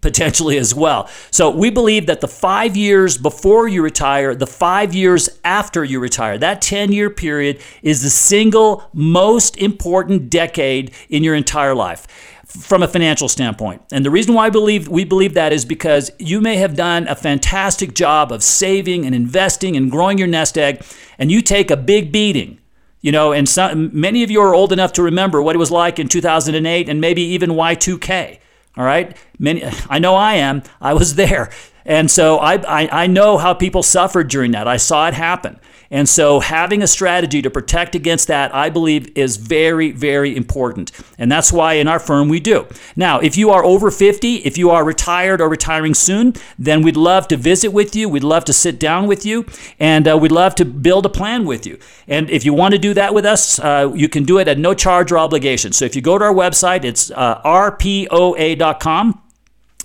potentially 0.00 0.58
as 0.58 0.74
well. 0.74 1.08
So 1.30 1.50
we 1.50 1.70
believe 1.70 2.06
that 2.06 2.20
the 2.20 2.28
five 2.28 2.76
years 2.76 3.18
before 3.18 3.68
you 3.68 3.82
retire, 3.82 4.34
the 4.34 4.46
five 4.46 4.94
years 4.94 5.28
after 5.44 5.84
you 5.84 6.00
retire, 6.00 6.38
that 6.38 6.62
10 6.62 6.92
year 6.92 7.10
period 7.10 7.60
is 7.82 8.02
the 8.02 8.10
single 8.10 8.88
most 8.92 9.56
important 9.56 10.30
decade 10.30 10.92
in 11.08 11.24
your 11.24 11.34
entire 11.34 11.74
life 11.74 12.06
from 12.46 12.82
a 12.82 12.88
financial 12.88 13.28
standpoint. 13.28 13.82
And 13.92 14.04
the 14.04 14.10
reason 14.10 14.34
why 14.34 14.46
I 14.46 14.50
believe 14.50 14.88
we 14.88 15.04
believe 15.04 15.34
that 15.34 15.52
is 15.52 15.64
because 15.64 16.10
you 16.18 16.40
may 16.40 16.56
have 16.56 16.74
done 16.74 17.06
a 17.06 17.14
fantastic 17.14 17.92
job 17.94 18.32
of 18.32 18.42
saving 18.42 19.04
and 19.04 19.14
investing 19.14 19.76
and 19.76 19.90
growing 19.90 20.16
your 20.16 20.28
nest 20.28 20.56
egg 20.56 20.82
and 21.18 21.30
you 21.30 21.42
take 21.42 21.70
a 21.70 21.76
big 21.76 22.10
beating 22.10 22.58
you 23.00 23.12
know, 23.12 23.32
and 23.32 23.48
some, 23.48 23.90
many 23.98 24.22
of 24.22 24.30
you 24.30 24.40
are 24.40 24.54
old 24.54 24.72
enough 24.72 24.92
to 24.94 25.02
remember 25.02 25.40
what 25.40 25.54
it 25.54 25.58
was 25.58 25.70
like 25.70 25.98
in 25.98 26.08
2008 26.08 26.88
and 26.88 27.00
maybe 27.00 27.22
even 27.22 27.50
Y2K. 27.50 28.38
All 28.76 28.84
right, 28.84 29.16
many. 29.38 29.64
I 29.90 29.98
know 29.98 30.14
I 30.14 30.34
am. 30.34 30.62
I 30.80 30.94
was 30.94 31.16
there, 31.16 31.50
and 31.84 32.10
so 32.10 32.38
I, 32.38 32.54
I 32.54 33.04
I 33.04 33.06
know 33.06 33.38
how 33.38 33.54
people 33.54 33.82
suffered 33.82 34.28
during 34.28 34.52
that. 34.52 34.68
I 34.68 34.76
saw 34.76 35.08
it 35.08 35.14
happen. 35.14 35.58
And 35.90 36.08
so 36.08 36.40
having 36.40 36.82
a 36.82 36.86
strategy 36.86 37.40
to 37.42 37.50
protect 37.50 37.94
against 37.94 38.28
that, 38.28 38.54
I 38.54 38.68
believe, 38.68 39.16
is 39.16 39.36
very, 39.36 39.90
very 39.90 40.36
important. 40.36 40.92
And 41.16 41.32
that's 41.32 41.52
why 41.52 41.74
in 41.74 41.88
our 41.88 41.98
firm 41.98 42.28
we 42.28 42.40
do. 42.40 42.66
Now, 42.94 43.20
if 43.20 43.36
you 43.36 43.50
are 43.50 43.64
over 43.64 43.90
50, 43.90 44.36
if 44.36 44.58
you 44.58 44.70
are 44.70 44.84
retired 44.84 45.40
or 45.40 45.48
retiring 45.48 45.94
soon, 45.94 46.34
then 46.58 46.82
we'd 46.82 46.96
love 46.96 47.26
to 47.28 47.36
visit 47.36 47.70
with 47.70 47.96
you. 47.96 48.08
We'd 48.08 48.24
love 48.24 48.44
to 48.46 48.52
sit 48.52 48.78
down 48.78 49.06
with 49.06 49.24
you. 49.24 49.46
And 49.80 50.06
uh, 50.06 50.18
we'd 50.18 50.32
love 50.32 50.54
to 50.56 50.64
build 50.64 51.06
a 51.06 51.10
plan 51.10 51.46
with 51.46 51.66
you. 51.66 51.78
And 52.06 52.28
if 52.30 52.44
you 52.44 52.52
want 52.52 52.72
to 52.72 52.78
do 52.78 52.92
that 52.94 53.14
with 53.14 53.24
us, 53.24 53.58
uh, 53.58 53.92
you 53.94 54.08
can 54.08 54.24
do 54.24 54.38
it 54.38 54.48
at 54.48 54.58
no 54.58 54.74
charge 54.74 55.10
or 55.10 55.18
obligation. 55.18 55.72
So 55.72 55.84
if 55.84 55.96
you 55.96 56.02
go 56.02 56.18
to 56.18 56.24
our 56.26 56.34
website, 56.34 56.84
it's 56.84 57.10
uh, 57.10 57.40
rpoa.com 57.42 59.22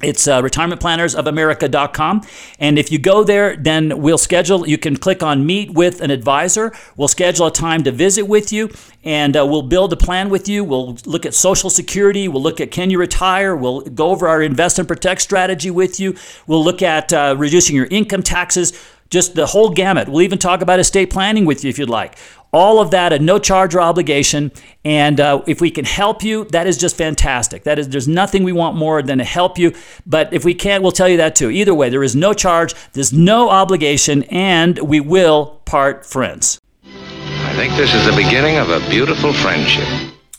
it's 0.03 0.27
uh, 0.27 0.41
retirementplannersofamerica.com. 0.41 2.27
And 2.59 2.77
if 2.77 2.91
you 2.91 2.99
go 2.99 3.23
there, 3.23 3.55
then 3.55 4.01
we'll 4.01 4.17
schedule, 4.17 4.67
you 4.67 4.77
can 4.77 4.97
click 4.97 5.23
on 5.23 5.45
Meet 5.45 5.71
with 5.71 6.01
an 6.01 6.11
Advisor. 6.11 6.73
We'll 6.95 7.07
schedule 7.07 7.47
a 7.47 7.51
time 7.51 7.83
to 7.83 7.91
visit 7.91 8.23
with 8.23 8.51
you 8.51 8.69
and 9.03 9.35
uh, 9.35 9.45
we'll 9.45 9.63
build 9.63 9.91
a 9.91 9.97
plan 9.97 10.29
with 10.29 10.47
you. 10.47 10.63
We'll 10.63 10.97
look 11.05 11.25
at 11.25 11.33
Social 11.33 11.69
Security. 11.69 12.27
We'll 12.27 12.41
look 12.41 12.61
at 12.61 12.71
can 12.71 12.89
you 12.89 12.97
retire. 12.97 13.55
We'll 13.55 13.81
go 13.81 14.11
over 14.11 14.27
our 14.27 14.41
invest 14.41 14.79
and 14.79 14.87
protect 14.87 15.21
strategy 15.21 15.71
with 15.71 15.99
you. 15.99 16.15
We'll 16.47 16.63
look 16.63 16.81
at 16.81 17.11
uh, 17.11 17.35
reducing 17.37 17.75
your 17.75 17.87
income 17.87 18.23
taxes 18.23 18.71
just 19.13 19.35
the 19.35 19.45
whole 19.45 19.69
gamut. 19.69 20.09
We'll 20.09 20.23
even 20.23 20.39
talk 20.39 20.61
about 20.61 20.79
estate 20.79 21.11
planning 21.11 21.45
with 21.45 21.63
you 21.63 21.69
if 21.69 21.77
you'd 21.77 21.89
like. 21.89 22.17
All 22.51 22.79
of 22.79 22.91
that 22.91 23.13
at 23.13 23.21
no 23.21 23.39
charge 23.39 23.73
or 23.73 23.81
obligation. 23.81 24.51
And 24.83 25.19
uh, 25.19 25.43
if 25.47 25.61
we 25.61 25.71
can 25.71 25.85
help 25.85 26.23
you, 26.23 26.45
that 26.45 26.67
is 26.67 26.77
just 26.77 26.97
fantastic. 26.97 27.63
That 27.63 27.79
is, 27.79 27.89
there's 27.89 28.07
nothing 28.07 28.43
we 28.43 28.51
want 28.51 28.75
more 28.75 29.01
than 29.01 29.19
to 29.19 29.23
help 29.23 29.57
you. 29.57 29.73
But 30.05 30.33
if 30.33 30.43
we 30.43 30.53
can't, 30.53 30.83
we'll 30.83 30.91
tell 30.91 31.07
you 31.07 31.17
that 31.17 31.35
too. 31.35 31.49
Either 31.51 31.73
way, 31.73 31.89
there 31.89 32.03
is 32.03 32.15
no 32.15 32.33
charge, 32.33 32.73
there's 32.93 33.13
no 33.13 33.49
obligation, 33.49 34.23
and 34.23 34.77
we 34.79 34.99
will 34.99 35.61
part 35.65 36.05
friends. 36.05 36.59
I 36.83 37.53
think 37.55 37.75
this 37.75 37.93
is 37.93 38.05
the 38.05 38.15
beginning 38.15 38.57
of 38.57 38.69
a 38.69 38.79
beautiful 38.89 39.31
friendship. 39.31 39.87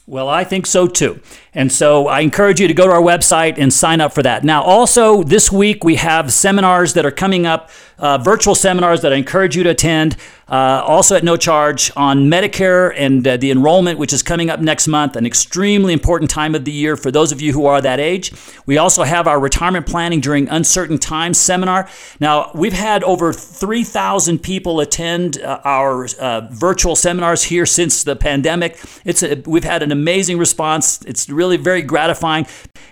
Well, 0.06 0.28
I 0.28 0.44
think 0.44 0.66
so 0.66 0.86
too. 0.86 1.20
And 1.54 1.70
so 1.70 2.08
I 2.08 2.20
encourage 2.20 2.60
you 2.60 2.66
to 2.66 2.74
go 2.74 2.86
to 2.86 2.92
our 2.92 3.00
website 3.00 3.58
and 3.58 3.72
sign 3.72 4.00
up 4.00 4.12
for 4.12 4.22
that. 4.22 4.42
Now, 4.44 4.62
also 4.62 5.22
this 5.22 5.52
week 5.52 5.84
we 5.84 5.96
have 5.96 6.32
seminars 6.32 6.94
that 6.94 7.06
are 7.06 7.12
coming 7.12 7.46
up, 7.46 7.70
uh, 7.98 8.18
virtual 8.18 8.54
seminars 8.54 9.02
that 9.02 9.12
I 9.12 9.16
encourage 9.16 9.56
you 9.56 9.62
to 9.62 9.70
attend, 9.70 10.16
uh, 10.48 10.82
also 10.86 11.16
at 11.16 11.24
no 11.24 11.36
charge 11.36 11.90
on 11.96 12.28
Medicare 12.30 12.92
and 12.96 13.26
uh, 13.26 13.36
the 13.36 13.50
enrollment, 13.50 13.98
which 13.98 14.12
is 14.12 14.22
coming 14.22 14.50
up 14.50 14.60
next 14.60 14.86
month, 14.86 15.16
an 15.16 15.24
extremely 15.24 15.92
important 15.92 16.30
time 16.30 16.54
of 16.54 16.64
the 16.64 16.72
year 16.72 16.96
for 16.96 17.10
those 17.10 17.32
of 17.32 17.40
you 17.40 17.52
who 17.52 17.66
are 17.66 17.80
that 17.80 17.98
age. 17.98 18.32
We 18.66 18.76
also 18.76 19.04
have 19.04 19.26
our 19.26 19.40
retirement 19.40 19.86
planning 19.86 20.20
during 20.20 20.48
uncertain 20.48 20.98
times 20.98 21.38
seminar. 21.38 21.88
Now, 22.20 22.50
we've 22.54 22.74
had 22.74 23.02
over 23.04 23.32
3,000 23.32 24.40
people 24.40 24.80
attend 24.80 25.40
uh, 25.40 25.60
our 25.64 26.06
uh, 26.20 26.42
virtual 26.50 26.96
seminars 26.96 27.44
here 27.44 27.64
since 27.64 28.04
the 28.04 28.16
pandemic. 28.16 28.78
It's 29.04 29.22
a, 29.22 29.42
we've 29.46 29.64
had 29.64 29.82
an 29.82 29.92
amazing 29.92 30.38
response. 30.38 31.00
It's 31.06 31.30
really 31.30 31.43
really 31.44 31.56
very 31.58 31.82
gratifying. 31.82 32.46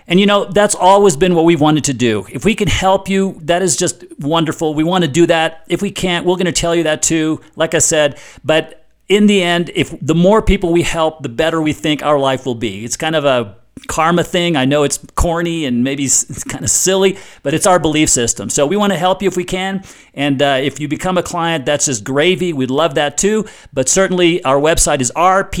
And 0.07 0.19
you 0.19 0.25
know, 0.25 0.45
that's 0.45 0.75
always 0.75 1.17
been 1.17 1.33
what 1.33 1.45
we've 1.45 1.61
wanted 1.61 1.85
to 1.85 1.93
do. 1.93 2.25
If 2.31 2.45
we 2.45 2.55
can 2.55 2.67
help 2.67 3.09
you, 3.09 3.39
that 3.43 3.61
is 3.61 3.75
just 3.75 4.03
wonderful. 4.19 4.73
We 4.73 4.83
want 4.83 5.03
to 5.03 5.09
do 5.09 5.25
that. 5.27 5.63
If 5.67 5.81
we 5.81 5.91
can't, 5.91 6.25
we're 6.25 6.35
going 6.35 6.45
to 6.45 6.51
tell 6.51 6.75
you 6.75 6.83
that 6.83 7.01
too, 7.01 7.41
like 7.55 7.73
I 7.73 7.79
said. 7.79 8.19
But 8.43 8.85
in 9.09 9.27
the 9.27 9.41
end, 9.41 9.71
if 9.73 9.95
the 10.01 10.15
more 10.15 10.41
people 10.41 10.71
we 10.71 10.83
help, 10.83 11.23
the 11.23 11.29
better 11.29 11.61
we 11.61 11.73
think 11.73 12.03
our 12.03 12.19
life 12.19 12.45
will 12.45 12.55
be. 12.55 12.85
It's 12.85 12.97
kind 12.97 13.15
of 13.15 13.25
a 13.25 13.57
karma 13.87 14.23
thing. 14.23 14.55
I 14.55 14.65
know 14.65 14.83
it's 14.83 14.99
corny 15.15 15.65
and 15.65 15.83
maybe 15.83 16.03
it's 16.05 16.43
kind 16.45 16.63
of 16.63 16.69
silly, 16.69 17.17
but 17.41 17.53
it's 17.53 17.67
our 17.67 17.79
belief 17.79 18.09
system. 18.09 18.49
So 18.49 18.65
we 18.65 18.77
want 18.77 18.93
to 18.93 18.99
help 18.99 19.21
you 19.21 19.27
if 19.27 19.35
we 19.35 19.43
can. 19.43 19.83
And 20.13 20.41
uh, 20.41 20.59
if 20.61 20.79
you 20.79 20.87
become 20.87 21.17
a 21.17 21.23
client, 21.23 21.65
that's 21.65 21.85
just 21.85 22.03
gravy. 22.03 22.53
We'd 22.53 22.69
love 22.69 22.93
that 22.95 23.17
too. 23.17 23.45
But 23.73 23.89
certainly 23.89 24.43
our 24.43 24.57
website 24.57 25.01
is 25.01 25.11
rpoa.com. 25.15 25.53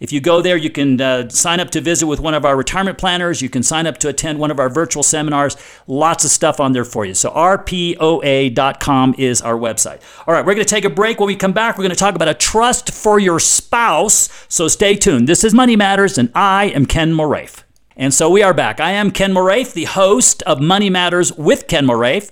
If 0.00 0.12
you 0.12 0.20
go 0.20 0.40
there, 0.40 0.56
you 0.56 0.70
can 0.70 1.00
uh, 1.00 1.28
sign 1.28 1.60
up 1.60 1.70
to 1.70 1.80
visit 1.80 2.06
with 2.06 2.20
one 2.20 2.34
of 2.34 2.44
our 2.44 2.56
retirement 2.56 2.96
planners. 2.98 3.42
You 3.42 3.50
can 3.50 3.62
sign 3.62 3.86
up 3.86 3.98
to 3.98 4.08
attend 4.08 4.38
one 4.38 4.50
of 4.50 4.58
our 4.58 4.70
virtual 4.70 5.02
seminars. 5.02 5.56
Lots 5.86 6.24
of 6.24 6.30
stuff 6.30 6.58
on 6.58 6.72
there 6.72 6.84
for 6.84 7.04
you. 7.04 7.14
So 7.14 7.30
rpoa.com 7.30 9.14
is 9.18 9.42
our 9.42 9.54
website. 9.54 10.00
All 10.26 10.34
right, 10.34 10.44
we're 10.44 10.54
going 10.54 10.64
to 10.66 10.74
take 10.74 10.84
a 10.86 10.90
break. 10.90 11.20
When 11.20 11.26
we 11.26 11.36
come 11.36 11.52
back, 11.52 11.76
we're 11.76 11.84
going 11.84 11.90
to 11.90 11.96
talk 11.96 12.14
about 12.14 12.28
a 12.28 12.34
trust 12.34 12.92
for 12.92 13.18
your 13.18 13.38
spouse. 13.38 14.30
So 14.48 14.68
stay 14.68 14.96
tuned. 14.96 15.28
This 15.28 15.44
is 15.44 15.52
Money 15.52 15.76
Matters, 15.76 16.16
and 16.16 16.29
I 16.34 16.66
am 16.66 16.86
Ken 16.86 17.12
Moraif. 17.12 17.64
And 17.96 18.14
so 18.14 18.30
we 18.30 18.42
are 18.42 18.54
back. 18.54 18.80
I 18.80 18.92
am 18.92 19.10
Ken 19.10 19.32
Moraif, 19.32 19.72
the 19.72 19.84
host 19.84 20.42
of 20.44 20.60
Money 20.60 20.90
Matters 20.90 21.32
with 21.32 21.66
Ken 21.66 21.86
Moraif. 21.86 22.30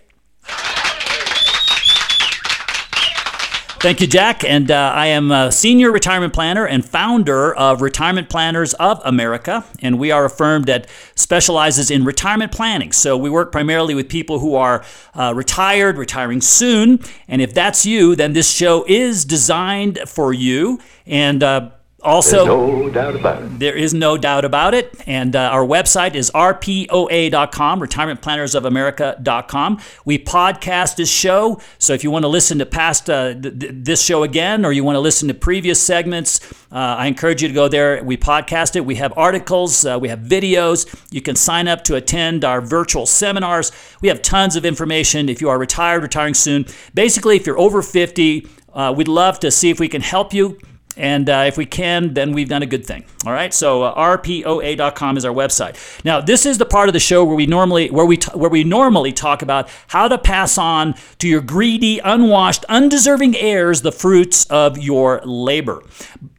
Thank 3.81 4.01
you, 4.01 4.09
Jack. 4.09 4.43
And 4.43 4.73
uh, 4.73 4.93
I 4.93 5.07
am 5.07 5.31
a 5.31 5.53
senior 5.53 5.93
retirement 5.93 6.33
planner 6.33 6.67
and 6.67 6.85
founder 6.85 7.55
of 7.55 7.81
Retirement 7.81 8.29
Planners 8.29 8.75
of 8.75 9.01
America. 9.05 9.65
And 9.81 10.01
we 10.01 10.11
are 10.11 10.25
a 10.25 10.31
firm 10.31 10.65
that 10.65 10.89
specializes 11.15 11.89
in 11.89 12.05
retirement 12.05 12.51
planning. 12.51 12.91
So 12.91 13.17
we 13.17 13.31
work 13.31 13.53
primarily 13.53 13.95
with 13.95 14.09
people 14.09 14.41
who 14.41 14.57
are 14.57 14.85
uh, 15.15 15.33
retired, 15.37 15.97
retiring 15.97 16.41
soon. 16.41 16.99
And 17.29 17.41
if 17.41 17.55
that's 17.55 17.87
you, 17.87 18.17
then 18.17 18.33
this 18.33 18.51
show 18.51 18.85
is 18.89 19.25
designed 19.25 20.01
for 20.07 20.33
you. 20.33 20.81
And 21.07 21.45
uh, 21.45 21.71
also, 22.01 22.47
no 22.47 22.89
doubt 22.91 23.17
about 23.17 23.43
it. 23.43 23.59
There 23.59 23.75
is 23.75 23.93
no 23.93 24.17
doubt 24.17 24.45
about 24.45 24.73
it. 24.73 24.95
And 25.09 25.35
uh, 25.35 25.51
our 25.51 25.67
website 25.67 26.15
is 26.15 26.31
rpoa.com, 26.31 27.81
retirementplannersofamerica.com. 27.81 29.81
We 30.05 30.21
podcast 30.21 30.95
this 30.95 31.11
show. 31.11 31.61
So 31.79 31.95
if 31.95 32.05
you 32.05 32.13
want 32.13 32.23
to 32.23 32.29
listen 32.29 32.61
to 32.61 32.67
past 32.67 33.11
uh, 33.11 33.35
th- 33.35 33.59
th- 33.59 33.73
this 33.75 34.01
show 34.01 34.23
again 34.23 34.65
or 34.65 34.71
you 34.71 34.85
want 34.85 34.95
to 34.95 35.01
listen 35.01 35.27
to 35.27 35.35
previous 35.35 35.83
segments, 35.83 36.39
uh, 36.71 36.77
I 36.77 37.09
encourage 37.09 37.43
you 37.43 37.49
to 37.49 37.55
go 37.55 37.67
there. 37.67 38.01
We 38.05 38.17
podcast 38.17 38.77
it. 38.77 38.85
We 38.85 38.95
have 38.97 39.13
articles, 39.17 39.85
uh, 39.85 39.99
we 40.01 40.09
have 40.09 40.21
videos. 40.21 40.87
You 41.11 41.21
can 41.21 41.35
sign 41.35 41.67
up 41.67 41.83
to 41.85 41.97
attend 41.97 42.45
our 42.45 42.61
virtual 42.61 43.07
seminars. 43.07 43.73
We 44.03 44.09
have 44.09 44.23
tons 44.23 44.55
of 44.55 44.65
information 44.65 45.29
if 45.29 45.41
you 45.41 45.49
are 45.49 45.59
retired, 45.59 46.05
retiring 46.05 46.35
soon. 46.35 46.67
Basically, 46.95 47.35
if 47.35 47.45
you're 47.45 47.59
over 47.59 47.83
50, 47.83 48.47
uh, 48.73 48.95
we'd 48.97 49.09
love 49.09 49.41
to 49.41 49.51
see 49.51 49.71
if 49.71 49.81
we 49.81 49.89
can 49.89 50.01
help 50.01 50.33
you 50.33 50.61
and 50.99 51.31
uh, 51.31 51.45
if 51.47 51.57
we 51.57 51.65
can, 51.65 52.13
then 52.13 52.33
we've 52.33 52.49
done 52.49 52.63
a 52.63 52.67
good 52.67 52.85
thing. 52.85 53.05
All 53.25 53.33
right. 53.33 53.55
So 53.55 53.85
uh, 53.85 54.17
rpoa.com 54.19 55.17
is 55.17 55.25
our 55.25 55.33
website. 55.33 56.05
Now, 56.05 56.21
this 56.21 56.45
is 56.45 56.59
the 56.59 56.67
part 56.67 56.89
of 56.89 56.93
the 56.93 57.01
show 57.01 57.25
where 57.25 57.37
we 57.37 57.47
normally 57.47 57.89
where 57.91 58.05
we 58.05 58.17
t- 58.17 58.33
where 58.35 58.51
we 58.51 58.65
normally 58.65 59.13
talk 59.13 59.41
about 59.41 59.71
how 59.87 60.09
to 60.09 60.19
pass 60.19 60.59
on 60.59 60.95
to 61.19 61.29
your 61.29 61.41
greedy, 61.41 62.01
unwashed, 62.01 62.65
undeserving 62.69 63.37
heirs 63.37 63.83
the 63.83 63.93
fruits 63.93 64.45
of 64.47 64.77
your 64.77 65.21
labor. 65.25 65.85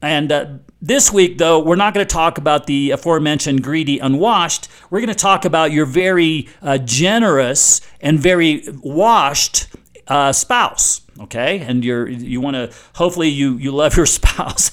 And 0.01 0.32
uh, 0.32 0.45
this 0.82 1.12
week, 1.12 1.38
though, 1.38 1.60
we're 1.60 1.76
not 1.76 1.93
going 1.93 2.05
to 2.05 2.14
talk 2.14 2.38
about 2.38 2.68
the 2.68 2.91
aforementioned 2.91 3.64
greedy, 3.64 3.99
unwashed. 3.99 4.68
We're 4.89 4.99
going 4.99 5.10
to 5.10 5.16
talk 5.16 5.45
about 5.45 5.72
your 5.72 5.86
very 5.86 6.49
uh, 6.62 6.78
generous 6.80 7.82
and 8.01 8.20
very 8.20 8.64
washed 8.82 9.68
uh, 10.10 10.32
spouse 10.34 11.01
okay? 11.20 11.60
And 11.60 11.84
you're 11.84 12.07
you 12.07 12.39
want 12.39 12.55
to 12.55 12.74
hopefully 12.95 13.28
you 13.28 13.57
you 13.57 13.72
love 13.72 13.95
your 13.97 14.05
spouse. 14.20 14.72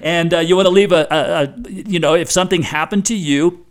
And 0.00 0.32
uh, 0.34 0.38
you 0.40 0.54
want 0.54 0.66
to 0.66 0.72
leave 0.72 0.92
a, 0.92 1.06
a, 1.10 1.16
a, 1.16 1.54
you 1.68 1.98
know 1.98 2.14
if 2.14 2.30
something 2.30 2.62
happened 2.62 3.06
to 3.06 3.16
you 3.16 3.64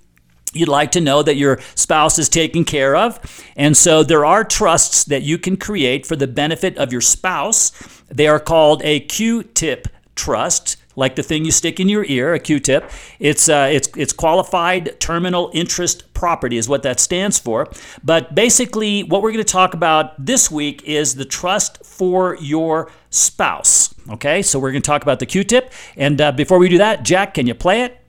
you'd 0.53 0.69
like 0.69 0.91
to 0.91 1.01
know 1.01 1.23
that 1.23 1.35
your 1.35 1.59
spouse 1.75 2.19
is 2.19 2.29
taken 2.29 2.63
care 2.63 2.95
of. 2.95 3.19
And 3.55 3.75
so 3.75 4.03
there 4.03 4.23
are 4.23 4.43
trusts 4.43 5.03
that 5.05 5.23
you 5.23 5.37
can 5.37 5.57
create 5.57 6.05
for 6.05 6.15
the 6.15 6.27
benefit 6.27 6.77
of 6.77 6.91
your 6.91 7.01
spouse. 7.01 7.71
They 8.09 8.27
are 8.27 8.39
called 8.39 8.81
a 8.83 8.99
q-tip 8.99 9.87
trust 10.15 10.77
like 10.95 11.15
the 11.15 11.23
thing 11.23 11.45
you 11.45 11.51
stick 11.51 11.79
in 11.79 11.89
your 11.89 12.05
ear, 12.05 12.33
a 12.33 12.39
Q-tip. 12.39 12.89
It's 13.19 13.49
uh, 13.49 13.69
it's 13.71 13.89
it's 13.95 14.13
qualified 14.13 14.99
terminal 14.99 15.49
interest 15.53 16.13
property 16.13 16.57
is 16.57 16.69
what 16.69 16.83
that 16.83 16.99
stands 16.99 17.39
for. 17.39 17.69
But 18.03 18.35
basically, 18.35 19.03
what 19.03 19.21
we're 19.21 19.31
going 19.31 19.43
to 19.43 19.51
talk 19.51 19.73
about 19.73 20.23
this 20.23 20.49
week 20.49 20.83
is 20.83 21.15
the 21.15 21.25
trust 21.25 21.85
for 21.85 22.37
your 22.39 22.91
spouse. 23.09 23.93
Okay, 24.09 24.41
so 24.41 24.59
we're 24.59 24.71
going 24.71 24.81
to 24.81 24.87
talk 24.87 25.01
about 25.01 25.19
the 25.19 25.25
Q-tip. 25.25 25.71
And 25.95 26.19
uh, 26.19 26.31
before 26.31 26.59
we 26.59 26.69
do 26.69 26.77
that, 26.77 27.03
Jack, 27.03 27.35
can 27.35 27.47
you 27.47 27.53
play 27.53 27.83
it? 27.83 27.99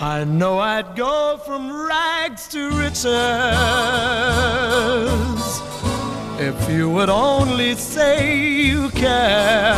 I 0.00 0.24
know 0.24 0.58
I'd 0.58 0.96
go 0.96 1.40
from 1.46 1.70
rags 1.86 2.48
to 2.48 2.70
riches 2.70 3.04
if 6.38 6.68
you 6.68 6.90
would 6.90 7.08
only 7.08 7.74
say 7.74 8.36
you 8.38 8.90
care. 8.90 9.74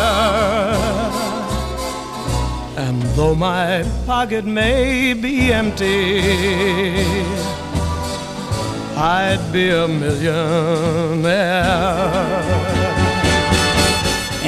And 2.76 3.00
though 3.16 3.34
my 3.34 3.84
pocket 4.04 4.44
may 4.44 5.14
be 5.14 5.50
empty, 5.52 6.20
I'd 8.94 9.50
be 9.52 9.70
a 9.70 9.88
millionaire. 9.88 11.26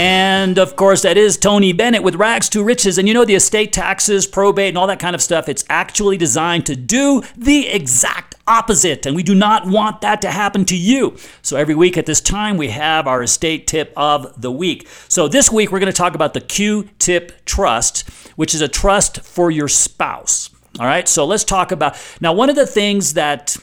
And 0.00 0.58
of 0.58 0.76
course, 0.76 1.02
that 1.02 1.16
is 1.16 1.36
Tony 1.36 1.72
Bennett 1.72 2.04
with 2.04 2.14
Rags 2.14 2.48
to 2.50 2.62
Riches. 2.62 2.98
And 2.98 3.08
you 3.08 3.14
know, 3.14 3.24
the 3.24 3.34
estate 3.34 3.72
taxes, 3.72 4.28
probate, 4.28 4.68
and 4.68 4.78
all 4.78 4.86
that 4.86 5.00
kind 5.00 5.16
of 5.16 5.20
stuff, 5.20 5.48
it's 5.48 5.64
actually 5.68 6.16
designed 6.16 6.66
to 6.66 6.76
do 6.76 7.22
the 7.36 7.66
exact 7.66 8.27
opposite. 8.48 9.06
And 9.06 9.14
we 9.14 9.22
do 9.22 9.34
not 9.34 9.66
want 9.66 10.00
that 10.00 10.22
to 10.22 10.30
happen 10.30 10.64
to 10.66 10.76
you. 10.76 11.16
So 11.42 11.56
every 11.56 11.74
week 11.74 11.96
at 11.98 12.06
this 12.06 12.20
time, 12.20 12.56
we 12.56 12.68
have 12.68 13.06
our 13.06 13.22
estate 13.22 13.66
tip 13.66 13.92
of 13.96 14.40
the 14.40 14.50
week. 14.50 14.88
So 15.08 15.28
this 15.28 15.52
week, 15.52 15.70
we're 15.70 15.80
going 15.80 15.92
to 15.92 15.96
talk 15.96 16.14
about 16.14 16.34
the 16.34 16.40
Q 16.40 16.88
Tip 16.98 17.44
Trust, 17.44 18.08
which 18.36 18.54
is 18.54 18.60
a 18.60 18.68
trust 18.68 19.20
for 19.20 19.50
your 19.50 19.68
spouse. 19.68 20.50
All 20.80 20.86
right, 20.86 21.08
so 21.08 21.24
let's 21.24 21.44
talk 21.44 21.72
about 21.72 21.96
now. 22.20 22.32
One 22.32 22.50
of 22.50 22.56
the 22.56 22.66
things 22.66 23.14
that 23.14 23.56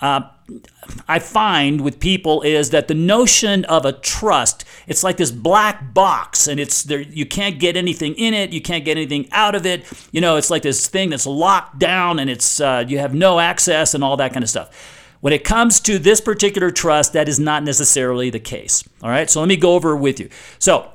uh, 0.00 0.22
I 1.08 1.18
find 1.18 1.80
with 1.80 2.00
people 2.00 2.42
is 2.42 2.70
that 2.70 2.88
the 2.88 2.94
notion 2.94 3.64
of 3.66 3.84
a 3.84 3.92
trust, 3.92 4.64
it's 4.86 5.04
like 5.04 5.16
this 5.16 5.30
black 5.30 5.94
box 5.94 6.48
and 6.48 6.58
it's 6.58 6.82
there 6.82 7.00
you 7.00 7.26
can't 7.26 7.58
get 7.58 7.76
anything 7.76 8.14
in 8.14 8.34
it, 8.34 8.52
you 8.52 8.60
can't 8.60 8.84
get 8.84 8.96
anything 8.96 9.28
out 9.32 9.54
of 9.54 9.66
it. 9.66 9.84
You 10.12 10.20
know, 10.20 10.36
it's 10.36 10.50
like 10.50 10.62
this 10.62 10.86
thing 10.86 11.10
that's 11.10 11.26
locked 11.26 11.78
down 11.78 12.18
and 12.18 12.28
it's 12.30 12.60
uh, 12.60 12.84
you 12.86 12.98
have 12.98 13.14
no 13.14 13.38
access 13.38 13.94
and 13.94 14.02
all 14.02 14.16
that 14.16 14.32
kind 14.32 14.42
of 14.42 14.50
stuff. 14.50 14.98
When 15.20 15.32
it 15.32 15.44
comes 15.44 15.80
to 15.80 15.98
this 15.98 16.20
particular 16.20 16.70
trust, 16.70 17.12
that 17.12 17.28
is 17.28 17.38
not 17.38 17.62
necessarily 17.62 18.30
the 18.30 18.40
case. 18.40 18.82
All 19.02 19.10
right, 19.10 19.28
so 19.28 19.40
let 19.40 19.48
me 19.48 19.56
go 19.56 19.74
over 19.74 19.94
with 19.94 20.18
you. 20.18 20.30
So, 20.58 20.90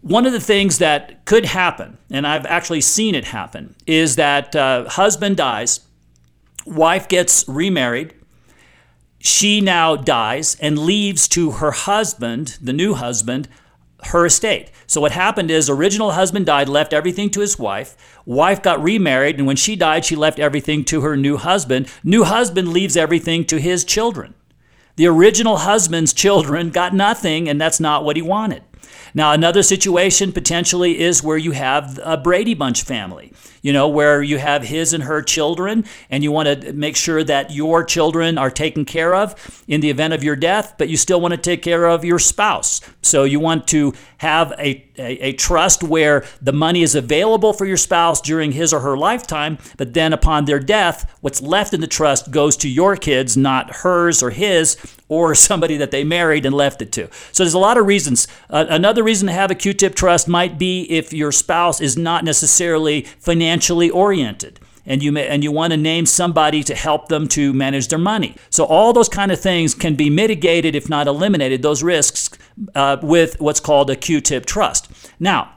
one 0.00 0.24
of 0.24 0.32
the 0.32 0.40
things 0.40 0.78
that 0.78 1.24
could 1.24 1.44
happen, 1.44 1.98
and 2.10 2.26
I've 2.26 2.46
actually 2.46 2.80
seen 2.80 3.14
it 3.14 3.24
happen, 3.24 3.74
is 3.86 4.16
that 4.16 4.54
uh, 4.54 4.88
husband 4.88 5.36
dies, 5.36 5.80
wife 6.64 7.08
gets 7.08 7.46
remarried, 7.48 8.14
she 9.18 9.60
now 9.60 9.96
dies 9.96 10.56
and 10.60 10.78
leaves 10.78 11.26
to 11.28 11.52
her 11.52 11.70
husband, 11.70 12.58
the 12.60 12.72
new 12.72 12.94
husband, 12.94 13.48
her 14.04 14.26
estate. 14.26 14.70
So 14.86 15.00
what 15.00 15.12
happened 15.12 15.50
is 15.50 15.68
original 15.68 16.12
husband 16.12 16.46
died, 16.46 16.68
left 16.68 16.92
everything 16.92 17.30
to 17.30 17.40
his 17.40 17.58
wife. 17.58 17.96
Wife 18.24 18.62
got 18.62 18.82
remarried, 18.82 19.38
and 19.38 19.46
when 19.46 19.56
she 19.56 19.74
died, 19.74 20.04
she 20.04 20.16
left 20.16 20.38
everything 20.38 20.84
to 20.84 21.00
her 21.00 21.16
new 21.16 21.36
husband. 21.36 21.88
New 22.04 22.24
husband 22.24 22.68
leaves 22.68 22.96
everything 22.96 23.44
to 23.46 23.58
his 23.58 23.84
children. 23.84 24.34
The 24.96 25.06
original 25.06 25.58
husband's 25.58 26.12
children 26.12 26.70
got 26.70 26.94
nothing, 26.94 27.48
and 27.48 27.60
that's 27.60 27.80
not 27.80 28.04
what 28.04 28.16
he 28.16 28.22
wanted. 28.22 28.62
Now, 29.14 29.32
another 29.32 29.62
situation 29.62 30.32
potentially 30.32 31.00
is 31.00 31.22
where 31.22 31.38
you 31.38 31.52
have 31.52 31.98
a 32.02 32.16
Brady 32.16 32.54
Bunch 32.54 32.82
family 32.82 33.32
you 33.66 33.72
know, 33.72 33.88
where 33.88 34.22
you 34.22 34.38
have 34.38 34.62
his 34.62 34.92
and 34.92 35.02
her 35.02 35.20
children, 35.20 35.84
and 36.08 36.22
you 36.22 36.30
want 36.30 36.62
to 36.62 36.72
make 36.72 36.94
sure 36.94 37.24
that 37.24 37.50
your 37.50 37.82
children 37.82 38.38
are 38.38 38.48
taken 38.48 38.84
care 38.84 39.12
of 39.12 39.64
in 39.66 39.80
the 39.80 39.90
event 39.90 40.14
of 40.14 40.22
your 40.22 40.36
death, 40.36 40.76
but 40.78 40.88
you 40.88 40.96
still 40.96 41.20
want 41.20 41.34
to 41.34 41.36
take 41.36 41.62
care 41.62 41.86
of 41.86 42.04
your 42.04 42.20
spouse. 42.20 42.80
So 43.02 43.24
you 43.24 43.40
want 43.40 43.66
to 43.68 43.92
have 44.18 44.52
a, 44.52 44.84
a, 44.96 45.30
a, 45.30 45.32
trust 45.32 45.82
where 45.82 46.24
the 46.40 46.52
money 46.52 46.82
is 46.82 46.94
available 46.94 47.52
for 47.52 47.66
your 47.66 47.76
spouse 47.76 48.20
during 48.20 48.52
his 48.52 48.72
or 48.72 48.78
her 48.80 48.96
lifetime, 48.96 49.58
but 49.76 49.94
then 49.94 50.12
upon 50.12 50.44
their 50.44 50.60
death, 50.60 51.12
what's 51.20 51.42
left 51.42 51.74
in 51.74 51.80
the 51.80 51.88
trust 51.88 52.30
goes 52.30 52.56
to 52.58 52.68
your 52.68 52.96
kids, 52.96 53.36
not 53.36 53.76
hers 53.78 54.22
or 54.22 54.30
his 54.30 54.76
or 55.08 55.34
somebody 55.48 55.76
that 55.76 55.90
they 55.90 56.04
married 56.04 56.46
and 56.46 56.54
left 56.54 56.82
it 56.82 56.92
to. 56.92 57.08
So 57.32 57.42
there's 57.42 57.54
a 57.54 57.58
lot 57.58 57.78
of 57.78 57.86
reasons. 57.86 58.28
Uh, 58.50 58.66
another 58.68 59.02
reason 59.02 59.26
to 59.26 59.32
have 59.32 59.50
a 59.50 59.54
Q-tip 59.54 59.94
trust 59.94 60.28
might 60.28 60.58
be 60.58 60.82
if 60.90 61.12
your 61.12 61.32
spouse 61.32 61.80
is 61.80 61.96
not 61.96 62.24
necessarily 62.24 63.02
financially 63.02 63.90
oriented 63.90 64.60
and 64.86 65.02
you 65.02 65.12
may, 65.12 65.26
and 65.26 65.42
you 65.42 65.50
want 65.50 65.72
to 65.72 65.76
name 65.76 66.06
somebody 66.06 66.62
to 66.62 66.74
help 66.74 67.08
them 67.08 67.26
to 67.28 67.52
manage 67.52 67.88
their 67.88 67.98
money. 67.98 68.36
So 68.50 68.64
all 68.64 68.92
those 68.92 69.08
kind 69.08 69.32
of 69.32 69.40
things 69.40 69.74
can 69.74 69.96
be 69.96 70.08
mitigated, 70.08 70.76
if 70.76 70.88
not 70.88 71.08
eliminated, 71.08 71.62
those 71.62 71.82
risks 71.82 72.30
uh, 72.74 72.96
with 73.02 73.38
what's 73.40 73.60
called 73.60 73.90
a 73.90 73.96
Q-tip 73.96 74.46
trust. 74.46 74.88
Now. 75.18 75.52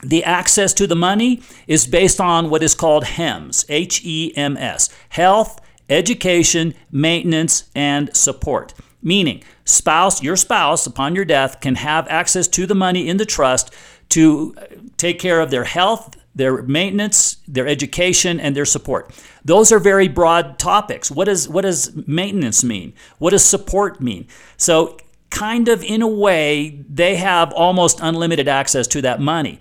The 0.00 0.22
access 0.22 0.72
to 0.74 0.86
the 0.86 0.94
money 0.94 1.42
is 1.66 1.84
based 1.84 2.20
on 2.20 2.50
what 2.50 2.62
is 2.62 2.72
called 2.72 3.02
HEMS, 3.02 3.64
H 3.68 4.00
E 4.04 4.32
M 4.36 4.56
S, 4.56 4.94
health, 5.08 5.60
education, 5.88 6.74
maintenance, 6.90 7.70
and 7.74 8.14
support. 8.16 8.74
Meaning, 9.02 9.42
spouse, 9.64 10.22
your 10.22 10.36
spouse, 10.36 10.86
upon 10.86 11.14
your 11.14 11.24
death, 11.24 11.60
can 11.60 11.76
have 11.76 12.08
access 12.08 12.48
to 12.48 12.66
the 12.66 12.74
money 12.74 13.08
in 13.08 13.16
the 13.16 13.24
trust 13.24 13.72
to 14.10 14.54
uh, 14.58 14.64
take 14.96 15.18
care 15.18 15.40
of 15.40 15.50
their 15.50 15.64
health, 15.64 16.16
their 16.34 16.62
maintenance, 16.62 17.36
their 17.46 17.66
education, 17.66 18.40
and 18.40 18.56
their 18.56 18.64
support. 18.64 19.12
Those 19.44 19.70
are 19.72 19.78
very 19.78 20.08
broad 20.08 20.58
topics. 20.58 21.10
What 21.10 21.26
does 21.26 21.48
what 21.48 21.62
does 21.62 21.94
maintenance 22.06 22.64
mean? 22.64 22.92
What 23.18 23.30
does 23.30 23.44
support 23.44 24.00
mean? 24.00 24.26
So 24.56 24.98
kind 25.30 25.68
of 25.68 25.82
in 25.82 26.02
a 26.02 26.08
way, 26.08 26.84
they 26.88 27.16
have 27.16 27.52
almost 27.52 28.00
unlimited 28.00 28.48
access 28.48 28.86
to 28.88 29.02
that 29.02 29.20
money. 29.20 29.58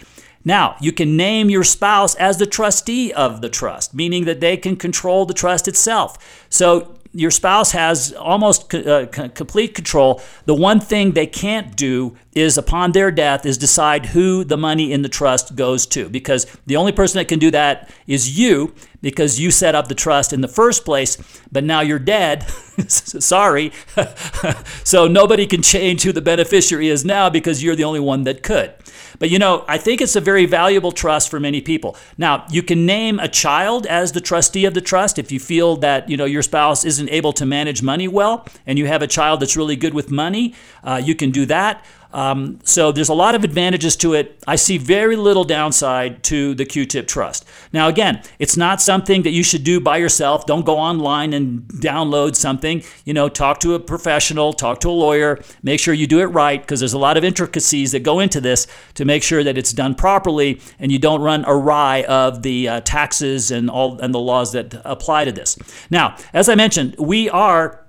Now, 0.48 0.78
you 0.80 0.94
can 0.94 1.18
name 1.18 1.50
your 1.50 1.66
spouse 1.66 2.16
as 2.16 2.38
the 2.38 2.46
trustee 2.46 3.12
of 3.12 3.42
the 3.42 3.50
trust, 3.50 3.94
meaning 3.94 4.24
that 4.24 4.40
they 4.40 4.56
can 4.56 4.78
control 4.78 5.26
the 5.26 5.34
trust 5.34 5.68
itself. 5.68 6.48
So 6.50 6.96
your 7.12 7.32
spouse 7.32 7.74
has 7.74 8.14
almost 8.14 8.74
uh, 8.74 9.08
complete 9.08 9.76
control. 9.76 10.22
The 10.46 10.54
one 10.56 10.80
thing 10.80 11.12
they 11.12 11.28
can't 11.28 11.76
do 11.76 12.16
is 12.34 12.58
upon 12.58 12.94
their 12.94 13.12
death 13.12 13.46
is 13.46 13.58
decide 13.58 14.06
who 14.06 14.46
the 14.46 14.56
money 14.56 14.94
in 14.94 15.02
the 15.02 15.10
trust 15.10 15.58
goes 15.58 15.86
to 15.88 16.08
because 16.08 16.46
the 16.66 16.78
only 16.78 16.94
person 16.94 17.18
that 17.18 17.28
can 17.28 17.40
do 17.40 17.52
that 17.52 17.90
is 18.06 18.40
you 18.40 18.74
because 19.02 19.40
you 19.40 19.52
set 19.52 19.76
up 19.76 19.90
the 19.90 19.96
trust 19.96 20.32
in 20.32 20.42
the 20.42 20.48
first 20.48 20.86
place 20.86 21.18
but 21.52 21.64
now 21.64 21.82
you're 21.82 21.98
dead 21.98 22.44
sorry 22.88 23.72
so 24.84 25.08
nobody 25.08 25.48
can 25.48 25.62
change 25.62 26.04
who 26.04 26.12
the 26.12 26.22
beneficiary 26.22 26.88
is 26.88 27.04
now 27.04 27.30
because 27.30 27.64
you're 27.64 27.76
the 27.76 27.84
only 27.84 28.00
one 28.00 28.24
that 28.24 28.44
could 28.44 28.72
but 29.20 29.30
you 29.30 29.40
know 29.40 29.64
i 29.68 29.78
think 29.78 30.02
it's 30.02 30.16
a 30.16 30.22
very 30.22 30.46
valuable 30.46 30.92
trust 30.92 31.30
for 31.30 31.40
many 31.40 31.62
people. 31.62 31.96
Now 32.18 32.46
you 32.50 32.64
can 32.64 32.86
name 32.86 33.20
a 33.20 33.28
child 33.28 33.86
as 33.86 34.12
the 34.12 34.22
trustee 34.22 34.66
of 34.66 34.74
the 34.74 34.82
trust. 34.82 35.20
If 35.20 35.32
you 35.32 35.40
feel 35.40 35.76
that 35.78 36.10
you 36.10 36.18
know 36.18 36.26
your 36.26 36.44
spouse 36.44 36.86
isn't 36.86 37.10
able 37.10 37.34
to 37.34 37.46
manage 37.46 37.82
money 37.82 38.08
well 38.08 38.46
and 38.66 38.78
you 38.80 38.88
have 38.88 39.02
a 39.02 39.08
child 39.08 39.40
that's 39.40 39.58
really 39.58 39.76
good 39.76 39.94
with 39.94 40.12
money 40.12 40.54
uh, 40.84 41.02
you 41.04 41.16
can 41.16 41.32
do 41.32 41.46
that 41.46 41.84
um, 42.14 42.60
so 42.64 42.92
there's 42.92 43.10
a 43.10 43.14
lot 43.14 43.36
of 43.36 43.44
advantages 43.44 43.96
to 43.98 44.14
it. 44.14 44.42
I 44.48 44.56
see 44.56 44.78
very 44.78 45.16
little 45.16 45.44
downside 45.44 46.24
to 46.24 46.56
the 46.56 46.66
Q-tip 46.66 47.08
trust. 47.08 47.46
Now 47.74 47.88
again, 47.88 48.22
it's 48.40 48.58
not 48.58 48.82
something 48.82 49.24
that 49.24 49.32
you 49.32 49.44
should 49.44 49.64
do 49.64 49.80
by 49.80 49.98
yourself. 49.98 50.46
Don't 50.46 50.66
go 50.66 50.78
online 50.78 51.34
and 51.34 51.64
download 51.68 52.36
something. 52.36 52.84
You 53.06 53.14
know, 53.14 53.30
talk 53.30 53.60
to 53.62 53.74
a 53.74 53.80
professional, 53.80 54.54
talk 54.54 54.80
to 54.82 54.90
a 54.90 54.92
lawyer, 54.92 55.40
make 55.64 55.80
sure 55.80 55.94
you 55.94 56.08
do 56.08 56.20
it 56.20 56.28
right 56.28 56.62
because 56.62 56.80
there's 56.80 56.94
a 56.94 56.98
lot 56.98 57.18
of 57.18 57.24
intricacies 57.24 57.92
that 57.92 58.02
go 58.02 58.20
into 58.20 58.40
this 58.40 58.68
to 58.96 59.06
make 59.06 59.24
sure 59.24 59.44
that 59.44 59.58
it's 59.58 59.74
done 59.74 59.96
properly 59.96 60.62
and 60.80 60.92
you 60.92 61.00
don't 61.00 61.22
run 61.22 61.44
awry 61.48 62.04
of 62.04 62.42
the 62.42 62.68
uh, 62.68 62.82
taxes 62.82 63.52
and 63.52 63.70
all 63.70 64.00
and 64.00 64.14
the 64.14 64.20
laws 64.20 64.52
that 64.54 64.80
apply 64.86 65.26
to 65.26 65.32
this. 65.32 65.58
Now, 65.90 66.16
as 66.34 66.50
I 66.50 66.56
mentioned, 66.56 66.96
we 66.98 67.30
are 67.30 67.87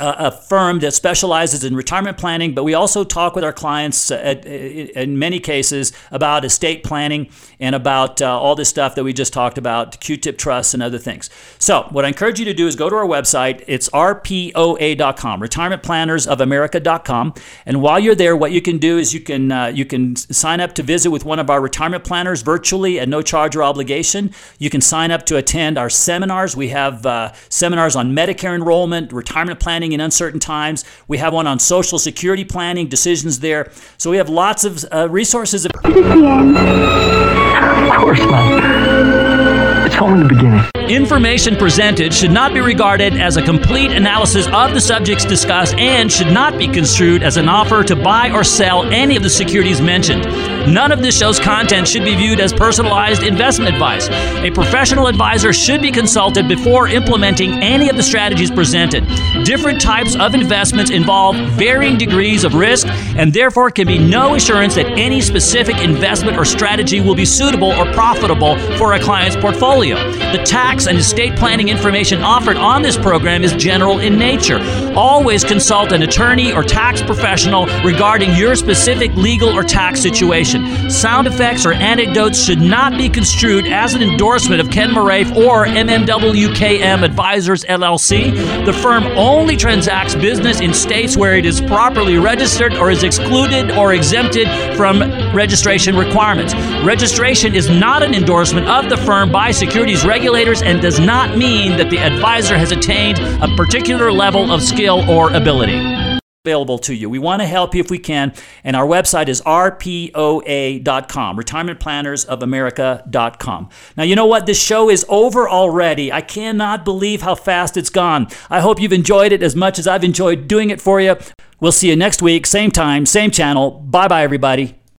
a 0.00 0.30
firm 0.30 0.78
that 0.80 0.92
specializes 0.92 1.64
in 1.64 1.76
retirement 1.76 2.18
planning, 2.18 2.54
but 2.54 2.64
we 2.64 2.74
also 2.74 3.04
talk 3.04 3.34
with 3.34 3.44
our 3.44 3.52
clients 3.52 4.10
uh, 4.10 4.14
at, 4.16 4.46
in 4.46 5.18
many 5.18 5.38
cases 5.38 5.92
about 6.10 6.44
estate 6.44 6.82
planning 6.82 7.30
and 7.58 7.74
about 7.74 8.22
uh, 8.22 8.40
all 8.40 8.54
this 8.54 8.68
stuff 8.68 8.94
that 8.94 9.04
we 9.04 9.12
just 9.12 9.32
talked 9.32 9.58
about, 9.58 10.00
Q-tip 10.00 10.38
trusts 10.38 10.74
and 10.74 10.82
other 10.82 10.98
things. 10.98 11.28
So, 11.58 11.86
what 11.90 12.04
I 12.04 12.08
encourage 12.08 12.38
you 12.38 12.44
to 12.46 12.54
do 12.54 12.66
is 12.66 12.76
go 12.76 12.88
to 12.88 12.96
our 12.96 13.06
website. 13.06 13.62
It's 13.66 13.88
rpoa.com, 13.90 15.40
retirementplannersofamerica.com. 15.40 17.34
And 17.66 17.82
while 17.82 18.00
you're 18.00 18.14
there, 18.14 18.36
what 18.36 18.52
you 18.52 18.62
can 18.62 18.78
do 18.78 18.98
is 18.98 19.12
you 19.12 19.20
can 19.20 19.52
uh, 19.52 19.66
you 19.66 19.84
can 19.84 20.16
sign 20.16 20.60
up 20.60 20.74
to 20.74 20.82
visit 20.82 21.10
with 21.10 21.24
one 21.24 21.38
of 21.38 21.50
our 21.50 21.60
retirement 21.60 22.04
planners 22.04 22.42
virtually 22.42 22.98
at 22.98 23.08
no 23.08 23.22
charge 23.22 23.54
or 23.56 23.62
obligation. 23.62 24.32
You 24.58 24.70
can 24.70 24.80
sign 24.80 25.10
up 25.10 25.26
to 25.26 25.36
attend 25.36 25.78
our 25.78 25.90
seminars. 25.90 26.56
We 26.56 26.68
have 26.68 27.04
uh, 27.04 27.32
seminars 27.48 27.96
on 27.96 28.14
Medicare 28.14 28.54
enrollment, 28.54 29.12
retirement 29.12 29.60
planning 29.60 29.89
planning 29.90 29.92
in 29.92 30.00
uncertain 30.00 30.40
times. 30.40 30.84
We 31.08 31.18
have 31.18 31.32
one 31.32 31.46
on 31.46 31.58
social 31.58 31.98
security 31.98 32.44
planning, 32.44 32.88
decisions 32.88 33.40
there. 33.40 33.70
So 33.98 34.10
we 34.10 34.16
have 34.18 34.28
lots 34.28 34.64
of 34.64 34.84
uh, 34.92 35.08
resources. 35.10 35.64
Is 35.64 35.70
this 35.84 35.94
the 35.94 36.26
end? 36.26 36.56
Of 36.56 37.96
course 37.96 38.20
not. 38.20 39.86
It's 39.86 39.96
only 39.96 40.22
the 40.22 40.28
beginning. 40.28 40.64
Information 40.90 41.56
presented 41.56 42.12
should 42.12 42.32
not 42.32 42.52
be 42.52 42.60
regarded 42.60 43.14
as 43.14 43.36
a 43.36 43.42
complete 43.42 43.92
analysis 43.92 44.46
of 44.48 44.72
the 44.74 44.80
subjects 44.80 45.24
discussed 45.24 45.74
and 45.74 46.10
should 46.10 46.32
not 46.32 46.58
be 46.58 46.66
construed 46.66 47.22
as 47.22 47.36
an 47.36 47.48
offer 47.48 47.84
to 47.84 47.94
buy 47.94 48.30
or 48.30 48.42
sell 48.42 48.84
any 48.92 49.16
of 49.16 49.22
the 49.22 49.30
securities 49.30 49.80
mentioned. 49.80 50.24
None 50.68 50.92
of 50.92 51.00
this 51.00 51.16
show's 51.18 51.40
content 51.40 51.88
should 51.88 52.04
be 52.04 52.14
viewed 52.14 52.40
as 52.40 52.52
personalized 52.52 53.22
investment 53.22 53.72
advice. 53.72 54.08
A 54.10 54.50
professional 54.50 55.06
advisor 55.06 55.52
should 55.52 55.80
be 55.80 55.90
consulted 55.90 56.48
before 56.48 56.88
implementing 56.88 57.54
any 57.54 57.88
of 57.88 57.96
the 57.96 58.02
strategies 58.02 58.50
presented. 58.50 59.06
Different 59.44 59.80
types 59.80 60.16
of 60.16 60.34
investments 60.34 60.90
involve 60.90 61.36
varying 61.52 61.96
degrees 61.96 62.44
of 62.44 62.54
risk, 62.54 62.86
and 63.16 63.32
therefore 63.32 63.70
can 63.70 63.86
be 63.86 63.98
no 63.98 64.34
assurance 64.34 64.74
that 64.74 64.86
any 64.98 65.20
specific 65.20 65.78
investment 65.78 66.36
or 66.36 66.44
strategy 66.44 67.00
will 67.00 67.14
be 67.14 67.24
suitable 67.24 67.72
or 67.72 67.86
profitable 67.92 68.58
for 68.76 68.92
a 68.92 69.00
client's 69.00 69.36
portfolio. 69.36 69.96
The 70.32 70.42
tax 70.44 70.86
and 70.86 70.98
estate 70.98 71.36
planning 71.36 71.68
information 71.68 72.22
offered 72.22 72.56
on 72.56 72.82
this 72.82 72.96
program 72.96 73.44
is 73.44 73.52
general 73.54 73.98
in 74.00 74.18
nature. 74.18 74.60
Always 74.94 75.42
consult 75.42 75.92
an 75.92 76.02
attorney 76.02 76.52
or 76.52 76.62
tax 76.62 77.02
professional 77.02 77.66
regarding 77.82 78.34
your 78.36 78.54
specific 78.54 79.14
legal 79.14 79.48
or 79.48 79.62
tax 79.62 80.00
situation 80.00 80.59
Sound 80.90 81.26
effects 81.26 81.64
or 81.66 81.72
anecdotes 81.72 82.42
should 82.42 82.60
not 82.60 82.96
be 82.96 83.08
construed 83.08 83.66
as 83.66 83.94
an 83.94 84.02
endorsement 84.02 84.60
of 84.60 84.70
Ken 84.70 84.90
Moraif 84.90 85.34
or 85.36 85.66
MMWKM 85.66 87.04
Advisors 87.04 87.64
LLC. 87.64 88.64
The 88.64 88.72
firm 88.72 89.04
only 89.16 89.56
transacts 89.56 90.14
business 90.14 90.60
in 90.60 90.74
states 90.74 91.16
where 91.16 91.36
it 91.36 91.46
is 91.46 91.60
properly 91.60 92.18
registered 92.18 92.74
or 92.74 92.90
is 92.90 93.02
excluded 93.02 93.70
or 93.72 93.92
exempted 93.92 94.48
from 94.76 95.00
registration 95.34 95.96
requirements. 95.96 96.54
Registration 96.84 97.54
is 97.54 97.68
not 97.68 98.02
an 98.02 98.14
endorsement 98.14 98.68
of 98.68 98.88
the 98.88 98.96
firm 98.96 99.30
by 99.30 99.50
securities 99.50 100.04
regulators 100.04 100.62
and 100.62 100.80
does 100.80 100.98
not 100.98 101.36
mean 101.36 101.76
that 101.76 101.90
the 101.90 101.98
advisor 101.98 102.56
has 102.56 102.72
attained 102.72 103.18
a 103.18 103.54
particular 103.56 104.12
level 104.12 104.50
of 104.50 104.62
skill 104.62 105.08
or 105.10 105.32
ability 105.32 105.99
available 106.46 106.78
to 106.78 106.94
you. 106.94 107.10
We 107.10 107.18
want 107.18 107.42
to 107.42 107.46
help 107.46 107.74
you 107.74 107.82
if 107.82 107.90
we 107.90 107.98
can, 107.98 108.32
and 108.64 108.74
our 108.74 108.86
website 108.86 109.28
is 109.28 109.42
rpoa.com, 109.42 111.36
retirementplannersofamerica.com. 111.36 113.68
Now, 113.98 114.02
you 114.04 114.16
know 114.16 114.24
what? 114.24 114.46
This 114.46 114.58
show 114.58 114.88
is 114.88 115.04
over 115.10 115.50
already. 115.50 116.10
I 116.10 116.22
cannot 116.22 116.82
believe 116.82 117.20
how 117.20 117.34
fast 117.34 117.76
it's 117.76 117.90
gone. 117.90 118.28
I 118.48 118.60
hope 118.60 118.80
you've 118.80 118.94
enjoyed 118.94 119.32
it 119.32 119.42
as 119.42 119.54
much 119.54 119.78
as 119.78 119.86
I've 119.86 120.02
enjoyed 120.02 120.48
doing 120.48 120.70
it 120.70 120.80
for 120.80 120.98
you. 120.98 121.18
We'll 121.60 121.72
see 121.72 121.90
you 121.90 121.96
next 121.96 122.22
week, 122.22 122.46
same 122.46 122.70
time, 122.70 123.04
same 123.04 123.30
channel. 123.30 123.72
Bye 123.72 124.08
bye, 124.08 124.22
everybody. 124.22 124.79